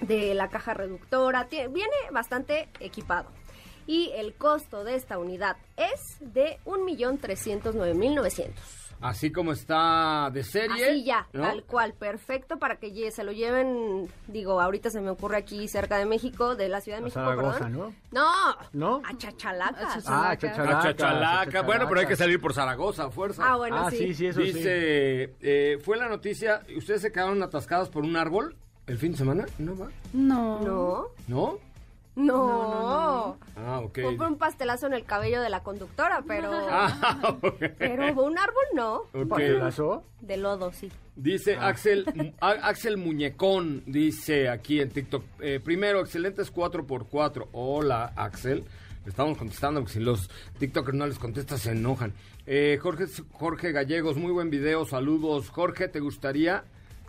de 0.00 0.34
la 0.34 0.48
caja 0.48 0.74
reductora, 0.74 1.48
viene 1.50 1.92
bastante 2.12 2.68
equipado. 2.80 3.30
Y 3.86 4.10
el 4.14 4.34
costo 4.34 4.84
de 4.84 4.94
esta 4.96 5.18
unidad 5.18 5.56
es 5.76 6.18
de 6.20 6.58
1.309.900. 6.66 8.52
Así 9.00 9.30
como 9.30 9.52
está 9.52 10.30
de 10.32 10.42
serie. 10.42 10.90
Así 10.90 11.04
ya, 11.04 11.26
¿no? 11.32 11.42
tal 11.42 11.64
cual, 11.64 11.94
perfecto 11.94 12.58
para 12.58 12.76
que 12.76 13.10
se 13.12 13.22
lo 13.24 13.32
lleven, 13.32 14.08
digo, 14.26 14.60
ahorita 14.60 14.90
se 14.90 15.00
me 15.00 15.10
ocurre 15.10 15.36
aquí 15.36 15.68
cerca 15.68 15.98
de 15.98 16.04
México, 16.06 16.56
de 16.56 16.68
la 16.68 16.80
Ciudad 16.80 16.98
de 16.98 17.04
México, 17.04 17.20
Zaragoza, 17.20 17.58
perdón. 17.66 17.72
¿no? 17.72 17.94
No, 18.10 18.56
¿No? 18.72 19.02
a 19.08 19.16
Chachalaca. 19.16 19.88
Ah, 20.06 20.30
A 20.30 20.36
Chachalaca. 20.36 20.82
Chachalaca. 20.82 21.62
Bueno, 21.62 21.86
pero 21.88 22.00
hay 22.00 22.06
que 22.06 22.16
salir 22.16 22.40
por 22.40 22.54
Zaragoza, 22.54 23.04
a 23.04 23.10
fuerza. 23.10 23.42
Ah, 23.46 23.56
bueno, 23.56 23.76
ah, 23.86 23.90
sí. 23.90 23.98
sí, 23.98 24.14
sí, 24.14 24.26
eso 24.26 24.40
sí. 24.40 24.46
Dice, 24.52 25.34
eh, 25.40 25.78
fue 25.84 25.96
la 25.96 26.08
noticia, 26.08 26.62
¿ustedes 26.76 27.02
se 27.02 27.12
quedaron 27.12 27.42
atascados 27.42 27.88
por 27.88 28.02
un 28.04 28.16
árbol 28.16 28.56
el 28.86 28.98
fin 28.98 29.12
de 29.12 29.18
semana? 29.18 29.46
No 29.58 29.76
va. 29.76 29.88
No. 30.12 30.60
No, 30.60 31.06
¿No? 31.28 31.58
No. 32.18 33.36
Ah, 33.56 33.80
ok. 33.80 33.98
Fue 34.02 34.16
por 34.16 34.26
un 34.28 34.36
pastelazo 34.38 34.86
en 34.86 34.92
el 34.94 35.04
cabello 35.04 35.40
de 35.40 35.48
la 35.50 35.62
conductora, 35.62 36.22
pero... 36.26 36.50
Ah. 36.70 37.36
Pero 37.78 38.22
un 38.22 38.38
árbol 38.38 38.64
no. 38.74 38.94
Ok. 39.12 39.28
¿Pastelazo? 39.28 40.04
De 40.20 40.36
lodo, 40.36 40.72
sí. 40.72 40.90
Dice 41.16 41.56
Ah. 41.56 41.68
Axel, 41.68 42.34
A- 42.40 42.50
Axel 42.68 42.96
Muñecón, 42.96 43.82
dice 43.86 44.48
aquí 44.48 44.80
en 44.80 44.90
TikTok. 44.90 45.24
eh, 45.40 45.60
primero, 45.62 46.00
excelentes 46.00 46.52
4x4. 46.52 47.48
Hola, 47.52 48.12
Axel. 48.16 48.64
Le 49.04 49.10
Estamos 49.10 49.38
contestando 49.38 49.80
porque 49.80 49.94
si 49.94 50.00
los 50.00 50.28
TikTokers 50.58 50.96
no 50.96 51.06
les 51.06 51.18
contestas 51.18 51.60
se 51.62 51.70
enojan. 51.70 52.12
Eh, 52.46 52.78
Jorge, 52.80 53.04
Jorge 53.32 53.72
Gallegos, 53.72 54.16
muy 54.16 54.32
buen 54.32 54.50
video. 54.50 54.84
Saludos. 54.84 55.48
Jorge, 55.50 55.88
¿te 55.88 56.00
gustaría? 56.00 56.64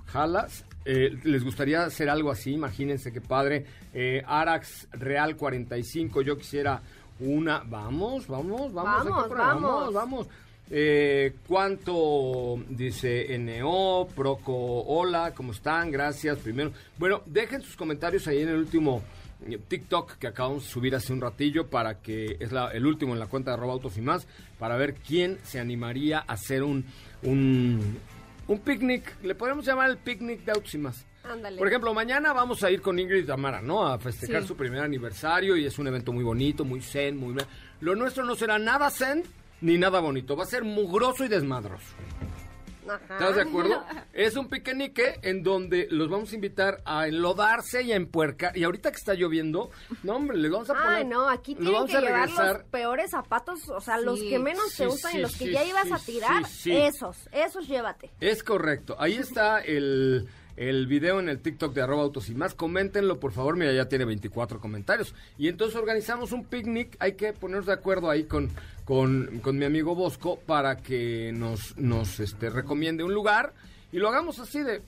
¿Jalas? 0.07 0.65
Eh, 0.91 1.11
¿Les 1.23 1.43
gustaría 1.43 1.83
hacer 1.83 2.09
algo 2.09 2.31
así? 2.31 2.53
Imagínense 2.53 3.11
qué 3.11 3.21
padre. 3.21 3.63
Eh, 3.93 4.23
Arax 4.25 4.87
Real 4.93 5.35
45, 5.35 6.21
yo 6.23 6.35
quisiera 6.35 6.81
una. 7.19 7.59
Vamos, 7.59 8.25
vamos, 8.27 8.73
vamos. 8.73 9.03
Vamos, 9.03 9.29
vamos. 9.29 9.37
vamos, 9.37 9.93
vamos. 9.93 10.27
Eh, 10.71 11.33
¿Cuánto 11.47 12.57
dice 12.69 13.37
NO, 13.37 14.07
Proco, 14.15 14.81
hola, 14.83 15.33
¿cómo 15.35 15.51
están? 15.51 15.91
Gracias, 15.91 16.37
primero. 16.39 16.71
Bueno, 16.97 17.21
dejen 17.25 17.61
sus 17.61 17.75
comentarios 17.75 18.27
ahí 18.27 18.41
en 18.41 18.49
el 18.49 18.57
último 18.57 19.03
eh, 19.47 19.57
TikTok 19.67 20.17
que 20.17 20.27
acabamos 20.27 20.63
de 20.65 20.69
subir 20.69 20.95
hace 20.95 21.13
un 21.13 21.21
ratillo 21.21 21.67
para 21.67 21.99
que 21.99 22.37
es 22.39 22.51
la- 22.51 22.71
el 22.71 22.85
último 22.85 23.13
en 23.13 23.19
la 23.19 23.27
cuenta 23.27 23.51
de 23.51 23.57
arroba 23.57 23.73
autos 23.73 23.97
y 23.97 24.01
más, 24.01 24.27
para 24.59 24.75
ver 24.75 24.95
quién 24.95 25.37
se 25.43 25.59
animaría 25.59 26.19
a 26.19 26.33
hacer 26.33 26.61
un, 26.63 26.83
un, 27.23 27.97
un 28.49 28.59
picnic. 28.59 29.15
Le 29.23 29.33
podemos 29.35 29.65
llamar 29.65 29.89
el 29.89 29.97
picnic 29.97 30.43
de 30.43 30.51
autos 30.51 30.73
y 30.75 30.77
más. 30.77 31.05
Ándale. 31.23 31.57
Por 31.57 31.67
ejemplo, 31.67 31.93
mañana 31.93 32.33
vamos 32.33 32.63
a 32.63 32.71
ir 32.71 32.81
con 32.81 32.97
Ingrid 32.99 33.23
y 33.23 33.27
Tamara, 33.27 33.61
¿no? 33.61 33.87
A 33.87 33.97
festejar 33.99 34.41
Sí. 34.41 34.47
su 34.49 34.55
primer 34.57 34.81
aniversario 34.81 35.55
y 35.55 35.65
es 35.65 35.77
un 35.79 35.87
evento 35.87 36.11
muy 36.11 36.23
bonito, 36.23 36.65
muy 36.65 36.81
zen, 36.81 37.17
muy... 37.17 37.35
Lo 37.81 37.95
nuestro 37.95 38.25
no 38.25 38.35
será 38.35 38.57
nada 38.59 38.89
zen 38.89 39.23
ni 39.61 39.77
nada 39.77 39.99
bonito, 39.99 40.35
va 40.35 40.43
a 40.43 40.47
ser 40.47 40.63
mugroso 40.63 41.23
y 41.25 41.27
desmadroso. 41.27 41.93
Ajá. 42.87 43.13
¿Estás 43.13 43.35
de 43.35 43.41
acuerdo? 43.41 43.83
Es 44.13 44.35
un 44.35 44.49
piquenique 44.49 45.19
en 45.21 45.43
donde 45.43 45.87
los 45.91 46.09
vamos 46.09 46.31
a 46.31 46.35
invitar 46.35 46.81
a 46.85 47.07
enlodarse 47.07 47.83
y 47.83 47.91
a 47.91 47.95
empuercar. 47.95 48.57
Y 48.57 48.63
ahorita 48.63 48.91
que 48.91 48.97
está 48.97 49.13
lloviendo, 49.13 49.69
no 50.03 50.15
hombre, 50.15 50.37
les 50.37 50.51
vamos 50.51 50.69
a 50.69 50.73
poner... 50.73 50.89
Ay, 50.89 51.05
no, 51.05 51.29
aquí 51.29 51.55
tienen 51.55 51.73
vamos 51.73 51.89
que 51.91 51.97
a 51.97 52.01
llevar 52.01 52.21
regresar. 52.27 52.55
los 52.57 52.63
peores 52.65 53.11
zapatos, 53.11 53.69
o 53.69 53.79
sea, 53.79 53.97
los 53.99 54.19
que 54.19 54.39
menos 54.39 54.71
Sí, 54.71 54.85
gustan 54.85 55.11
sí, 55.13 55.17
y 55.17 55.21
los 55.21 55.31
que 55.37 55.45
sí, 55.45 55.51
ya 55.51 55.63
ibas 55.63 55.91
a 55.91 55.99
tirar, 55.99 56.45
sí, 56.45 56.53
sí. 56.63 56.75
esos, 56.75 57.29
esos 57.31 57.67
llévate. 57.67 58.09
Es 58.19 58.43
correcto. 58.43 58.95
Ahí 58.99 59.15
está 59.15 59.59
el, 59.59 60.27
el 60.59 60.87
video 60.87 61.21
en 61.21 61.29
el 61.29 61.39
TikTok 61.39 61.73
de 61.73 61.81
arroba 61.81 62.03
autos 62.03 62.29
y 62.29 62.35
más. 62.35 62.53
Coméntenlo, 62.53 63.17
por 63.17 63.31
favor. 63.31 63.55
Mira, 63.55 63.71
ya 63.71 63.87
tiene 63.87 64.03
24 64.03 64.59
comentarios. 64.59 65.15
Y 65.37 65.47
entonces 65.47 65.79
organizamos 65.79 66.33
un 66.33 66.43
picnic. 66.43 66.97
Hay 66.99 67.13
que 67.13 67.31
ponernos 67.31 67.67
de 67.67 67.71
acuerdo 67.71 68.09
ahí 68.09 68.25
con, 68.25 68.49
con, 68.83 69.39
con 69.39 69.57
mi 69.57 69.63
amigo 69.63 69.95
Bosco 69.95 70.37
para 70.45 70.75
que 70.75 71.31
nos, 71.33 71.77
nos 71.77 72.19
este, 72.19 72.49
recomiende 72.49 73.05
un 73.05 73.13
lugar. 73.13 73.53
Y 73.93 73.99
lo 73.99 74.09
hagamos 74.09 74.39
así 74.39 74.61
de... 74.61 74.81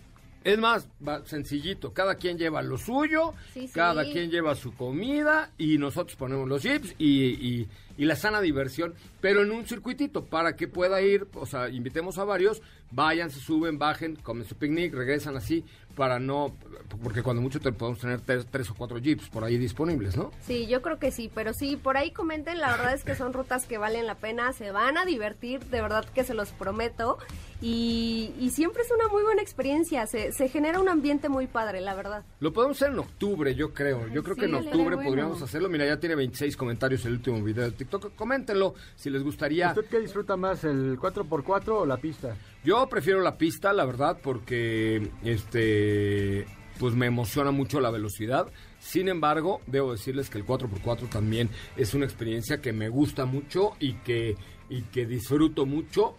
Es 0.43 0.57
más, 0.57 0.87
va 1.07 1.23
sencillito. 1.25 1.93
Cada 1.93 2.15
quien 2.15 2.37
lleva 2.37 2.61
lo 2.63 2.77
suyo, 2.77 3.33
Sí, 3.53 3.67
sí. 3.67 3.73
cada 3.73 4.03
quien 4.03 4.31
lleva 4.31 4.55
su 4.55 4.73
comida 4.73 5.51
y 5.57 5.77
nosotros 5.77 6.15
ponemos 6.17 6.47
los 6.49 6.61
chips 6.63 6.95
y, 6.97 7.25
y- 7.25 7.67
y 7.97 8.05
la 8.05 8.15
sana 8.15 8.41
diversión, 8.41 8.95
pero 9.19 9.43
en 9.43 9.51
un 9.51 9.67
circuitito 9.67 10.25
para 10.25 10.55
que 10.55 10.67
pueda 10.67 11.01
ir, 11.03 11.27
o 11.35 11.45
sea, 11.45 11.69
invitemos 11.69 12.17
a 12.17 12.23
varios, 12.23 12.61
vayan, 12.89 13.29
se 13.29 13.39
suben, 13.39 13.77
bajen, 13.77 14.15
comen 14.15 14.45
su 14.47 14.55
picnic, 14.55 14.93
regresan 14.95 15.35
así, 15.37 15.63
para 15.95 16.17
no, 16.17 16.55
porque 17.03 17.21
cuando 17.21 17.41
mucho 17.43 17.59
te 17.59 17.71
podemos 17.71 17.99
tener 17.99 18.21
tres, 18.21 18.47
tres 18.49 18.69
o 18.71 18.75
cuatro 18.75 18.97
jeeps 18.97 19.29
por 19.29 19.43
ahí 19.43 19.57
disponibles, 19.59 20.17
¿no? 20.17 20.31
Sí, 20.47 20.65
yo 20.67 20.81
creo 20.81 20.97
que 20.97 21.11
sí, 21.11 21.29
pero 21.35 21.53
sí, 21.53 21.75
por 21.75 21.97
ahí 21.97 22.11
comenten, 22.11 22.59
la 22.59 22.71
verdad 22.71 22.93
es 22.95 23.03
que 23.03 23.13
son 23.13 23.33
rutas 23.33 23.65
que 23.67 23.77
valen 23.77 24.07
la 24.07 24.15
pena, 24.15 24.51
se 24.53 24.71
van 24.71 24.97
a 24.97 25.05
divertir, 25.05 25.59
de 25.65 25.81
verdad 25.81 26.05
que 26.05 26.23
se 26.23 26.33
los 26.33 26.49
prometo, 26.51 27.19
y, 27.61 28.33
y 28.39 28.49
siempre 28.49 28.81
es 28.81 28.91
una 28.91 29.07
muy 29.07 29.21
buena 29.23 29.41
experiencia, 29.41 30.07
se, 30.07 30.31
se 30.31 30.49
genera 30.49 30.79
un 30.79 30.89
ambiente 30.89 31.29
muy 31.29 31.47
padre, 31.47 31.79
la 31.79 31.93
verdad. 31.93 32.23
Lo 32.39 32.51
podemos 32.51 32.77
hacer 32.77 32.91
en 32.93 32.99
octubre, 32.99 33.53
yo 33.53 33.73
creo. 33.73 34.07
Yo 34.07 34.23
creo 34.23 34.35
que 34.35 34.45
en 34.45 34.55
octubre 34.55 34.97
podríamos 34.97 35.41
hacerlo. 35.41 35.69
Mira, 35.69 35.85
ya 35.85 35.99
tiene 35.99 36.15
26 36.15 36.57
comentarios 36.57 37.05
el 37.05 37.13
último 37.13 37.41
video 37.43 37.65
de 37.65 37.71
TikTok. 37.71 38.15
Coméntenlo 38.15 38.73
si 38.95 39.09
les 39.09 39.23
gustaría. 39.23 39.69
¿Usted 39.69 39.85
qué 39.85 39.99
disfruta 39.99 40.35
más, 40.35 40.63
el 40.63 40.97
4x4 40.97 41.67
o 41.69 41.85
la 41.85 41.97
pista? 41.97 42.35
Yo 42.63 42.87
prefiero 42.89 43.21
la 43.21 43.37
pista, 43.37 43.73
la 43.73 43.85
verdad, 43.85 44.19
porque 44.21 45.11
este 45.23 46.47
pues 46.79 46.95
me 46.95 47.05
emociona 47.05 47.51
mucho 47.51 47.79
la 47.79 47.91
velocidad. 47.91 48.47
Sin 48.79 49.07
embargo, 49.07 49.61
debo 49.67 49.91
decirles 49.91 50.31
que 50.31 50.39
el 50.39 50.45
4x4 50.47 51.09
también 51.09 51.49
es 51.77 51.93
una 51.93 52.05
experiencia 52.05 52.59
que 52.59 52.73
me 52.73 52.89
gusta 52.89 53.25
mucho 53.25 53.73
y 53.79 53.93
que 53.97 54.35
y 54.67 54.81
que 54.83 55.05
disfruto 55.05 55.67
mucho. 55.67 56.15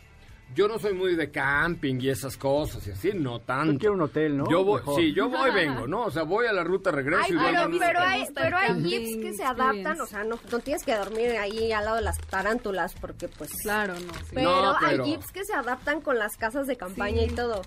Yo 0.54 0.68
no 0.68 0.78
soy 0.78 0.92
muy 0.92 1.14
de 1.16 1.30
camping 1.30 1.98
y 2.00 2.10
esas 2.10 2.36
cosas 2.36 2.86
y 2.86 2.90
así, 2.90 3.12
no 3.14 3.40
tanto. 3.40 3.68
Usted 3.72 3.80
quiere 3.80 3.94
un 3.94 4.02
hotel, 4.02 4.36
¿no? 4.36 4.50
Yo 4.50 4.64
voy, 4.64 4.80
Mejor. 4.80 5.00
sí, 5.00 5.14
yo 5.14 5.28
voy 5.30 5.50
vengo, 5.54 5.86
¿no? 5.86 6.02
O 6.04 6.10
sea, 6.10 6.24
voy 6.24 6.46
a 6.46 6.52
la 6.52 6.62
ruta, 6.62 6.90
regreso 6.90 7.22
Ay, 7.24 7.32
y 7.32 7.38
pero, 7.38 7.42
vuelvo 7.68 7.78
pero 7.78 8.00
¿Te 8.00 8.06
hay, 8.06 8.24
pero 8.34 8.56
hay 8.58 8.82
jeeps 8.82 9.16
que 9.16 9.32
se 9.34 9.42
experience? 9.42 9.44
adaptan, 9.44 10.00
o 10.00 10.06
sea, 10.06 10.24
no, 10.24 10.38
no 10.50 10.58
tienes 10.60 10.84
que 10.84 10.94
dormir 10.94 11.30
ahí 11.38 11.72
al 11.72 11.84
lado 11.84 11.96
de 11.96 12.02
las 12.02 12.18
tarántulas, 12.18 12.94
porque 13.00 13.28
pues... 13.28 13.50
Claro, 13.62 13.94
no. 13.94 14.12
sí. 14.14 14.30
Pero, 14.34 14.62
No, 14.62 14.76
pero- 14.80 15.04
hay 15.04 15.10
jeeps 15.12 15.32
que 15.32 15.44
se 15.44 15.54
adaptan 15.54 16.00
con 16.02 16.18
las 16.18 16.36
casas 16.36 16.66
de 16.66 16.76
campaña 16.76 17.22
y 17.22 17.28
todo. 17.28 17.62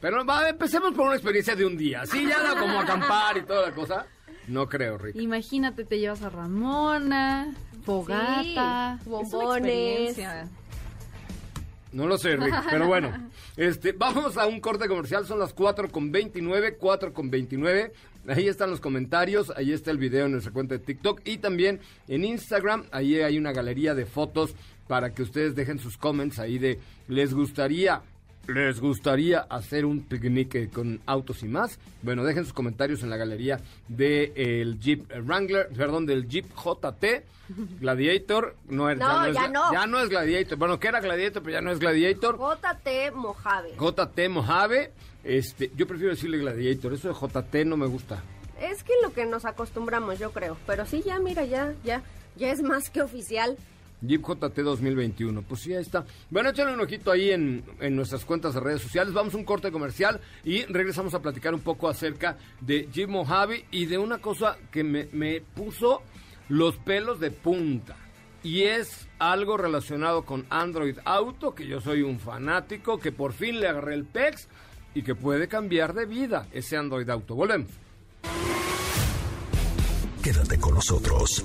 Pero 0.00 0.24
va, 0.24 0.48
empecemos 0.48 0.92
por 0.94 1.06
una 1.06 1.14
experiencia 1.14 1.56
de 1.56 1.64
un 1.64 1.76
día. 1.76 2.04
Sí, 2.06 2.26
ya 2.28 2.42
no 2.42 2.60
como 2.60 2.78
acampar 2.78 3.36
y 3.38 3.42
toda 3.42 3.68
la 3.70 3.74
cosa. 3.74 4.06
No 4.46 4.66
creo, 4.68 4.96
Rick. 4.96 5.16
Imagínate, 5.16 5.84
te 5.84 5.98
llevas 5.98 6.22
a 6.22 6.28
Ramona, 6.30 7.54
fogata, 7.84 8.42
Sí, 8.42 8.50
es 9.00 9.06
una 9.06 9.18
bombones. 9.18 10.16
No 11.92 12.06
lo 12.06 12.18
sé, 12.18 12.36
Rick, 12.36 12.54
pero 12.70 12.86
bueno. 12.88 13.30
Este, 13.56 13.92
vamos 13.92 14.36
a 14.36 14.46
un 14.46 14.60
corte 14.60 14.88
comercial, 14.88 15.26
son 15.26 15.38
las 15.38 15.54
4 15.54 15.90
con 15.90 16.12
29, 16.12 16.76
4 16.76 17.12
con 17.12 17.30
29. 17.30 17.92
Ahí 18.28 18.46
están 18.46 18.70
los 18.70 18.80
comentarios, 18.80 19.50
ahí 19.56 19.72
está 19.72 19.90
el 19.90 19.98
video 19.98 20.26
en 20.26 20.32
nuestra 20.32 20.52
cuenta 20.52 20.76
de 20.76 20.84
TikTok 20.84 21.22
y 21.24 21.38
también 21.38 21.80
en 22.08 22.24
Instagram, 22.24 22.84
ahí 22.90 23.20
hay 23.20 23.38
una 23.38 23.52
galería 23.52 23.94
de 23.94 24.04
fotos 24.04 24.54
para 24.86 25.14
que 25.14 25.22
ustedes 25.22 25.54
dejen 25.54 25.78
sus 25.78 25.96
comments 25.96 26.38
ahí 26.38 26.58
de 26.58 26.78
les 27.08 27.32
gustaría 27.32 28.02
les 28.48 28.80
gustaría 28.80 29.40
hacer 29.40 29.84
un 29.84 30.00
picnic 30.02 30.72
con 30.72 31.00
autos 31.06 31.42
y 31.42 31.48
más? 31.48 31.78
Bueno, 32.02 32.24
dejen 32.24 32.44
sus 32.44 32.52
comentarios 32.54 33.02
en 33.02 33.10
la 33.10 33.16
galería 33.18 33.60
del 33.88 34.78
Jeep 34.80 35.10
Wrangler, 35.24 35.68
perdón, 35.68 36.06
del 36.06 36.26
Jeep 36.28 36.46
JT 36.54 37.24
Gladiator. 37.80 38.56
No, 38.68 38.90
es- 38.90 38.98
No, 38.98 39.24
es, 39.26 39.34
ya 39.34 39.48
no. 39.48 39.72
Ya 39.72 39.86
no 39.86 40.00
es 40.00 40.08
Gladiator. 40.08 40.56
Bueno, 40.58 40.80
que 40.80 40.88
era 40.88 41.00
Gladiator, 41.00 41.42
pero 41.42 41.52
ya 41.54 41.60
no 41.60 41.70
es 41.70 41.78
Gladiator. 41.78 42.38
JT 42.38 43.12
Mojave. 43.14 43.74
JT 43.78 44.28
Mojave. 44.30 44.92
Este, 45.24 45.70
yo 45.76 45.86
prefiero 45.86 46.12
decirle 46.14 46.38
Gladiator. 46.38 46.94
Eso 46.94 47.08
de 47.08 47.14
JT 47.14 47.64
no 47.66 47.76
me 47.76 47.86
gusta. 47.86 48.22
Es 48.60 48.82
que 48.82 48.92
lo 49.02 49.12
que 49.12 49.26
nos 49.26 49.44
acostumbramos, 49.44 50.18
yo 50.18 50.32
creo. 50.32 50.56
Pero 50.66 50.86
sí, 50.86 51.02
ya, 51.04 51.18
mira, 51.18 51.44
ya, 51.44 51.74
ya, 51.84 52.02
ya 52.36 52.50
es 52.50 52.62
más 52.62 52.90
que 52.90 53.02
oficial. 53.02 53.56
Jeep 54.00 54.22
JT 54.22 54.62
2021. 54.62 55.42
Pues 55.42 55.60
sí, 55.62 55.74
ahí 55.74 55.82
está. 55.82 56.04
Bueno, 56.30 56.50
échale 56.50 56.72
un 56.72 56.80
ojito 56.80 57.10
ahí 57.10 57.30
en, 57.30 57.64
en 57.80 57.96
nuestras 57.96 58.24
cuentas 58.24 58.54
de 58.54 58.60
redes 58.60 58.82
sociales. 58.82 59.12
Vamos 59.12 59.34
a 59.34 59.38
un 59.38 59.44
corte 59.44 59.70
comercial 59.70 60.20
y 60.44 60.62
regresamos 60.64 61.14
a 61.14 61.22
platicar 61.22 61.54
un 61.54 61.60
poco 61.60 61.88
acerca 61.88 62.36
de 62.60 62.88
Jeep 62.92 63.08
Mojave 63.08 63.64
y 63.70 63.86
de 63.86 63.98
una 63.98 64.18
cosa 64.18 64.56
que 64.70 64.84
me, 64.84 65.08
me 65.12 65.40
puso 65.40 66.02
los 66.48 66.76
pelos 66.76 67.20
de 67.20 67.30
punta. 67.30 67.96
Y 68.42 68.62
es 68.62 69.08
algo 69.18 69.56
relacionado 69.56 70.24
con 70.24 70.46
Android 70.48 70.98
Auto, 71.04 71.54
que 71.54 71.66
yo 71.66 71.80
soy 71.80 72.02
un 72.02 72.20
fanático, 72.20 72.98
que 72.98 73.10
por 73.10 73.32
fin 73.32 73.60
le 73.60 73.68
agarré 73.68 73.94
el 73.94 74.04
PEX 74.04 74.48
y 74.94 75.02
que 75.02 75.14
puede 75.14 75.48
cambiar 75.48 75.92
de 75.92 76.06
vida 76.06 76.46
ese 76.52 76.76
Android 76.76 77.08
Auto. 77.10 77.34
Volvemos. 77.34 77.70
Quédate 80.22 80.58
con 80.58 80.74
nosotros. 80.74 81.44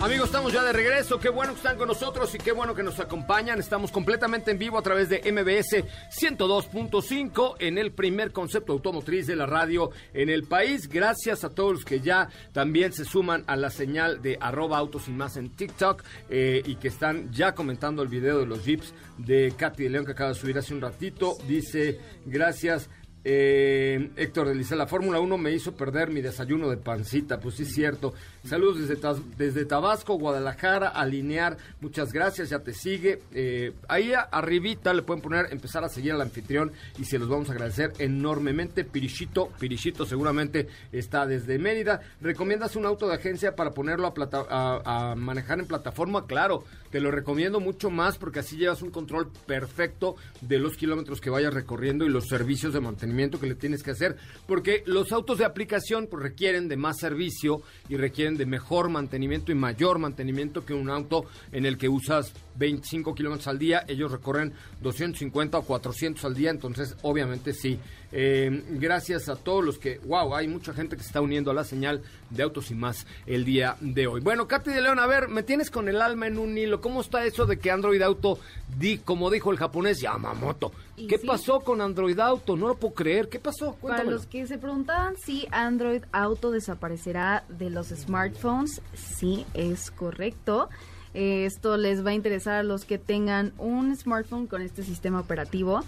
Amigos, 0.00 0.26
estamos 0.26 0.52
ya 0.52 0.62
de 0.62 0.72
regreso. 0.72 1.18
Qué 1.18 1.28
bueno 1.28 1.54
que 1.54 1.56
están 1.56 1.76
con 1.76 1.88
nosotros 1.88 2.32
y 2.32 2.38
qué 2.38 2.52
bueno 2.52 2.72
que 2.72 2.84
nos 2.84 3.00
acompañan. 3.00 3.58
Estamos 3.58 3.90
completamente 3.90 4.52
en 4.52 4.58
vivo 4.58 4.78
a 4.78 4.82
través 4.82 5.08
de 5.08 5.20
MBS 5.32 5.84
102.5 6.16 7.56
en 7.58 7.78
el 7.78 7.90
primer 7.90 8.30
concepto 8.30 8.72
automotriz 8.74 9.26
de 9.26 9.34
la 9.34 9.46
radio 9.46 9.90
en 10.14 10.28
el 10.28 10.44
país. 10.44 10.88
Gracias 10.88 11.42
a 11.42 11.50
todos 11.50 11.72
los 11.72 11.84
que 11.84 11.98
ya 11.98 12.28
también 12.52 12.92
se 12.92 13.04
suman 13.04 13.42
a 13.48 13.56
la 13.56 13.70
señal 13.70 14.22
de 14.22 14.38
arroba 14.40 14.80
y 15.04 15.10
más 15.10 15.36
en 15.36 15.50
TikTok 15.50 16.04
eh, 16.30 16.62
y 16.64 16.76
que 16.76 16.86
están 16.86 17.32
ya 17.32 17.56
comentando 17.56 18.00
el 18.00 18.08
video 18.08 18.38
de 18.38 18.46
los 18.46 18.64
jeeps 18.64 18.94
de 19.16 19.52
Katy 19.56 19.82
de 19.82 19.90
León 19.90 20.06
que 20.06 20.12
acaba 20.12 20.30
de 20.30 20.36
subir 20.36 20.56
hace 20.58 20.74
un 20.74 20.80
ratito. 20.80 21.36
Dice, 21.48 21.98
gracias. 22.24 22.88
Eh, 23.24 24.10
Héctor 24.16 24.56
de 24.56 24.76
la 24.76 24.86
Fórmula 24.86 25.20
1 25.20 25.38
me 25.38 25.52
hizo 25.52 25.74
perder 25.74 26.08
mi 26.08 26.22
desayuno 26.22 26.70
de 26.70 26.76
pancita, 26.76 27.40
pues 27.40 27.56
sí 27.56 27.64
es 27.64 27.74
cierto. 27.74 28.14
Saludos 28.44 28.78
desde, 28.88 28.98
desde 29.36 29.64
Tabasco, 29.64 30.14
Guadalajara, 30.18 30.88
Alinear, 30.88 31.56
muchas 31.80 32.12
gracias, 32.12 32.50
ya 32.50 32.60
te 32.60 32.72
sigue. 32.72 33.20
Eh, 33.34 33.72
ahí 33.88 34.12
arribita 34.30 34.94
le 34.94 35.02
pueden 35.02 35.22
poner, 35.22 35.46
empezar 35.52 35.84
a 35.84 35.88
seguir 35.88 36.12
al 36.12 36.20
anfitrión 36.22 36.72
y 36.98 37.04
se 37.04 37.18
los 37.18 37.28
vamos 37.28 37.48
a 37.50 37.52
agradecer 37.52 37.92
enormemente. 37.98 38.84
Pirichito, 38.84 39.48
Pirichito 39.58 40.06
seguramente 40.06 40.68
está 40.92 41.26
desde 41.26 41.58
Mérida. 41.58 42.00
¿Recomiendas 42.20 42.76
un 42.76 42.86
auto 42.86 43.06
de 43.08 43.14
agencia 43.16 43.54
para 43.54 43.72
ponerlo 43.72 44.06
a, 44.06 44.14
plata- 44.14 44.46
a- 44.48 45.10
a 45.10 45.14
manejar 45.14 45.58
en 45.58 45.66
plataforma? 45.66 46.26
Claro, 46.26 46.64
te 46.90 47.00
lo 47.00 47.10
recomiendo 47.10 47.60
mucho 47.60 47.90
más 47.90 48.16
porque 48.18 48.38
así 48.38 48.56
llevas 48.56 48.80
un 48.82 48.90
control 48.90 49.30
perfecto 49.46 50.16
de 50.40 50.58
los 50.58 50.76
kilómetros 50.76 51.20
que 51.20 51.28
vayas 51.30 51.52
recorriendo 51.52 52.06
y 52.06 52.08
los 52.08 52.26
servicios 52.28 52.72
de 52.72 52.80
mantenimiento 52.80 53.38
que 53.40 53.46
le 53.46 53.54
tienes 53.56 53.82
que 53.82 53.90
hacer. 53.90 54.16
Porque 54.46 54.82
los 54.86 55.12
autos 55.12 55.38
de 55.38 55.44
aplicación 55.44 56.06
pues, 56.10 56.22
requieren 56.22 56.68
de 56.68 56.76
más 56.76 56.98
servicio 56.98 57.62
y 57.88 57.96
requieren 57.96 58.27
de 58.36 58.46
mejor 58.46 58.88
mantenimiento 58.88 59.52
y 59.52 59.54
mayor 59.54 59.98
mantenimiento 59.98 60.64
que 60.64 60.74
un 60.74 60.90
auto 60.90 61.24
en 61.52 61.66
el 61.66 61.78
que 61.78 61.88
usas 61.88 62.32
25 62.58 63.14
kilómetros 63.14 63.48
al 63.48 63.58
día. 63.58 63.84
Ellos 63.88 64.10
recorren 64.10 64.52
250 64.80 65.58
o 65.58 65.62
400 65.62 66.24
al 66.24 66.34
día, 66.34 66.50
entonces 66.50 66.96
obviamente 67.02 67.52
sí. 67.52 67.78
Eh, 68.10 68.64
gracias 68.70 69.28
a 69.28 69.36
todos 69.36 69.62
los 69.62 69.78
que, 69.78 69.98
wow, 69.98 70.34
hay 70.34 70.48
mucha 70.48 70.72
gente 70.72 70.96
que 70.96 71.02
se 71.02 71.08
está 71.08 71.20
uniendo 71.20 71.50
a 71.50 71.54
la 71.54 71.64
señal 71.64 72.02
de 72.30 72.42
Autos 72.42 72.70
y 72.70 72.74
más 72.74 73.06
el 73.26 73.44
día 73.44 73.76
de 73.80 74.06
hoy. 74.06 74.20
Bueno, 74.20 74.48
Katy 74.48 74.70
de 74.70 74.80
León, 74.80 74.98
a 74.98 75.06
ver, 75.06 75.28
me 75.28 75.42
tienes 75.42 75.70
con 75.70 75.88
el 75.88 76.00
alma 76.00 76.26
en 76.26 76.38
un 76.38 76.56
hilo. 76.56 76.80
¿Cómo 76.80 77.02
está 77.02 77.24
eso 77.24 77.44
de 77.44 77.58
que 77.58 77.70
Android 77.70 78.00
Auto, 78.00 78.38
di, 78.78 78.98
como 78.98 79.30
dijo 79.30 79.50
el 79.52 79.58
japonés, 79.58 80.00
Yamamoto? 80.00 80.72
¿Qué 80.96 81.18
sí. 81.18 81.26
pasó 81.26 81.60
con 81.60 81.80
Android 81.80 82.18
Auto? 82.18 82.56
No 82.56 82.68
lo 82.68 82.76
puedo 82.76 82.94
creer. 82.94 83.28
¿Qué 83.28 83.38
pasó? 83.38 83.76
Para 83.76 84.04
los 84.04 84.26
que 84.26 84.46
se 84.46 84.58
preguntaban 84.58 85.16
si 85.16 85.46
Android 85.50 86.02
Auto 86.10 86.50
desaparecerá 86.50 87.44
de 87.48 87.70
los 87.70 87.88
smartphones, 87.88 88.80
sí, 88.94 89.44
es 89.54 89.90
correcto. 89.90 90.70
Esto 91.18 91.76
les 91.76 92.06
va 92.06 92.10
a 92.10 92.14
interesar 92.14 92.54
a 92.54 92.62
los 92.62 92.84
que 92.84 92.96
tengan 92.96 93.52
un 93.58 93.96
smartphone 93.96 94.46
con 94.46 94.62
este 94.62 94.84
sistema 94.84 95.18
operativo. 95.18 95.80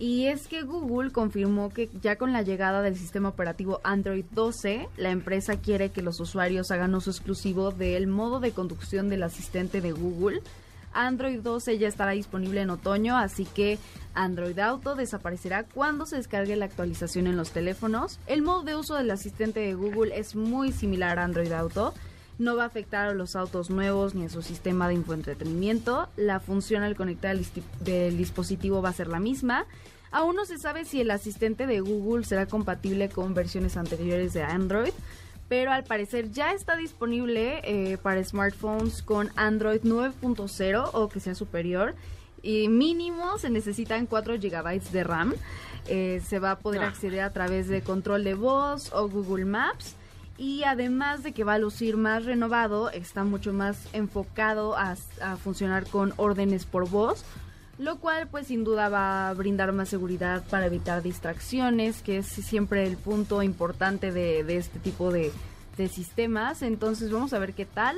Y 0.00 0.26
es 0.26 0.48
que 0.48 0.62
Google 0.62 1.12
confirmó 1.12 1.70
que 1.70 1.88
ya 2.02 2.16
con 2.16 2.32
la 2.32 2.42
llegada 2.42 2.82
del 2.82 2.96
sistema 2.96 3.28
operativo 3.28 3.80
Android 3.84 4.24
12, 4.32 4.88
la 4.96 5.10
empresa 5.10 5.60
quiere 5.60 5.90
que 5.90 6.02
los 6.02 6.18
usuarios 6.18 6.72
hagan 6.72 6.96
uso 6.96 7.10
exclusivo 7.10 7.70
del 7.70 8.08
modo 8.08 8.40
de 8.40 8.50
conducción 8.50 9.08
del 9.08 9.22
asistente 9.22 9.80
de 9.80 9.92
Google. 9.92 10.42
Android 10.92 11.38
12 11.38 11.78
ya 11.78 11.86
estará 11.86 12.10
disponible 12.10 12.60
en 12.60 12.70
otoño, 12.70 13.16
así 13.16 13.44
que 13.44 13.78
Android 14.14 14.58
Auto 14.58 14.96
desaparecerá 14.96 15.62
cuando 15.62 16.06
se 16.06 16.16
descargue 16.16 16.56
la 16.56 16.64
actualización 16.64 17.28
en 17.28 17.36
los 17.36 17.52
teléfonos. 17.52 18.18
El 18.26 18.42
modo 18.42 18.64
de 18.64 18.74
uso 18.74 18.96
del 18.96 19.12
asistente 19.12 19.60
de 19.60 19.74
Google 19.74 20.18
es 20.18 20.34
muy 20.34 20.72
similar 20.72 21.20
a 21.20 21.24
Android 21.24 21.52
Auto. 21.52 21.94
No 22.38 22.56
va 22.56 22.64
a 22.64 22.66
afectar 22.66 23.08
a 23.08 23.14
los 23.14 23.36
autos 23.36 23.70
nuevos 23.70 24.14
ni 24.14 24.24
a 24.24 24.28
su 24.28 24.42
sistema 24.42 24.88
de 24.88 24.94
infoentretenimiento. 24.94 26.08
La 26.16 26.40
función 26.40 26.82
al 26.82 26.96
conectar 26.96 27.36
el 27.36 27.46
del 27.80 28.16
dispositivo 28.16 28.82
va 28.82 28.88
a 28.88 28.92
ser 28.94 29.08
la 29.08 29.20
misma. 29.20 29.66
Aún 30.10 30.36
no 30.36 30.44
se 30.44 30.58
sabe 30.58 30.84
si 30.84 31.00
el 31.00 31.10
asistente 31.10 31.66
de 31.66 31.80
Google 31.80 32.24
será 32.24 32.46
compatible 32.46 33.08
con 33.08 33.32
versiones 33.34 33.76
anteriores 33.76 34.32
de 34.34 34.42
Android, 34.42 34.92
pero 35.48 35.72
al 35.72 35.84
parecer 35.84 36.30
ya 36.32 36.52
está 36.52 36.76
disponible 36.76 37.60
eh, 37.64 37.96
para 37.98 38.22
smartphones 38.24 39.02
con 39.02 39.30
Android 39.36 39.80
9.0 39.82 40.90
o 40.92 41.08
que 41.08 41.20
sea 41.20 41.34
superior. 41.34 41.94
Y 42.42 42.68
mínimo 42.68 43.38
se 43.38 43.50
necesitan 43.50 44.06
4 44.06 44.34
GB 44.34 44.80
de 44.90 45.04
RAM. 45.04 45.34
Eh, 45.86 46.20
se 46.26 46.38
va 46.38 46.52
a 46.52 46.58
poder 46.58 46.82
Ah. 46.82 46.88
acceder 46.88 47.20
a 47.20 47.32
través 47.32 47.68
de 47.68 47.82
control 47.82 48.24
de 48.24 48.34
voz 48.34 48.92
o 48.92 49.08
Google 49.08 49.44
Maps. 49.44 49.94
Y 50.38 50.64
además 50.64 51.22
de 51.22 51.32
que 51.32 51.44
va 51.44 51.54
a 51.54 51.58
lucir 51.58 51.96
más 51.96 52.24
renovado, 52.24 52.90
está 52.90 53.24
mucho 53.24 53.52
más 53.52 53.88
enfocado 53.92 54.76
a, 54.76 54.96
funcionar 55.36 55.86
con 55.86 56.14
órdenes 56.16 56.64
por 56.64 56.88
voz, 56.88 57.24
lo 57.78 57.98
cual 57.98 58.28
pues 58.28 58.46
sin 58.48 58.64
duda 58.64 58.88
va 58.88 59.28
a 59.28 59.34
brindar 59.34 59.72
más 59.72 59.88
seguridad 59.88 60.42
para 60.50 60.66
evitar 60.66 61.02
distracciones, 61.02 62.02
que 62.02 62.18
es 62.18 62.26
siempre 62.26 62.86
el 62.86 62.96
punto 62.96 63.42
importante 63.42 64.10
de, 64.10 64.44
de 64.44 64.56
este 64.56 64.78
tipo 64.78 65.12
de, 65.12 65.32
de 65.76 65.88
sistemas. 65.88 66.62
Entonces 66.62 67.10
vamos 67.10 67.32
a 67.32 67.38
ver 67.38 67.54
qué 67.54 67.66
tal 67.66 67.96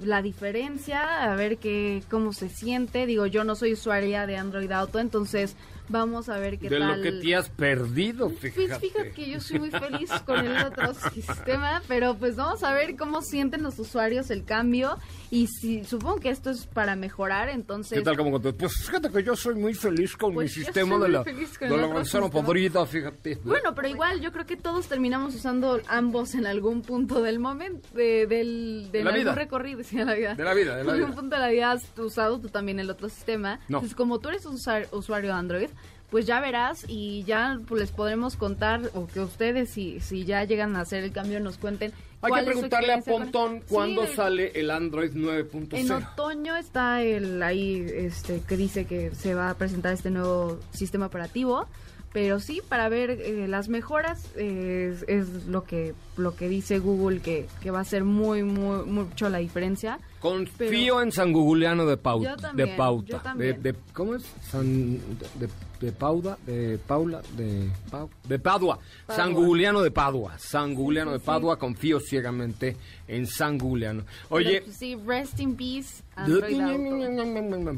la 0.00 0.22
diferencia, 0.22 1.32
a 1.32 1.36
ver 1.36 1.58
qué 1.58 2.02
cómo 2.10 2.32
se 2.32 2.48
siente. 2.48 3.06
Digo, 3.06 3.26
yo 3.26 3.44
no 3.44 3.54
soy 3.54 3.72
usuaria 3.74 4.26
de 4.26 4.36
Android 4.36 4.70
Auto, 4.72 4.98
entonces 4.98 5.56
vamos 5.88 6.28
a 6.28 6.38
ver 6.38 6.58
qué 6.58 6.68
de 6.68 6.78
tal. 6.78 6.96
lo 6.96 7.02
que 7.02 7.12
te 7.12 7.34
has 7.34 7.48
perdido, 7.50 8.30
Pues 8.30 8.54
fíjate. 8.54 8.88
fíjate 8.88 9.12
que 9.12 9.30
yo 9.30 9.40
soy 9.40 9.58
muy 9.58 9.70
feliz 9.70 10.10
con 10.24 10.38
el 10.44 10.56
otro 10.64 10.94
sistema, 11.12 11.82
pero 11.88 12.14
pues 12.16 12.36
vamos 12.36 12.62
a 12.62 12.72
ver 12.72 12.96
cómo 12.96 13.22
sienten 13.22 13.62
los 13.62 13.78
usuarios 13.78 14.30
el 14.30 14.44
cambio 14.44 14.96
y 15.34 15.46
si 15.48 15.84
supongo 15.84 16.20
que 16.20 16.30
esto 16.30 16.50
es 16.50 16.66
para 16.66 16.94
mejorar, 16.96 17.48
entonces 17.48 17.98
¿Qué 17.98 18.04
tal 18.04 18.16
como 18.16 18.30
contestas? 18.30 18.58
Pues 18.60 18.86
fíjate 18.86 19.10
que 19.10 19.22
yo 19.24 19.34
soy 19.36 19.54
muy 19.56 19.74
feliz 19.74 20.16
con 20.16 20.32
Pues 20.34 20.56
mi 20.56 20.64
sistema 20.64 20.98
de 20.98 21.08
la, 21.08 21.22
de 21.24 21.76
la 21.76 21.88
manzana 21.88 22.28
podrida, 22.30 22.86
fíjate. 22.86 23.38
bueno, 23.44 23.74
pero 23.74 23.88
igual 23.88 24.20
yo 24.20 24.30
creo 24.32 24.46
que 24.46 24.56
todos 24.56 24.86
terminamos 24.86 25.34
usando 25.34 25.80
ambos 25.88 26.34
en 26.34 26.46
algún 26.46 26.82
punto 26.82 27.20
del 27.22 27.38
momento 27.38 27.88
de, 27.94 28.26
del 28.26 28.88
de 28.92 29.02
la 29.02 29.10
algún 29.10 29.24
vida. 29.24 29.34
recorrido 29.34 29.82
sí, 29.84 29.96
de 29.96 30.04
la 30.04 30.14
vida. 30.14 30.34
De 30.34 30.44
la 30.44 30.54
vida, 30.54 30.76
de 30.76 30.84
la 30.84 30.90
En 30.92 30.96
vida. 30.98 31.06
algún 31.06 31.20
punto 31.20 31.36
de 31.36 31.42
la 31.42 31.48
vida 31.48 31.72
has 31.72 31.98
usado 31.98 32.38
tú 32.38 32.48
también 32.48 32.78
el 32.80 32.88
otro 32.90 33.08
sistema. 33.08 33.56
No. 33.68 33.78
Entonces, 33.78 33.94
como 33.96 34.20
tú 34.20 34.28
eres 34.28 34.46
usar- 34.46 34.86
usuario 34.92 35.34
Android, 35.34 35.68
pues 36.10 36.26
ya 36.26 36.40
verás 36.40 36.84
y 36.86 37.24
ya 37.24 37.58
pues, 37.66 37.80
les 37.80 37.90
podremos 37.90 38.36
contar 38.36 38.82
o 38.94 39.08
que 39.08 39.18
ustedes 39.20 39.70
si, 39.70 39.98
si 39.98 40.24
ya 40.24 40.44
llegan 40.44 40.76
a 40.76 40.82
hacer 40.82 41.02
el 41.02 41.10
cambio 41.12 41.40
nos 41.40 41.58
cuenten 41.58 41.92
Hay 42.24 42.32
que 42.40 42.46
preguntarle 42.46 42.92
a 42.92 43.02
con- 43.02 43.22
Pontón 43.22 43.58
Sí, 43.60 43.64
cuándo 43.68 44.06
sale 44.06 44.52
el 44.54 44.70
Android 44.70 45.10
9.0. 45.14 45.76
En 45.76 45.90
otoño 45.92 46.56
está 46.56 47.02
el 47.02 47.42
ahí 47.42 47.84
este 47.88 48.40
que 48.46 48.56
dice 48.56 48.84
que 48.86 49.14
se 49.14 49.34
va 49.34 49.50
a 49.50 49.54
presentar 49.54 49.92
este 49.92 50.10
nuevo 50.10 50.58
sistema 50.72 51.06
operativo, 51.06 51.66
pero 52.12 52.38
sí 52.40 52.60
para 52.68 52.88
ver 52.88 53.10
eh, 53.10 53.48
las 53.48 53.68
mejoras 53.68 54.24
eh, 54.36 54.92
es, 54.94 55.04
es 55.08 55.46
lo 55.46 55.64
que 55.64 55.94
lo 56.16 56.36
que 56.36 56.48
dice 56.48 56.78
Google 56.78 57.20
que, 57.20 57.46
que 57.60 57.70
va 57.72 57.80
a 57.80 57.84
ser 57.84 58.04
muy 58.04 58.42
muy 58.44 58.84
mucho 58.86 59.28
la 59.28 59.38
diferencia. 59.38 59.98
Confío 60.20 60.56
Pero- 60.58 61.02
en 61.02 61.12
San 61.12 61.32
Guguliano 61.32 61.84
de 61.86 61.96
Pauta. 61.96 62.30
Yo 62.30 62.36
también, 62.36 62.68
de 62.70 62.76
Pauta. 62.76 63.22
yo 63.36 63.38
De, 63.62 63.74
¿Cómo 63.92 64.14
es? 64.14 64.24
San, 64.50 64.96
de, 65.38 65.48
de 65.84 65.92
Pauda, 65.92 66.38
de 66.46 66.78
Paula, 66.78 67.20
de, 67.36 67.70
Pau- 67.90 68.10
de 68.26 68.38
Padua. 68.38 68.78
San 69.08 69.32
Guguliano 69.34 69.82
de 69.82 69.90
Padua. 69.90 70.38
San 70.38 70.74
Guguliano 70.74 71.12
sí, 71.12 71.18
de 71.18 71.24
Padua. 71.24 71.58
Confío 71.58 72.00
ciegamente 72.00 72.76
en 73.06 73.26
San 73.26 73.58
Guguliano. 73.58 74.04
Oye, 74.30 74.52
Pero, 74.54 74.64
pues, 74.64 74.76
sí, 74.76 74.96
rest 75.06 75.38
in 75.40 75.54
peace 75.56 76.02
Android 76.13 76.13
Auto. 76.13 76.13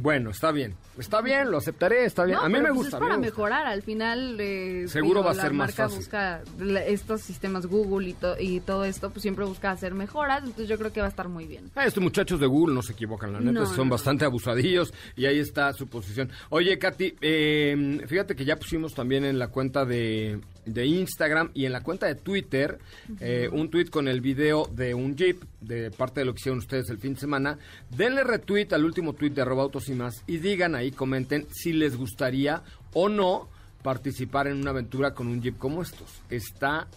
Bueno, 0.01 0.31
está 0.31 0.53
bien. 0.53 0.75
Está 0.99 1.21
bien, 1.21 1.51
lo 1.51 1.59
aceptaré, 1.59 2.05
está 2.07 2.25
bien. 2.25 2.39
No, 2.39 2.45
a 2.45 2.49
mí 2.49 2.55
me 2.55 2.61
pues, 2.69 2.75
gusta. 2.75 2.97
Es 2.97 3.01
para 3.03 3.17
me 3.17 3.27
gusta. 3.27 3.31
mejorar, 3.31 3.67
al 3.67 3.83
final 3.83 4.37
eh, 4.41 4.85
Seguro 4.89 5.23
va 5.23 5.33
a 5.33 5.35
ser 5.35 5.53
más 5.53 5.69
marca 5.69 5.85
fácil. 5.85 5.99
busca 5.99 6.43
estos 6.87 7.21
sistemas 7.21 7.67
Google 7.67 8.09
y, 8.09 8.13
to- 8.15 8.37
y 8.41 8.61
todo 8.61 8.85
esto, 8.85 9.11
pues 9.11 9.23
siempre 9.23 9.45
busca 9.45 9.71
hacer 9.71 9.95
mejoras, 9.95 10.41
entonces 10.41 10.69
yo 10.69 10.79
creo 10.79 10.93
que 10.93 11.01
va 11.01 11.07
a 11.07 11.11
estar 11.11 11.29
muy 11.29 11.47
bien. 11.47 11.71
Ah, 11.75 11.85
estos 11.87 12.03
muchachos 12.03 12.41
de 12.41 12.47
Google 12.47 12.75
no 12.75 12.83
se 12.83 12.93
equivocan, 12.93 13.33
la 13.33 13.41
neta, 13.41 13.53
No, 13.61 13.67
son 13.67 13.89
no. 13.89 13.93
bastante 13.93 14.25
abusadillos 14.25 14.93
y 15.17 15.27
ahí 15.27 15.39
está 15.39 15.73
su 15.75 15.87
posición. 15.89 16.31
Oye, 16.49 16.79
Katy, 16.79 17.17
eh, 17.21 18.01
fíjate 18.07 18.35
que 18.35 18.45
ya 18.45 18.57
pusimos 18.57 18.95
también 18.95 19.25
en 19.25 19.39
la 19.39 19.49
cuenta 19.49 19.85
de, 19.85 20.41
de 20.67 20.85
Instagram 20.85 21.51
y 21.55 21.65
en 21.65 21.73
la 21.73 21.81
cuenta 21.81 22.07
de 22.07 22.17
Twitter 22.17 22.79
eh, 23.21 23.49
un 23.51 23.71
tweet 23.71 23.87
con 23.87 24.09
el 24.09 24.21
video 24.21 24.67
de 24.67 24.93
un 24.95 25.17
Jeep, 25.17 25.43
de 25.61 25.91
parte 25.91 26.21
de 26.21 26.27
lo 26.27 26.35
que 26.35 26.41
hicieron 26.41 26.59
ustedes 26.59 26.91
el 26.91 26.99
fin 26.99 27.15
de 27.15 27.21
semana. 27.21 27.59
Denle 27.91 28.25
retweet 28.25 28.73
al 28.73 28.85
último 28.85 29.15
tweet 29.15 29.31
de 29.31 29.43
arroba 29.43 29.63
autos 29.63 29.89
y 29.89 29.95
más 29.95 30.23
y 30.27 30.39
digan 30.39 30.75
ahí, 30.75 30.91
comenten 30.91 31.47
si 31.51 31.73
les 31.73 31.97
gustaría 31.97 32.63
o 32.93 33.09
no 33.09 33.49
participar 33.83 34.49
en 34.49 34.59
una 34.59 34.71
aventura 34.71 35.15
con 35.15 35.29
un 35.29 35.41
Jeep 35.41 35.57
como 35.57 35.83
estos. 35.83 36.21
Está 36.29 36.89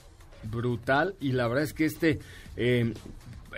brutal 0.44 1.16
y 1.22 1.32
la 1.32 1.48
verdad 1.48 1.64
es 1.64 1.74
que 1.74 1.86
este... 1.86 2.20
eh, 2.58 2.94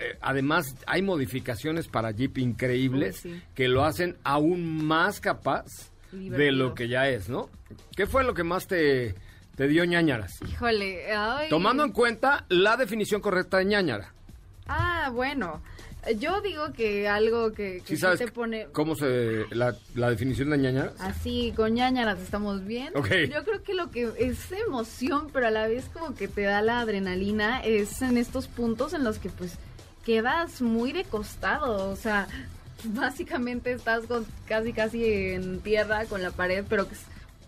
eh, 0.00 0.16
además, 0.22 0.74
hay 0.86 1.02
modificaciones 1.02 1.86
para 1.86 2.12
Jeep 2.12 2.38
increíbles 2.38 3.18
sí. 3.20 3.42
que 3.54 3.68
lo 3.68 3.84
hacen 3.84 4.16
aún 4.24 4.86
más 4.86 5.20
capaz 5.20 5.66
de 6.12 6.50
lo 6.52 6.74
que 6.74 6.88
ya 6.88 7.08
es, 7.08 7.28
¿no? 7.28 7.48
¿Qué 7.96 8.06
fue 8.06 8.24
lo 8.24 8.34
que 8.34 8.42
más 8.42 8.66
te, 8.66 9.14
te 9.56 9.68
dio 9.68 9.84
ñañaras? 9.84 10.32
Híjole, 10.48 11.12
ay. 11.14 11.48
Tomando 11.50 11.84
en 11.84 11.92
cuenta 11.92 12.44
la 12.48 12.76
definición 12.76 13.20
correcta 13.20 13.58
de 13.58 13.66
ñañara. 13.66 14.12
Ah, 14.66 15.10
bueno. 15.12 15.62
Yo 16.18 16.40
digo 16.40 16.72
que 16.72 17.08
algo 17.08 17.52
que, 17.52 17.80
que 17.86 17.96
¿Sí 17.96 18.04
te 18.18 18.26
pone 18.26 18.66
cómo 18.72 18.96
se 18.96 19.44
la, 19.50 19.76
la 19.94 20.10
definición 20.10 20.50
de 20.50 20.58
ñañaras? 20.58 20.94
así 20.98 21.52
con 21.54 21.74
ñañaras 21.74 22.18
estamos 22.20 22.64
bien. 22.64 22.90
Ok. 22.96 23.08
Yo 23.32 23.44
creo 23.44 23.62
que 23.62 23.74
lo 23.74 23.90
que 23.92 24.10
es 24.18 24.50
emoción, 24.50 25.28
pero 25.32 25.46
a 25.46 25.50
la 25.52 25.68
vez 25.68 25.84
como 25.92 26.16
que 26.16 26.26
te 26.26 26.42
da 26.42 26.60
la 26.60 26.80
adrenalina 26.80 27.60
es 27.60 28.02
en 28.02 28.16
estos 28.16 28.48
puntos 28.48 28.94
en 28.94 29.04
los 29.04 29.18
que 29.20 29.28
pues 29.28 29.58
quedas 30.04 30.60
muy 30.60 30.90
de 30.90 31.04
costado, 31.04 31.88
o 31.88 31.94
sea, 31.94 32.26
básicamente 32.82 33.70
estás 33.70 34.04
con 34.06 34.26
casi 34.46 34.72
casi 34.72 35.04
en 35.04 35.60
tierra 35.60 36.06
con 36.06 36.20
la 36.20 36.32
pared, 36.32 36.64
pero 36.68 36.88
que 36.88 36.94
es 36.94 37.00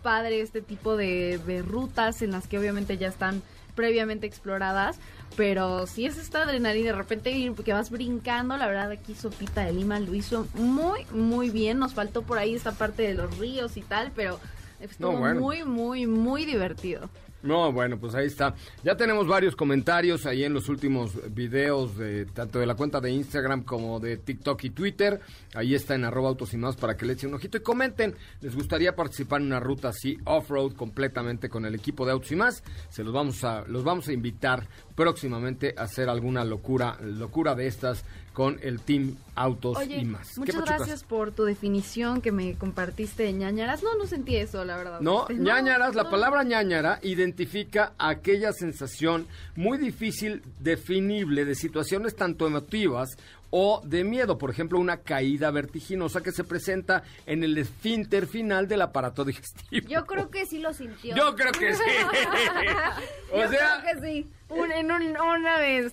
padre 0.05 0.39
este 0.39 0.61
tipo 0.61 0.95
de, 0.95 1.39
de 1.47 1.63
rutas 1.63 2.21
en 2.21 2.29
las 2.31 2.47
que 2.47 2.59
obviamente 2.59 2.95
ya 2.99 3.07
están 3.07 3.41
previamente 3.73 4.27
exploradas, 4.27 4.97
pero 5.35 5.87
si 5.87 6.05
es 6.05 6.17
esta 6.19 6.43
adrenalina 6.43 6.91
de 6.91 6.95
repente 6.95 7.31
ir- 7.31 7.55
que 7.55 7.73
vas 7.73 7.89
brincando, 7.89 8.55
la 8.55 8.67
verdad 8.67 8.91
aquí 8.91 9.15
Sopita 9.15 9.65
de 9.65 9.73
Lima 9.73 9.99
lo 9.99 10.13
hizo 10.13 10.47
muy 10.53 11.05
muy 11.11 11.49
bien, 11.49 11.79
nos 11.79 11.95
faltó 11.95 12.21
por 12.21 12.37
ahí 12.37 12.53
esta 12.53 12.73
parte 12.73 13.01
de 13.01 13.15
los 13.15 13.35
ríos 13.39 13.77
y 13.77 13.81
tal, 13.81 14.11
pero 14.15 14.39
estuvo 14.79 15.13
No, 15.13 15.17
bueno. 15.17 15.41
muy 15.41 15.63
muy 15.65 16.05
muy 16.05 16.45
divertido. 16.45 17.09
No, 17.45 17.71
bueno, 17.71 17.99
pues 17.99 18.15
ahí 18.15 18.25
está. 18.25 18.55
Ya 18.83 18.97
tenemos 18.97 19.27
varios 19.27 19.55
comentarios 19.55 20.25
ahí 20.25 20.43
en 20.43 20.53
los 20.53 20.67
últimos 20.67 21.11
videos, 21.31 21.95
de, 21.95 22.25
tanto 22.25 22.57
de 22.57 22.65
la 22.65 22.73
cuenta 22.73 22.99
de 22.99 23.11
Instagram 23.11 23.63
como 23.63 23.99
de 23.99 24.17
TikTok 24.17 24.63
y 24.63 24.69
Twitter. 24.71 25.21
Ahí 25.53 25.75
está 25.75 25.93
en 25.93 26.05
arroba 26.05 26.29
autos 26.29 26.55
y 26.55 26.57
más 26.57 26.75
para 26.75 26.97
que 26.97 27.05
le 27.05 27.13
echen 27.13 27.29
un 27.29 27.35
ojito 27.35 27.57
y 27.57 27.61
comenten. 27.61 28.15
¿Les 28.41 28.55
gustaría 28.55 28.95
participar 28.95 29.41
en 29.41 29.47
una 29.47 29.59
ruta 29.59 29.89
así 29.89 30.17
off-road 30.25 30.73
completamente 30.73 31.47
con 31.47 31.65
el 31.65 31.75
equipo 31.75 32.03
de 32.03 32.13
autos 32.13 32.31
y 32.31 32.35
más? 32.35 32.63
Se 32.89 33.03
los 33.03 33.13
vamos 33.13 33.43
a, 33.43 33.63
los 33.67 33.83
vamos 33.83 34.07
a 34.07 34.13
invitar 34.13 34.67
próximamente 34.95 35.75
a 35.77 35.83
hacer 35.83 36.09
alguna 36.09 36.43
locura, 36.43 36.97
locura 36.99 37.53
de 37.53 37.67
estas 37.67 38.03
con 38.35 38.59
el 38.61 38.81
Team 38.81 39.15
Autos 39.33 39.77
Oye, 39.77 39.97
y 39.97 40.05
más. 40.05 40.33
¿Qué 40.33 40.39
muchas 40.41 40.65
gracias 40.65 41.03
por 41.03 41.31
tu 41.31 41.45
definición 41.45 42.21
que 42.21 42.31
me 42.33 42.53
compartiste 42.55 43.23
de 43.23 43.33
ñañaras. 43.33 43.81
No, 43.81 43.95
no 43.95 44.05
sentí 44.05 44.35
eso, 44.35 44.63
la 44.65 44.75
verdad. 44.77 44.99
No, 44.99 45.21
Este, 45.29 45.35
ñañaras, 45.41 45.95
la 45.95 46.03
no. 46.03 46.09
palabra 46.11 46.43
ñañara 46.43 46.99
identifica 47.01 47.93
aquella 47.97 48.51
sensación 48.51 49.25
muy 49.55 49.77
difícil 49.77 50.43
definible 50.59 51.45
de 51.45 51.55
situaciones 51.55 52.15
tanto 52.15 52.45
emotivas 52.45 53.09
o 53.51 53.81
de 53.85 54.03
miedo, 54.03 54.37
por 54.37 54.49
ejemplo, 54.49 54.77
una 54.79 54.97
caída 54.97 55.49
vertiginosa 55.49 56.21
que 56.21 56.33
se 56.33 56.43
presenta 56.43 57.03
en 57.25 57.41
el 57.43 57.57
esfínter 57.57 58.27
final 58.27 58.67
del 58.67 58.81
aparato 58.81 59.23
digestivo. 59.25 59.87
Yo 59.87 60.05
creo 60.05 60.29
que 60.29 60.45
sí 60.45 60.59
lo 60.59 60.73
sintió. 60.73 61.15
Yo 61.15 61.35
creo 61.35 61.53
que 61.53 61.73
sí. 61.73 61.81
o 63.31 63.41
Yo 63.41 63.49
sea, 63.49 63.81
creo 63.81 64.01
que 64.01 64.07
sí. 64.07 64.29
Un- 64.47 64.71
en 64.71 64.91
un- 64.91 65.17
una 65.17 65.57
vez. 65.57 65.91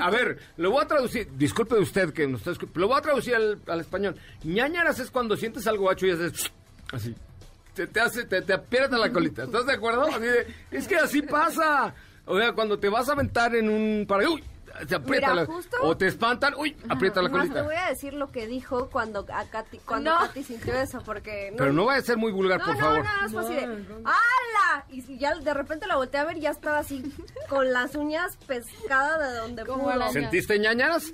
a 0.00 0.10
ver, 0.10 0.38
lo 0.56 0.70
voy 0.70 0.82
a 0.84 0.86
traducir, 0.88 1.28
disculpe 1.36 1.74
usted 1.76 2.12
que 2.14 2.26
nos 2.26 2.46
está 2.46 2.66
lo 2.74 2.88
voy 2.88 2.98
a 2.98 3.02
traducir 3.02 3.34
al, 3.34 3.58
al 3.66 3.80
español. 3.80 4.16
ñañaras 4.42 4.98
es 5.00 5.10
cuando 5.10 5.36
sientes 5.36 5.66
algo 5.66 5.86
gacho 5.88 6.06
y 6.06 6.12
haces 6.12 6.50
así. 6.92 7.14
Te, 7.74 7.86
te 7.86 8.00
hace, 8.00 8.24
te, 8.24 8.42
te 8.42 8.52
aprieta 8.54 8.96
la 8.98 9.10
colita. 9.12 9.44
¿Estás 9.44 9.66
de 9.66 9.74
acuerdo? 9.74 10.02
Así 10.06 10.20
de, 10.24 10.46
es 10.72 10.88
que 10.88 10.96
así 10.96 11.22
pasa. 11.22 11.94
O 12.24 12.36
sea, 12.38 12.52
cuando 12.52 12.78
te 12.78 12.88
vas 12.88 13.08
a 13.08 13.12
aventar 13.12 13.54
en 13.54 13.68
un 13.68 14.04
para 14.08 14.28
uy, 14.28 14.42
te 14.86 14.94
aprieta 14.94 15.30
Mira, 15.30 15.34
la 15.42 15.46
justo- 15.46 15.76
o 15.82 15.96
te 15.96 16.06
espantan, 16.06 16.54
uy, 16.56 16.76
aprieta 16.88 17.20
la 17.22 17.28
Más 17.28 17.42
te 17.42 17.48
colita. 17.48 17.62
voy 17.64 17.74
a 17.76 17.88
decir 17.88 18.14
lo 18.14 18.30
que 18.30 18.46
dijo 18.46 18.88
cuando 18.90 19.26
a 19.32 19.44
Katy, 19.44 19.78
cuando 19.78 20.12
No. 20.14 20.18
Katy 20.20 20.44
sintió 20.44 20.74
eso, 20.74 21.00
porque... 21.04 21.52
Pero 21.56 21.72
no 21.72 21.84
vaya 21.86 22.00
a 22.00 22.04
ser 22.04 22.16
muy 22.16 22.32
vulgar, 22.32 22.58
No, 22.60 22.66
por 22.66 22.74
no, 22.74 22.80
favor. 22.80 23.04
nada 23.04 23.18
más 23.22 23.32
fue 23.32 23.40
así 23.42 23.54
de 23.54 23.62
¡Hala! 23.64 24.84
Y 24.90 25.18
ya 25.18 25.34
de 25.34 25.54
repente 25.54 25.86
la 25.86 25.96
volteé 25.96 26.20
a 26.20 26.24
ver 26.24 26.36
y 26.36 26.40
ya 26.40 26.50
estaba 26.50 26.78
así, 26.78 27.02
con 27.48 27.72
las 27.72 27.94
uñas 27.94 28.36
pescadas 28.46 29.32
de 29.32 29.38
donde 29.38 29.64
pudo. 29.64 30.10
¿Sentiste 30.12 30.58
ñañaras? 30.58 31.12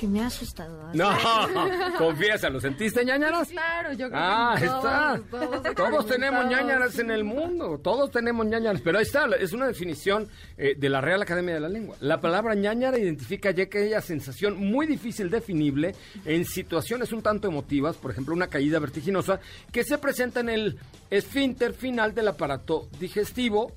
Que 0.00 0.06
me 0.06 0.20
ha 0.22 0.26
asustado. 0.26 0.90
No, 0.92 1.10
confiésalo, 1.98 2.60
¿sentiste 2.60 3.04
ñañaras? 3.04 3.48
Claro, 3.48 3.92
yo 3.92 4.08
creo 4.08 4.20
Ah, 4.22 4.56
que 4.58 4.66
todos, 4.66 4.84
está. 4.84 5.20
todos 5.30 5.74
Todos 5.74 6.06
tenemos 6.06 6.46
ñañaras 6.46 6.98
en 6.98 7.10
el 7.10 7.24
mundo. 7.24 7.78
Todos 7.82 8.10
tenemos 8.10 8.46
ñañaras. 8.46 8.80
Pero 8.82 8.98
ahí 8.98 9.04
está. 9.04 9.26
Es 9.38 9.52
una 9.52 9.66
definición 9.66 10.28
eh, 10.56 10.74
de 10.76 10.88
la 10.88 11.00
Real 11.00 11.22
Academia 11.22 11.54
de 11.54 11.60
la 11.60 11.68
Lengua. 11.68 11.96
La 12.00 12.20
palabra 12.20 12.54
ñañara 12.54 12.98
identifica 12.98 13.50
ya 13.50 13.64
aquella 13.64 14.00
sensación 14.00 14.56
muy 14.58 14.86
difícil 14.86 15.30
definible 15.30 15.94
en 16.24 16.44
situaciones 16.44 17.12
un 17.12 17.22
tanto 17.22 17.48
emotivas, 17.48 17.96
por 17.96 18.10
ejemplo, 18.10 18.34
una 18.34 18.48
caída 18.48 18.78
vertiginosa, 18.78 19.40
que 19.72 19.84
se 19.84 19.98
presenta 19.98 20.40
en 20.40 20.48
el 20.48 20.78
esfínter 21.10 21.74
final 21.74 22.14
del 22.14 22.28
aparato 22.28 22.88
digestivo. 22.98 23.72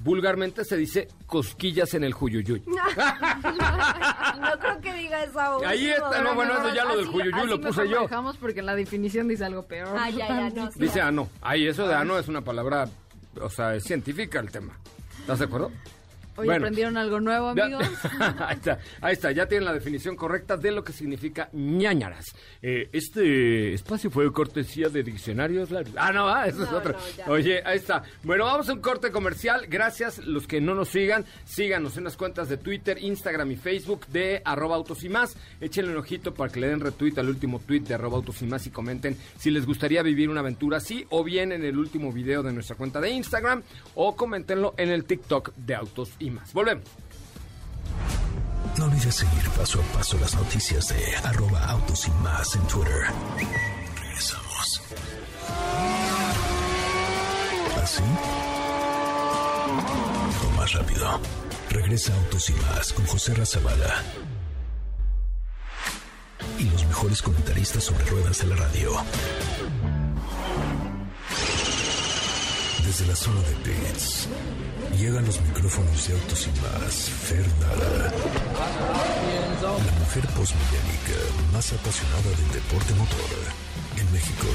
Vulgarmente 0.00 0.64
se 0.64 0.76
dice 0.76 1.08
cosquillas 1.26 1.94
en 1.94 2.04
el 2.04 2.12
juyuyuy. 2.12 2.62
No 4.36 4.58
creo 4.58 4.80
que 4.80 4.92
diga 4.94 5.24
eso. 5.24 5.66
Ahí 5.66 5.88
último, 5.88 6.06
está, 6.06 6.22
no, 6.22 6.34
bueno, 6.34 6.52
eso 6.58 6.74
ya 6.74 6.84
lo 6.84 6.96
del 6.96 7.06
juyuyuy 7.06 7.46
lo 7.48 7.60
puse 7.60 7.88
yo. 7.88 8.02
dejamos 8.02 8.36
porque 8.36 8.60
en 8.60 8.66
la 8.66 8.74
definición 8.74 9.28
dice 9.28 9.44
algo 9.44 9.62
peor. 9.66 9.96
Ah, 9.98 10.10
ya, 10.10 10.28
ya, 10.28 10.50
no. 10.50 10.70
sí. 10.70 10.78
Dice 10.78 11.00
ano. 11.00 11.28
Ay, 11.40 11.66
eso 11.66 11.86
de 11.88 11.94
ano 11.94 12.18
es 12.18 12.28
una 12.28 12.42
palabra, 12.42 12.88
o 13.40 13.50
sea, 13.50 13.74
es 13.74 13.84
científica 13.84 14.38
el 14.40 14.50
tema. 14.50 14.78
¿Estás 15.20 15.38
de 15.38 15.46
acuerdo? 15.46 15.72
Bueno. 16.36 16.52
aprendieron 16.54 16.96
algo 16.96 17.20
nuevo, 17.20 17.48
amigos. 17.48 17.84
ahí 18.38 18.56
está, 18.56 18.78
ahí 19.00 19.12
está, 19.14 19.32
ya 19.32 19.46
tienen 19.46 19.64
la 19.64 19.72
definición 19.72 20.16
correcta 20.16 20.56
de 20.56 20.70
lo 20.70 20.84
que 20.84 20.92
significa 20.92 21.48
ñañaras. 21.52 22.26
Eh, 22.62 22.88
este 22.92 23.74
espacio 23.74 24.10
fue 24.10 24.30
cortesía 24.32 24.88
de 24.88 25.02
diccionarios. 25.02 25.70
Ah, 25.96 26.12
no, 26.12 26.28
ah, 26.28 26.46
eso 26.46 26.64
es 26.64 26.72
otro. 26.72 26.94
no. 27.26 27.32
Oye, 27.32 27.62
ahí 27.64 27.78
está. 27.78 28.02
Bueno, 28.22 28.44
vamos 28.44 28.68
a 28.68 28.72
un 28.72 28.80
corte 28.80 29.10
comercial. 29.10 29.66
Gracias 29.68 30.18
los 30.18 30.46
que 30.46 30.60
no 30.60 30.74
nos 30.74 30.88
sigan. 30.88 31.24
Síganos 31.44 31.96
en 31.96 32.04
las 32.04 32.16
cuentas 32.16 32.48
de 32.48 32.56
Twitter, 32.56 32.98
Instagram 33.02 33.50
y 33.52 33.56
Facebook 33.56 34.06
de 34.08 34.42
arroba 34.44 34.76
autos 34.76 35.04
y 35.04 35.08
más. 35.08 35.36
Échenle 35.60 35.92
un 35.92 35.98
ojito 35.98 36.34
para 36.34 36.52
que 36.52 36.60
le 36.60 36.68
den 36.68 36.80
retweet 36.80 37.18
al 37.18 37.28
último 37.28 37.58
tweet 37.60 37.80
de 37.80 37.94
arroba 37.94 38.16
autos 38.16 38.42
y 38.42 38.46
más 38.46 38.66
y 38.66 38.70
comenten 38.70 39.16
si 39.38 39.50
les 39.50 39.66
gustaría 39.66 40.02
vivir 40.02 40.28
una 40.28 40.40
aventura 40.40 40.78
así 40.78 41.06
o 41.10 41.24
bien 41.24 41.52
en 41.52 41.64
el 41.64 41.78
último 41.78 42.12
video 42.12 42.42
de 42.42 42.52
nuestra 42.52 42.76
cuenta 42.76 43.00
de 43.00 43.10
Instagram 43.10 43.62
o 43.94 44.16
coméntenlo 44.16 44.74
en 44.76 44.90
el 44.90 45.04
TikTok 45.04 45.54
de 45.56 45.74
autos 45.74 46.12
y 46.18 46.25
Volvemos. 46.52 46.84
No 48.78 48.84
olvides 48.84 49.14
seguir 49.14 49.48
paso 49.50 49.80
a 49.80 49.96
paso 49.96 50.18
las 50.18 50.34
noticias 50.34 50.88
de 50.88 51.16
arroba 51.24 51.64
autos 51.70 52.06
y 52.08 52.10
más 52.22 52.54
en 52.54 52.62
Twitter. 52.66 53.06
Regresamos. 54.02 54.82
¿Así? 57.82 58.02
O 60.46 60.50
más 60.56 60.72
rápido. 60.72 61.20
Regresa 61.70 62.14
Autos 62.14 62.50
y 62.50 62.52
Más 62.54 62.92
con 62.92 63.06
José 63.06 63.34
Razabala. 63.34 64.02
Y 66.58 66.64
los 66.64 66.84
mejores 66.86 67.22
comentaristas 67.22 67.84
sobre 67.84 68.04
ruedas 68.06 68.38
de 68.38 68.46
la 68.46 68.56
radio. 68.56 68.92
Desde 72.84 73.06
la 73.06 73.16
zona 73.16 73.40
de 73.40 73.54
pits, 73.56 74.28
llegan 74.96 75.26
los 75.26 75.40
micrófonos 75.42 76.08
de 76.08 76.14
Autos 76.14 76.46
y 76.46 76.60
Más, 76.60 76.94
Fernanda. 76.94 78.12
La 79.62 79.98
mujer 79.98 80.26
postmillénica 80.36 81.18
más 81.52 81.72
apasionada 81.72 82.22
del 82.22 82.52
deporte 82.52 82.94
motor 82.94 83.30
en 83.96 84.12
México. 84.12 84.46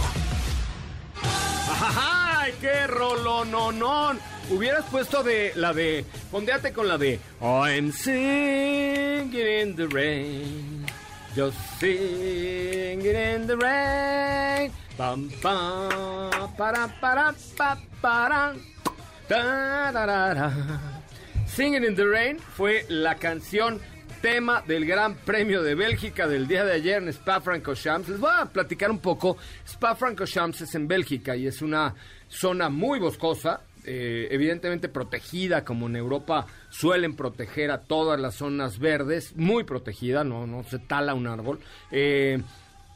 ¡Ay, 1.95 2.53
qué 2.59 2.87
rolononón! 2.87 4.19
Hubieras 4.49 4.85
puesto 4.85 5.23
de 5.23 5.53
la 5.55 5.73
de. 5.73 6.05
Pondeate 6.31 6.73
con 6.73 6.87
la 6.87 6.97
de. 6.97 7.19
I'm 7.41 7.91
singing 7.91 9.33
in 9.33 9.75
the 9.75 9.87
rain. 9.87 10.85
Just 11.35 11.57
singing 11.79 13.05
in 13.05 13.47
the 13.47 13.55
rain. 13.55 14.71
Pam, 14.97 15.29
pam, 15.41 16.55
para, 16.57 16.87
para, 16.99 17.33
pa, 17.57 17.77
para. 18.01 18.53
Singing 21.47 21.85
in 21.85 21.95
the 21.95 22.05
Rain 22.05 22.37
fue 22.37 22.85
la 22.89 23.15
canción 23.15 23.79
tema 24.21 24.61
del 24.67 24.85
Gran 24.85 25.15
Premio 25.15 25.63
de 25.63 25.73
Bélgica 25.73 26.27
del 26.27 26.49
día 26.49 26.65
de 26.65 26.73
ayer 26.73 27.01
en 27.01 27.07
Spa-Francorchamps. 27.07 28.09
Les 28.09 28.19
voy 28.19 28.29
a 28.29 28.47
platicar 28.47 28.91
un 28.91 28.99
poco. 28.99 29.37
Spa-Francorchamps 29.65 30.61
es 30.61 30.75
en 30.75 30.85
Bélgica 30.85 31.37
y 31.37 31.47
es 31.47 31.61
una 31.61 31.95
zona 32.27 32.67
muy 32.67 32.99
boscosa, 32.99 33.61
eh, 33.85 34.27
evidentemente 34.31 34.89
protegida, 34.89 35.63
como 35.63 35.87
en 35.87 35.95
Europa 35.95 36.45
suelen 36.69 37.15
proteger 37.15 37.71
a 37.71 37.83
todas 37.83 38.19
las 38.19 38.35
zonas 38.35 38.79
verdes, 38.79 39.33
muy 39.37 39.63
protegida, 39.63 40.25
no, 40.25 40.45
no 40.45 40.63
se 40.63 40.77
tala 40.77 41.13
un 41.13 41.27
árbol. 41.27 41.61
Eh, 41.89 42.41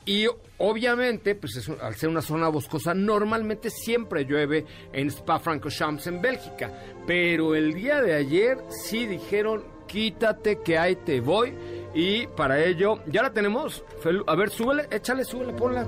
y 0.05 0.27
obviamente, 0.57 1.35
pues 1.35 1.69
al 1.81 1.95
ser 1.95 2.09
una 2.09 2.21
zona 2.21 2.49
boscosa, 2.49 2.93
normalmente 2.93 3.69
siempre 3.69 4.25
llueve 4.25 4.65
en 4.93 5.07
Spa-Francorchamps 5.09 6.07
en 6.07 6.21
Bélgica. 6.21 6.71
Pero 7.07 7.55
el 7.55 7.73
día 7.73 8.01
de 8.01 8.13
ayer 8.13 8.57
sí 8.69 9.07
dijeron, 9.07 9.63
quítate 9.87 10.59
que 10.61 10.77
ahí 10.77 10.95
te 10.95 11.21
voy. 11.21 11.53
Y 11.95 12.27
para 12.27 12.63
ello, 12.63 12.99
ya 13.07 13.23
la 13.23 13.33
tenemos. 13.33 13.83
A 14.27 14.35
ver, 14.35 14.49
súbele, 14.51 14.87
échale, 14.91 15.25
súbele, 15.25 15.53
ponla. 15.53 15.87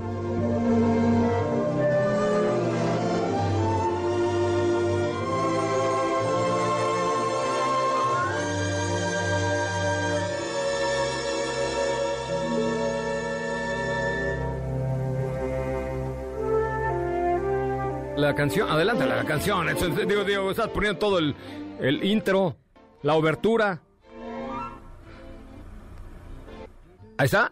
La 18.28 18.34
canción, 18.34 18.68
adelante 18.68 19.06
la 19.06 19.24
canción. 19.24 19.66
Digo, 20.06 20.22
digo, 20.22 20.50
estás 20.50 20.68
poniendo 20.68 20.98
todo 20.98 21.18
el, 21.18 21.34
el 21.80 22.04
intro, 22.04 22.56
la 23.00 23.14
obertura. 23.14 23.80
Ahí 27.16 27.24
está. 27.24 27.50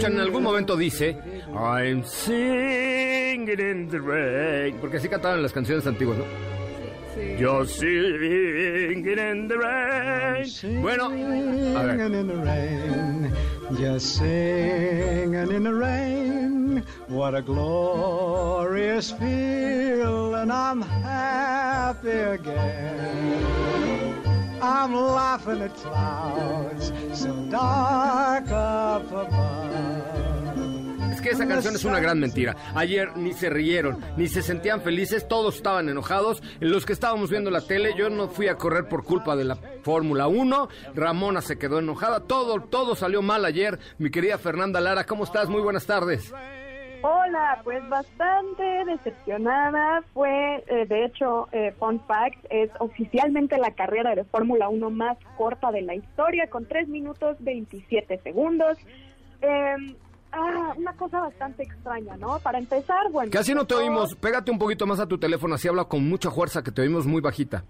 En 0.00 0.18
algún 0.18 0.42
momento 0.42 0.74
dice 0.74 1.18
I'm 1.54 2.02
singing 2.06 3.50
in 3.50 3.88
the 3.90 3.98
rain 3.98 4.78
porque 4.80 4.96
así 4.96 5.10
cantaban 5.10 5.42
las 5.42 5.52
canciones 5.52 5.86
antiguas, 5.86 6.16
¿no? 6.16 6.24
Yo 7.42 7.64
singing 7.64 9.18
in 9.18 9.48
the 9.48 9.58
rain. 9.58 10.80
Bueno, 10.80 11.08
a. 11.08 11.88
Singing 11.88 12.14
in 12.14 12.28
the 12.28 12.36
rain, 12.36 13.36
just 13.76 14.14
singing 14.14 15.50
in 15.50 15.64
the 15.64 15.74
rain. 15.74 16.84
What 17.08 17.34
a 17.34 17.42
glorious 17.42 19.10
feel, 19.10 20.36
and 20.36 20.52
I'm 20.52 20.82
happy 20.82 22.10
again. 22.10 23.42
I'm 24.62 24.94
laughing 24.94 25.62
at 25.62 25.74
clouds 25.74 26.92
so 27.12 27.34
dark 27.50 28.48
up 28.52 29.10
above. 29.10 30.11
Que 31.22 31.30
esa 31.30 31.46
canción 31.46 31.76
es 31.76 31.84
una 31.84 32.00
gran 32.00 32.18
mentira. 32.18 32.56
Ayer 32.74 33.16
ni 33.16 33.32
se 33.32 33.48
rieron, 33.48 34.00
ni 34.16 34.26
se 34.26 34.42
sentían 34.42 34.80
felices, 34.80 35.28
todos 35.28 35.54
estaban 35.54 35.88
enojados. 35.88 36.42
Los 36.58 36.84
que 36.84 36.92
estábamos 36.92 37.30
viendo 37.30 37.48
la 37.50 37.60
tele, 37.60 37.94
yo 37.96 38.10
no 38.10 38.28
fui 38.28 38.48
a 38.48 38.56
correr 38.56 38.88
por 38.88 39.04
culpa 39.04 39.36
de 39.36 39.44
la 39.44 39.56
Fórmula 39.82 40.26
1. 40.26 40.68
Ramona 40.96 41.40
se 41.40 41.58
quedó 41.58 41.78
enojada, 41.78 42.20
todo, 42.20 42.60
todo 42.62 42.96
salió 42.96 43.22
mal 43.22 43.44
ayer. 43.44 43.78
Mi 43.98 44.10
querida 44.10 44.36
Fernanda 44.36 44.80
Lara, 44.80 45.04
¿cómo 45.04 45.22
estás? 45.22 45.48
Muy 45.48 45.62
buenas 45.62 45.86
tardes. 45.86 46.34
Hola, 47.02 47.60
pues 47.62 47.88
bastante 47.88 48.84
decepcionada. 48.86 50.02
Fue, 50.14 50.64
eh, 50.66 50.86
de 50.86 51.04
hecho, 51.04 51.48
eh, 51.52 51.72
fun 51.78 52.00
fact, 52.00 52.44
es 52.50 52.70
oficialmente 52.80 53.58
la 53.58 53.70
carrera 53.72 54.16
de 54.16 54.24
Fórmula 54.24 54.68
1 54.68 54.90
más 54.90 55.18
corta 55.36 55.70
de 55.70 55.82
la 55.82 55.94
historia, 55.94 56.50
con 56.50 56.66
3 56.66 56.88
minutos 56.88 57.36
27 57.40 58.18
segundos. 58.24 58.76
Eh, 59.40 59.76
ah, 60.32 60.74
una 60.76 60.92
cosa 60.94 61.20
bastante 61.20 61.62
extraña, 61.62 62.16
¿no? 62.16 62.38
Para 62.40 62.58
empezar, 62.58 63.10
bueno... 63.10 63.30
Casi 63.30 63.54
no 63.54 63.66
te 63.66 63.74
oímos. 63.74 64.14
Pégate 64.16 64.50
un 64.50 64.58
poquito 64.58 64.86
más 64.86 65.00
a 65.00 65.06
tu 65.06 65.18
teléfono, 65.18 65.54
así 65.54 65.68
habla 65.68 65.84
con 65.84 66.08
mucha 66.08 66.30
fuerza, 66.30 66.62
que 66.62 66.72
te 66.72 66.82
oímos 66.82 67.06
muy 67.06 67.20
bajita. 67.20 67.64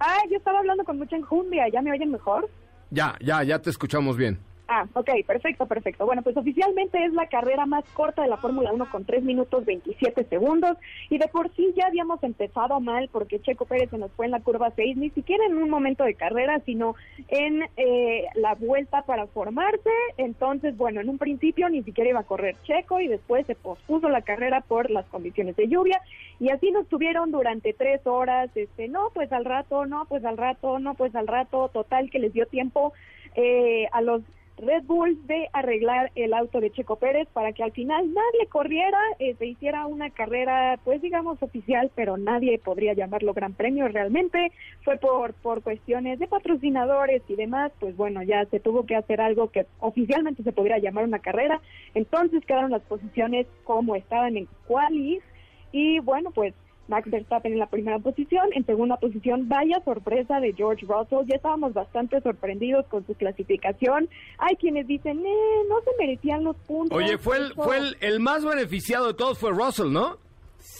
Ah, 0.00 0.18
yo 0.30 0.36
estaba 0.36 0.60
hablando 0.60 0.84
con 0.84 0.98
mucha 0.98 1.16
enjundia, 1.16 1.68
¿ya 1.72 1.82
me 1.82 1.90
oyen 1.92 2.12
mejor? 2.12 2.48
Ya, 2.90 3.16
ya, 3.20 3.42
ya 3.42 3.58
te 3.60 3.70
escuchamos 3.70 4.16
bien. 4.16 4.38
Ah, 4.70 4.86
ok, 4.92 5.08
perfecto, 5.26 5.64
perfecto. 5.64 6.04
Bueno, 6.04 6.20
pues 6.20 6.36
oficialmente 6.36 7.02
es 7.02 7.14
la 7.14 7.26
carrera 7.26 7.64
más 7.64 7.86
corta 7.94 8.20
de 8.20 8.28
la 8.28 8.36
Fórmula 8.36 8.70
1 8.70 8.90
con 8.90 9.06
3 9.06 9.22
minutos 9.22 9.64
27 9.64 10.24
segundos 10.24 10.76
y 11.08 11.16
de 11.16 11.26
por 11.28 11.50
sí 11.54 11.72
ya 11.74 11.86
habíamos 11.86 12.22
empezado 12.22 12.78
mal 12.78 13.08
porque 13.10 13.40
Checo 13.40 13.64
Pérez 13.64 13.88
se 13.88 13.96
nos 13.96 14.12
fue 14.12 14.26
en 14.26 14.32
la 14.32 14.40
curva 14.40 14.70
6, 14.76 14.98
ni 14.98 15.08
siquiera 15.08 15.46
en 15.46 15.56
un 15.56 15.70
momento 15.70 16.04
de 16.04 16.12
carrera, 16.12 16.60
sino 16.66 16.96
en 17.28 17.62
eh, 17.78 18.26
la 18.34 18.56
vuelta 18.56 19.00
para 19.06 19.26
formarse. 19.28 19.88
Entonces, 20.18 20.76
bueno, 20.76 21.00
en 21.00 21.08
un 21.08 21.16
principio 21.16 21.70
ni 21.70 21.82
siquiera 21.82 22.10
iba 22.10 22.20
a 22.20 22.24
correr 22.24 22.54
Checo 22.64 23.00
y 23.00 23.08
después 23.08 23.46
se 23.46 23.54
pospuso 23.54 24.10
la 24.10 24.20
carrera 24.20 24.60
por 24.60 24.90
las 24.90 25.06
condiciones 25.06 25.56
de 25.56 25.68
lluvia 25.68 26.02
y 26.40 26.50
así 26.50 26.70
nos 26.72 26.86
tuvieron 26.88 27.30
durante 27.30 27.72
tres 27.72 28.06
horas, 28.06 28.50
este, 28.54 28.88
no, 28.88 29.12
pues 29.14 29.32
al 29.32 29.46
rato, 29.46 29.86
no, 29.86 30.04
pues 30.04 30.26
al 30.26 30.36
rato, 30.36 30.78
no, 30.78 30.92
pues 30.92 31.14
al 31.14 31.26
rato, 31.26 31.70
total 31.72 32.10
que 32.10 32.18
les 32.18 32.34
dio 32.34 32.44
tiempo 32.44 32.92
eh, 33.34 33.88
a 33.92 34.02
los 34.02 34.22
Red 34.58 34.84
Bull 34.84 35.26
de 35.26 35.48
arreglar 35.52 36.10
el 36.14 36.34
auto 36.34 36.60
de 36.60 36.70
Checo 36.70 36.96
Pérez 36.96 37.28
para 37.32 37.52
que 37.52 37.62
al 37.62 37.72
final 37.72 38.12
nadie 38.12 38.46
corriera, 38.48 38.98
eh, 39.18 39.34
se 39.38 39.46
hiciera 39.46 39.86
una 39.86 40.10
carrera, 40.10 40.78
pues 40.84 41.00
digamos 41.00 41.42
oficial, 41.42 41.90
pero 41.94 42.16
nadie 42.16 42.58
podría 42.58 42.92
llamarlo 42.92 43.34
Gran 43.34 43.54
Premio 43.54 43.88
realmente. 43.88 44.52
Fue 44.82 44.96
por, 44.96 45.34
por 45.34 45.62
cuestiones 45.62 46.18
de 46.18 46.26
patrocinadores 46.26 47.22
y 47.28 47.36
demás, 47.36 47.72
pues 47.78 47.96
bueno, 47.96 48.22
ya 48.22 48.44
se 48.46 48.60
tuvo 48.60 48.84
que 48.84 48.96
hacer 48.96 49.20
algo 49.20 49.50
que 49.50 49.66
oficialmente 49.80 50.42
se 50.42 50.52
podría 50.52 50.78
llamar 50.78 51.04
una 51.04 51.20
carrera. 51.20 51.60
Entonces 51.94 52.44
quedaron 52.44 52.72
las 52.72 52.82
posiciones 52.82 53.46
como 53.64 53.94
estaban 53.94 54.36
en 54.36 54.48
qualis 54.66 55.22
y 55.70 56.00
bueno, 56.00 56.30
pues 56.32 56.54
Max 56.88 57.10
Verstappen 57.10 57.52
en 57.52 57.58
la 57.58 57.66
primera 57.66 57.98
posición, 57.98 58.48
en 58.54 58.66
segunda 58.66 58.96
posición, 58.96 59.48
vaya 59.48 59.80
sorpresa 59.84 60.40
de 60.40 60.52
George 60.54 60.86
Russell, 60.86 61.26
ya 61.26 61.36
estábamos 61.36 61.74
bastante 61.74 62.20
sorprendidos 62.20 62.86
con 62.86 63.06
su 63.06 63.14
clasificación. 63.14 64.08
Hay 64.38 64.56
quienes 64.56 64.86
dicen, 64.86 65.18
eh, 65.18 65.62
no 65.68 65.80
se 65.82 65.90
merecían 65.98 66.44
los 66.44 66.56
puntos. 66.56 66.96
Oye, 66.96 67.18
fue 67.18 67.36
el, 67.36 67.52
fue 67.54 67.76
el, 67.76 67.96
el 68.00 68.20
más 68.20 68.44
beneficiado 68.44 69.08
de 69.08 69.14
todos 69.14 69.38
fue 69.38 69.50
Russell, 69.50 69.92
¿no? 69.92 70.16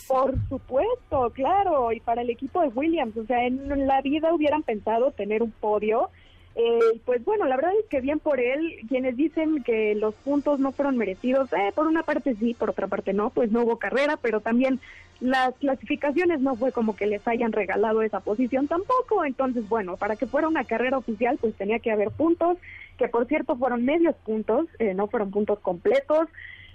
Por 0.08 0.34
supuesto, 0.48 1.30
claro, 1.34 1.92
y 1.92 2.00
para 2.00 2.22
el 2.22 2.30
equipo 2.30 2.62
de 2.62 2.68
Williams, 2.68 3.16
o 3.16 3.26
sea, 3.26 3.46
en 3.46 3.86
la 3.86 4.00
vida 4.00 4.32
hubieran 4.32 4.62
pensado 4.62 5.10
tener 5.12 5.42
un 5.42 5.52
podio. 5.52 6.08
Eh, 6.54 7.00
pues 7.04 7.24
bueno, 7.24 7.44
la 7.44 7.54
verdad 7.54 7.72
es 7.78 7.86
que 7.86 8.00
bien 8.00 8.18
por 8.18 8.40
él, 8.40 8.80
quienes 8.88 9.16
dicen 9.16 9.62
que 9.62 9.94
los 9.94 10.14
puntos 10.16 10.58
no 10.58 10.72
fueron 10.72 10.96
merecidos, 10.96 11.52
eh, 11.52 11.70
por 11.72 11.86
una 11.86 12.02
parte 12.02 12.34
sí, 12.34 12.54
por 12.54 12.70
otra 12.70 12.88
parte 12.88 13.12
no, 13.12 13.30
pues 13.30 13.52
no 13.52 13.62
hubo 13.62 13.78
carrera, 13.78 14.18
pero 14.20 14.40
también 14.40 14.80
las 15.20 15.54
clasificaciones 15.56 16.40
no 16.40 16.54
fue 16.54 16.72
como 16.72 16.94
que 16.94 17.06
les 17.06 17.26
hayan 17.26 17.52
regalado 17.52 18.02
esa 18.02 18.20
posición 18.20 18.68
tampoco, 18.68 19.24
entonces 19.24 19.68
bueno, 19.68 19.96
para 19.96 20.16
que 20.16 20.26
fuera 20.26 20.48
una 20.48 20.64
carrera 20.64 20.98
oficial 20.98 21.38
pues 21.40 21.54
tenía 21.54 21.80
que 21.80 21.90
haber 21.90 22.10
puntos, 22.10 22.58
que 22.96 23.08
por 23.08 23.26
cierto 23.26 23.56
fueron 23.56 23.84
medios 23.84 24.14
puntos, 24.24 24.66
eh, 24.78 24.94
no 24.94 25.08
fueron 25.08 25.30
puntos 25.30 25.58
completos, 25.60 26.28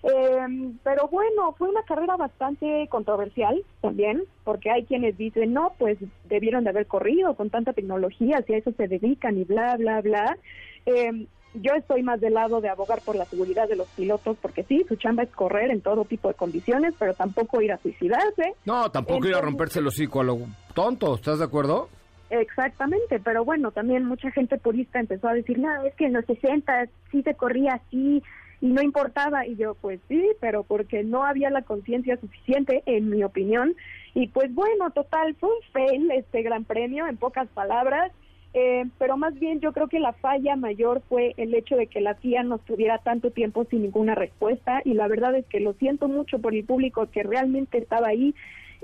eh, 0.03 0.73
pero 0.83 1.07
bueno, 1.07 1.53
fue 1.57 1.69
una 1.69 1.83
carrera 1.83 2.17
bastante 2.17 2.87
controversial 2.89 3.63
también, 3.79 4.23
porque 4.43 4.69
hay 4.69 4.83
quienes 4.83 5.17
dicen, 5.17 5.53
no, 5.53 5.73
pues 5.79 5.97
debieron 6.27 6.65
de 6.65 6.71
haber 6.71 6.87
corrido 6.87 7.35
con 7.35 7.49
tanta 7.49 7.71
tecnología, 7.71 8.43
si 8.45 8.53
a 8.53 8.57
eso 8.57 8.73
se 8.75 8.89
dedican 8.89 9.37
y 9.37 9.45
bla, 9.45 9.77
bla, 9.77 10.01
bla. 10.01 10.37
Eh, 10.85 11.25
yo 11.55 11.73
estoy 11.73 12.03
más 12.03 12.19
del 12.19 12.33
lado 12.33 12.61
de 12.61 12.69
abogar 12.69 13.01
por 13.01 13.15
la 13.15 13.25
seguridad 13.25 13.67
de 13.67 13.75
los 13.75 13.87
pilotos, 13.89 14.37
porque 14.41 14.63
sí, 14.63 14.85
su 14.87 14.95
chamba 14.95 15.23
es 15.23 15.29
correr 15.31 15.71
en 15.71 15.81
todo 15.81 16.05
tipo 16.05 16.27
de 16.27 16.33
condiciones, 16.33 16.93
pero 16.97 17.13
tampoco 17.13 17.61
ir 17.61 17.71
a 17.71 17.77
suicidarse. 17.77 18.55
No, 18.65 18.89
tampoco 18.91 19.27
ir 19.27 19.35
a 19.35 19.41
romperse 19.41 19.79
el 19.79 19.87
hocico 19.87 20.21
a 20.21 20.23
lo 20.23 20.39
tonto, 20.73 21.15
¿estás 21.15 21.39
de 21.39 21.45
acuerdo? 21.45 21.89
Exactamente, 22.29 23.19
pero 23.19 23.45
bueno, 23.45 23.71
también 23.71 24.05
mucha 24.05 24.31
gente 24.31 24.57
purista 24.57 24.99
empezó 24.99 25.27
a 25.27 25.33
decir, 25.33 25.59
no, 25.59 25.83
es 25.83 25.93
que 25.95 26.05
en 26.05 26.13
los 26.13 26.25
60 26.25 26.87
sí 27.11 27.21
se 27.21 27.35
corría 27.35 27.73
así 27.73 28.23
y 28.63 28.67
no 28.67 28.81
importaba. 28.81 29.45
Y 29.45 29.55
yo, 29.57 29.75
pues 29.75 29.99
sí, 30.07 30.25
pero 30.39 30.63
porque 30.63 31.03
no 31.03 31.25
había 31.25 31.49
la 31.49 31.63
conciencia 31.63 32.17
suficiente, 32.17 32.81
en 32.85 33.09
mi 33.09 33.23
opinión. 33.23 33.75
Y 34.15 34.27
pues 34.29 34.53
bueno, 34.55 34.89
total, 34.91 35.35
fue 35.35 35.49
un 35.49 35.61
fail 35.73 36.09
este 36.11 36.41
gran 36.43 36.63
premio, 36.63 37.05
en 37.05 37.17
pocas 37.17 37.47
palabras. 37.49 38.11
Eh, 38.53 38.85
pero 38.99 39.17
más 39.17 39.33
bien 39.39 39.59
yo 39.59 39.73
creo 39.73 39.87
que 39.87 39.99
la 39.99 40.13
falla 40.13 40.55
mayor 40.55 41.01
fue 41.09 41.33
el 41.37 41.55
hecho 41.55 41.75
de 41.75 41.87
que 41.87 42.01
la 42.01 42.13
FIA 42.15 42.43
nos 42.43 42.61
tuviera 42.61 42.99
tanto 42.99 43.31
tiempo 43.31 43.65
sin 43.65 43.81
ninguna 43.81 44.13
respuesta 44.13 44.81
y 44.85 44.93
la 44.93 45.07
verdad 45.07 45.35
es 45.35 45.45
que 45.47 45.59
lo 45.59 45.73
siento 45.73 46.07
mucho 46.07 46.37
por 46.37 46.53
el 46.53 46.63
público 46.63 47.07
que 47.11 47.23
realmente 47.23 47.79
estaba 47.79 48.09
ahí 48.09 48.35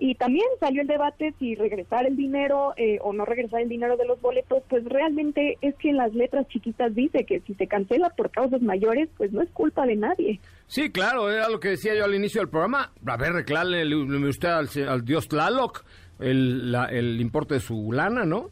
y 0.01 0.15
también 0.15 0.45
salió 0.59 0.81
el 0.81 0.87
debate 0.87 1.33
si 1.39 1.55
regresar 1.55 2.07
el 2.07 2.15
dinero 2.15 2.73
eh, 2.77 2.99
o 3.01 3.11
no 3.11 3.25
regresar 3.25 3.61
el 3.61 3.69
dinero 3.69 3.97
de 3.97 4.05
los 4.05 4.19
boletos, 4.21 4.63
pues 4.69 4.83
realmente 4.85 5.57
es 5.61 5.75
que 5.75 5.89
en 5.89 5.97
las 5.97 6.13
letras 6.15 6.47
chiquitas 6.47 6.95
dice 6.95 7.25
que 7.25 7.41
si 7.41 7.53
se 7.55 7.67
cancela 7.67 8.09
por 8.09 8.31
causas 8.31 8.61
mayores, 8.61 9.09
pues 9.17 9.31
no 9.33 9.41
es 9.41 9.49
culpa 9.49 9.85
de 9.85 9.97
nadie. 9.97 10.39
Sí, 10.67 10.89
claro, 10.89 11.29
era 11.29 11.49
lo 11.49 11.59
que 11.59 11.69
decía 11.69 11.95
yo 11.95 12.05
al 12.05 12.15
inicio 12.15 12.41
del 12.41 12.49
programa. 12.49 12.91
A 13.05 13.17
ver, 13.17 13.33
reclale 13.33 13.83
usted 13.93 14.47
al, 14.47 14.69
al 14.87 15.03
dios 15.03 15.27
Tlaloc 15.27 15.83
el, 16.19 16.73
el 16.91 17.19
importe 17.19 17.55
de 17.55 17.59
su 17.59 17.91
lana, 17.91 18.23
¿no? 18.23 18.49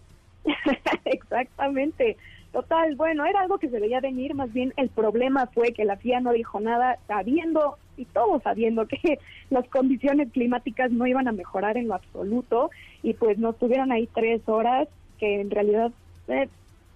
Exactamente. 1.06 2.18
Total, 2.52 2.96
bueno, 2.96 3.26
era 3.26 3.42
algo 3.42 3.58
que 3.58 3.70
se 3.70 3.80
veía 3.80 4.00
venir, 4.00 4.34
más 4.34 4.52
bien 4.52 4.74
el 4.78 4.90
problema 4.90 5.48
fue 5.48 5.74
que 5.74 5.86
la 5.86 5.98
FIA 5.98 6.22
no 6.22 6.32
dijo 6.32 6.60
nada, 6.60 6.98
sabiendo 7.08 7.78
y 7.98 8.06
todos 8.06 8.42
sabiendo 8.44 8.88
que 8.88 9.20
las 9.50 9.68
condiciones 9.68 10.32
climáticas 10.32 10.92
no 10.92 11.06
iban 11.06 11.28
a 11.28 11.34
mejorar 11.34 11.78
en 11.78 11.88
lo 11.88 11.96
absoluto 11.96 12.72
y 13.04 13.14
pues 13.14 13.38
nos 13.38 13.58
tuvieron 13.58 13.92
ahí 13.92 14.08
tres 14.14 14.42
horas 14.48 14.88
que 15.20 15.42
en 15.42 15.52
realidad 15.52 15.92
eh, 16.30 16.48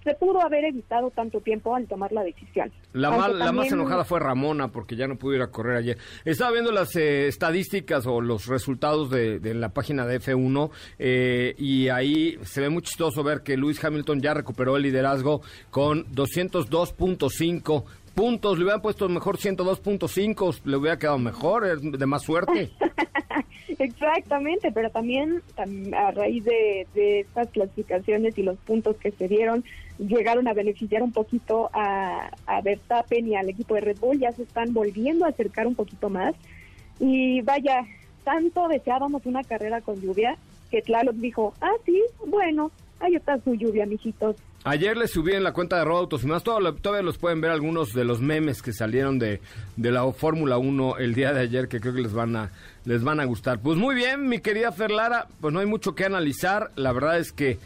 se 0.03 0.13
pudo 0.15 0.41
haber 0.41 0.65
evitado 0.65 1.11
tanto 1.11 1.41
tiempo 1.41 1.75
al 1.75 1.87
tomar 1.87 2.11
la 2.11 2.23
decisión. 2.23 2.71
La, 2.93 3.27
la 3.29 3.51
más 3.51 3.71
enojada 3.71 4.03
fue 4.03 4.19
Ramona 4.19 4.69
porque 4.69 4.95
ya 4.95 5.07
no 5.07 5.15
pudo 5.15 5.35
ir 5.35 5.41
a 5.41 5.47
correr 5.47 5.77
ayer. 5.77 5.97
Estaba 6.25 6.51
viendo 6.51 6.71
las 6.71 6.95
eh, 6.95 7.27
estadísticas 7.27 8.05
o 8.07 8.21
los 8.21 8.47
resultados 8.47 9.09
de, 9.09 9.39
la 9.53 9.69
página 9.69 10.05
de 10.05 10.19
F1 10.19 10.71
eh, 10.99 11.55
y 11.57 11.89
ahí 11.89 12.37
se 12.43 12.61
ve 12.61 12.69
muy 12.69 12.81
chistoso 12.81 13.23
ver 13.23 13.41
que 13.41 13.57
Lewis 13.57 13.83
Hamilton 13.83 14.21
ya 14.21 14.33
recuperó 14.33 14.77
el 14.77 14.83
liderazgo 14.83 15.41
con 15.69 16.05
202.5 16.07 17.83
puntos. 18.15 18.57
Le 18.57 18.63
hubieran 18.63 18.81
puesto 18.81 19.07
mejor 19.09 19.37
102.5, 19.37 20.61
le 20.65 20.77
hubiera 20.77 20.97
quedado 20.97 21.19
mejor, 21.19 21.79
de 21.79 22.05
más 22.05 22.23
suerte. 22.23 22.71
Exactamente, 23.81 24.71
pero 24.71 24.91
también 24.91 25.41
a 25.97 26.11
raíz 26.11 26.43
de, 26.43 26.85
estas 26.93 27.49
clasificaciones 27.49 28.37
y 28.37 28.43
los 28.43 28.59
puntos 28.59 28.95
que 28.97 29.09
se 29.09 29.27
dieron, 29.27 29.63
llegaron 29.97 30.47
a 30.47 30.53
beneficiar 30.53 31.01
un 31.01 31.11
poquito 31.11 31.71
a, 31.73 32.29
a 32.45 32.61
Verstappen 32.61 33.27
y 33.27 33.35
al 33.35 33.49
equipo 33.49 33.73
de 33.73 33.81
Red 33.81 33.97
Bull, 33.97 34.19
ya 34.19 34.31
se 34.33 34.43
están 34.43 34.71
volviendo 34.71 35.25
a 35.25 35.29
acercar 35.29 35.65
un 35.65 35.73
poquito 35.73 36.11
más. 36.11 36.35
Y 36.99 37.41
vaya, 37.41 37.83
tanto 38.23 38.67
deseábamos 38.67 39.25
una 39.25 39.43
carrera 39.43 39.81
con 39.81 39.99
lluvia 39.99 40.37
que 40.69 40.83
Tlaloc 40.83 41.15
dijo, 41.15 41.55
ah, 41.59 41.73
sí, 41.83 42.03
bueno, 42.27 42.69
ahí 42.99 43.15
está 43.15 43.39
su 43.39 43.55
lluvia, 43.55 43.87
mijitos. 43.87 44.35
Ayer 44.63 44.95
les 44.95 45.09
subí 45.09 45.33
en 45.33 45.43
la 45.43 45.53
cuenta 45.53 45.77
de 45.77 45.85
Road 45.85 46.01
Autos 46.01 46.23
y 46.23 46.27
más, 46.27 46.43
todavía 46.43 47.01
los 47.01 47.17
pueden 47.17 47.41
ver 47.41 47.49
algunos 47.49 47.93
de 47.93 48.05
los 48.05 48.21
memes 48.21 48.61
que 48.61 48.73
salieron 48.73 49.17
de, 49.17 49.41
de 49.75 49.91
la 49.91 50.11
Fórmula 50.13 50.59
1 50.59 50.97
el 50.97 51.15
día 51.15 51.33
de 51.33 51.39
ayer 51.39 51.67
que 51.67 51.79
creo 51.79 51.95
que 51.95 52.01
les 52.01 52.13
van 52.13 52.35
a 52.35 52.51
les 52.85 53.03
van 53.03 53.19
a 53.19 53.25
gustar. 53.25 53.59
Pues 53.59 53.77
muy 53.77 53.95
bien, 53.95 54.29
mi 54.29 54.39
querida 54.39 54.71
Ferlara, 54.71 55.27
pues 55.39 55.51
no 55.51 55.61
hay 55.61 55.65
mucho 55.65 55.95
que 55.95 56.05
analizar, 56.05 56.71
la 56.75 56.91
verdad 56.91 57.17
es 57.17 57.31
que 57.31 57.57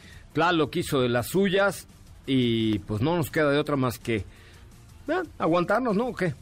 lo 0.53 0.69
quiso 0.69 1.01
de 1.01 1.09
las 1.09 1.27
suyas 1.27 1.87
y 2.25 2.79
pues 2.79 3.01
no 3.01 3.17
nos 3.17 3.29
queda 3.29 3.51
de 3.51 3.57
otra 3.57 3.75
más 3.75 3.99
que 3.99 4.15
eh, 4.15 5.23
aguantarnos, 5.37 5.95
¿no? 5.95 6.07
¿O 6.07 6.15
qué? 6.15 6.33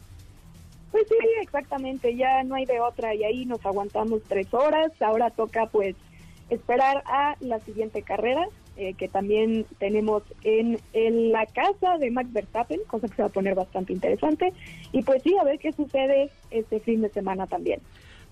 Pues 0.92 1.04
sí, 1.08 1.16
exactamente, 1.42 2.14
ya 2.16 2.44
no 2.44 2.54
hay 2.54 2.64
de 2.64 2.80
otra 2.80 3.12
y 3.14 3.24
ahí 3.24 3.44
nos 3.44 3.64
aguantamos 3.66 4.22
tres 4.28 4.52
horas, 4.54 4.92
ahora 5.00 5.30
toca 5.30 5.66
pues 5.66 5.96
esperar 6.48 7.02
a 7.06 7.36
la 7.40 7.58
siguiente 7.60 8.02
carrera 8.02 8.46
eh, 8.76 8.94
que 8.94 9.08
también 9.08 9.66
tenemos 9.78 10.22
en, 10.42 10.78
en, 10.92 11.30
la 11.32 11.46
casa 11.46 11.98
de 11.98 12.10
Max 12.10 12.32
Verstappen, 12.32 12.80
cosa 12.86 13.08
que 13.08 13.14
se 13.14 13.22
va 13.22 13.28
a 13.28 13.32
poner 13.32 13.54
bastante 13.54 13.92
interesante. 13.92 14.52
Y 14.92 15.02
pues 15.02 15.22
sí, 15.22 15.36
a 15.40 15.44
ver 15.44 15.58
qué 15.58 15.72
sucede 15.72 16.30
este 16.50 16.80
fin 16.80 17.00
de 17.02 17.08
semana 17.10 17.46
también. 17.46 17.80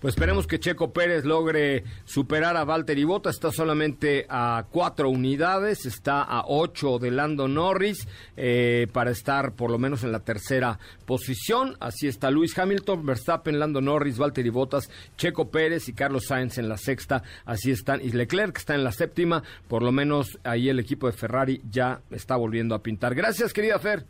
Pues 0.03 0.15
esperemos 0.15 0.47
que 0.47 0.59
Checo 0.59 0.91
Pérez 0.91 1.23
logre 1.23 1.85
superar 2.03 2.57
a 2.57 2.65
Valtteri 2.65 3.05
Bottas. 3.05 3.35
Está 3.35 3.53
solamente 3.53 4.25
a 4.27 4.65
cuatro 4.69 5.09
unidades, 5.09 5.85
está 5.85 6.23
a 6.23 6.43
ocho 6.45 6.99
de 6.99 7.09
Lando 7.09 7.47
Norris 7.47 8.05
eh, 8.35 8.87
para 8.91 9.11
estar 9.11 9.53
por 9.53 9.71
lo 9.71 9.77
menos 9.77 10.03
en 10.03 10.11
la 10.11 10.19
tercera 10.19 10.77
posición. 11.05 11.77
Así 11.79 12.09
está 12.09 12.31
Luis 12.31 12.59
Hamilton, 12.59 13.05
Verstappen, 13.05 13.57
Lando 13.57 13.79
Norris, 13.79 14.17
Valtteri 14.17 14.49
Bottas, 14.49 14.91
Checo 15.15 15.49
Pérez 15.49 15.87
y 15.87 15.93
Carlos 15.93 16.25
Sainz 16.27 16.57
en 16.57 16.67
la 16.67 16.75
sexta. 16.75 17.23
Así 17.45 17.71
están. 17.71 18.01
Y 18.01 18.09
Leclerc 18.11 18.57
está 18.57 18.75
en 18.75 18.83
la 18.83 18.91
séptima. 18.91 19.41
Por 19.69 19.83
lo 19.83 19.93
menos 19.93 20.37
ahí 20.43 20.67
el 20.67 20.79
equipo 20.79 21.07
de 21.07 21.13
Ferrari 21.13 21.61
ya 21.71 22.01
está 22.11 22.35
volviendo 22.35 22.75
a 22.75 22.83
pintar. 22.83 23.15
Gracias, 23.15 23.53
querida 23.53 23.79
Fer. 23.79 24.03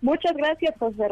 Muchas 0.00 0.36
gracias, 0.36 0.74
José 0.76 1.06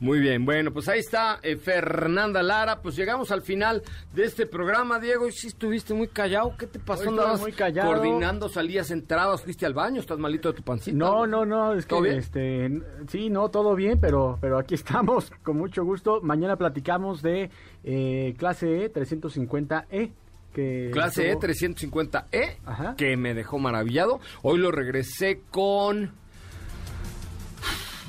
muy 0.00 0.18
bien, 0.18 0.44
bueno, 0.44 0.72
pues 0.72 0.88
ahí 0.88 0.98
está 0.98 1.38
eh, 1.42 1.56
Fernanda 1.56 2.42
Lara. 2.42 2.82
Pues 2.82 2.96
llegamos 2.96 3.30
al 3.30 3.42
final 3.42 3.82
de 4.12 4.24
este 4.24 4.44
programa, 4.44 4.98
Diego. 4.98 5.28
Y 5.28 5.32
si 5.32 5.46
estuviste 5.46 5.94
muy 5.94 6.08
callado, 6.08 6.56
¿qué 6.58 6.66
te 6.66 6.78
pasó? 6.78 7.08
Andabas 7.08 7.40
muy 7.40 7.52
callado. 7.52 7.92
coordinando, 7.92 8.48
salías, 8.48 8.90
entrabas, 8.90 9.42
fuiste 9.42 9.66
al 9.66 9.72
baño, 9.72 10.00
estás 10.00 10.18
malito 10.18 10.50
de 10.50 10.56
tu 10.56 10.62
pancita. 10.62 10.96
No, 10.96 11.26
no, 11.26 11.46
no, 11.46 11.74
es 11.74 11.86
que 11.86 12.16
este, 12.16 12.82
sí, 13.08 13.30
no, 13.30 13.50
todo 13.50 13.74
bien, 13.76 14.00
pero, 14.00 14.36
pero 14.40 14.58
aquí 14.58 14.74
estamos 14.74 15.30
con 15.42 15.56
mucho 15.56 15.84
gusto. 15.84 16.20
Mañana 16.22 16.56
platicamos 16.56 17.22
de 17.22 17.50
eh, 17.84 18.34
clase 18.36 18.84
E 18.84 18.92
350E. 18.92 20.12
Que 20.52 20.90
clase 20.92 21.30
E 21.30 21.36
350E, 21.36 22.96
que 22.96 23.16
me 23.16 23.32
dejó 23.32 23.58
maravillado. 23.58 24.20
Hoy 24.42 24.58
lo 24.58 24.70
regresé 24.70 25.40
con 25.50 26.12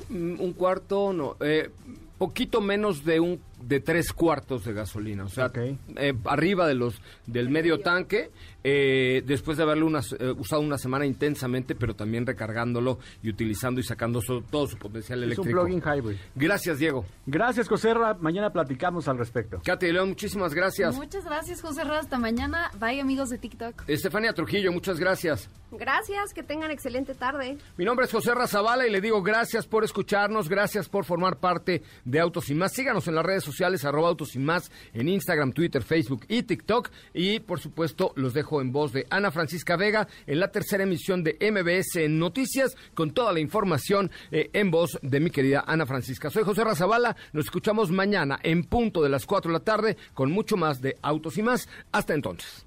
un 0.10 0.54
cuarto, 0.54 1.14
no, 1.14 1.38
eh, 1.40 1.70
poquito 2.18 2.62
menos 2.62 3.04
de 3.04 3.20
un 3.20 3.40
de 3.62 3.80
tres 3.80 4.14
cuartos 4.14 4.64
de 4.64 4.74
gasolina, 4.74 5.26
o 5.26 5.30
sea, 5.30 5.52
eh, 5.56 6.14
arriba 6.26 6.68
de 6.68 6.76
los 6.76 7.02
del 7.26 7.50
medio 7.50 7.80
tanque, 7.80 8.30
eh, 8.68 9.24
después 9.26 9.58
de 9.58 9.64
haberlo 9.64 9.88
eh, 9.98 10.32
usado 10.38 10.62
una 10.62 10.78
semana 10.78 11.06
intensamente, 11.06 11.76
pero 11.76 11.96
también 11.96 12.26
recargándolo 12.26 13.00
y 13.24 13.30
utilizando 13.30 13.80
y 13.80 13.84
sacando 13.84 14.22
todo 14.22 14.68
su 14.68 14.78
potencial 14.78 15.24
eléctrico. 15.24 15.50
Es 15.50 15.56
un 15.56 15.82
plug-in 15.82 15.82
hybrid. 15.82 16.18
Gracias, 16.36 16.80
Diego. 16.80 17.06
Gracias, 17.26 17.68
José 17.68 17.94
Mañana 18.20 18.52
platicamos 18.52 19.08
al 19.08 19.18
respecto. 19.18 19.62
Katy 19.64 19.92
León, 19.92 20.10
muchísimas 20.10 20.54
gracias. 20.54 20.96
Muchas 20.96 21.26
gracias, 21.26 21.62
José 21.62 21.82
Hasta 21.82 22.18
mañana. 22.18 22.72
Bye, 22.80 23.02
amigos 23.02 23.30
de 23.30 23.38
TikTok. 23.38 23.84
Estefania 23.88 24.34
Trujillo, 24.34 24.72
muchas 24.72 25.00
gracias. 25.00 25.50
Gracias, 25.72 26.34
que 26.34 26.44
tengan 26.44 26.72
excelente 26.72 27.16
tarde. 27.16 27.58
Mi 27.78 27.86
nombre 27.86 28.06
es 28.06 28.12
José 28.12 28.34
Razabala 28.34 28.88
y 28.88 28.92
le 28.92 29.02
digo 29.02 29.22
gracias 29.22 29.66
por 29.66 29.84
escucharnos, 29.84 30.48
gracias 30.48 30.88
por 30.88 31.04
formar 31.04 31.38
parte 31.38 31.84
de 32.06 32.20
Autos 32.20 32.50
y 32.50 32.56
Más. 32.56 32.74
Síganos 32.74 33.08
en 33.08 33.16
las 33.16 33.26
redes 33.26 33.44
sociales 33.44 33.56
sociales, 33.56 33.86
arroba 33.86 34.10
autos 34.10 34.36
y 34.36 34.40
más, 34.40 34.70
en 34.94 35.08
Instagram, 35.08 35.54
Twitter, 35.54 35.82
Facebook 35.82 36.26
y 36.28 36.44
TikTok. 36.44 36.90
Y 37.14 37.40
por 37.40 37.60
supuesto, 37.60 38.12
los 38.16 38.34
dejo 38.34 38.55
en 38.62 38.72
voz 38.72 38.94
de 38.94 39.06
Ana 39.10 39.32
Francisca 39.32 39.76
Vega 39.76 40.08
en 40.28 40.40
la 40.40 40.52
tercera 40.52 40.84
emisión 40.84 41.24
de 41.24 41.38
MBS 41.40 42.10
Noticias, 42.10 42.76
con 42.94 43.12
toda 43.12 43.34
la 43.34 43.40
información 43.40 44.12
eh, 44.32 44.50
en 44.54 44.72
voz 44.72 44.98
de 45.02 45.20
mi 45.20 45.30
querida 45.30 45.64
Ana 45.66 45.86
Francisca. 45.86 46.30
Soy 46.30 46.44
José 46.44 46.64
Razabala, 46.64 47.16
nos 47.34 47.46
escuchamos 47.46 47.92
mañana 47.92 48.40
en 48.44 48.64
punto 48.64 49.02
de 49.02 49.10
las 49.10 49.26
4 49.26 49.52
de 49.52 49.58
la 49.58 49.64
tarde 49.64 49.98
con 50.14 50.32
mucho 50.32 50.58
más 50.58 50.82
de 50.82 50.98
Autos 51.02 51.38
y 51.38 51.44
más. 51.44 51.68
Hasta 51.92 52.14
entonces. 52.14 52.66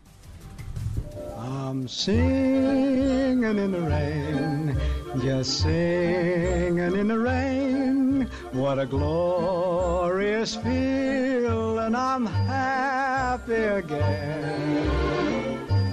I'm 1.39 1.87
singing 1.87 3.45
in 3.45 3.73
the 3.73 3.81
rain, 3.81 4.77
just 5.21 5.61
singing 5.61 6.97
in 6.97 7.09
the 7.09 7.19
rain. 7.19 8.29
What 8.53 8.79
a 8.79 8.87
glorious 8.87 10.57
feeling, 10.57 11.95
I'm 11.95 12.27
happy 12.27 13.55
again. 13.55 15.48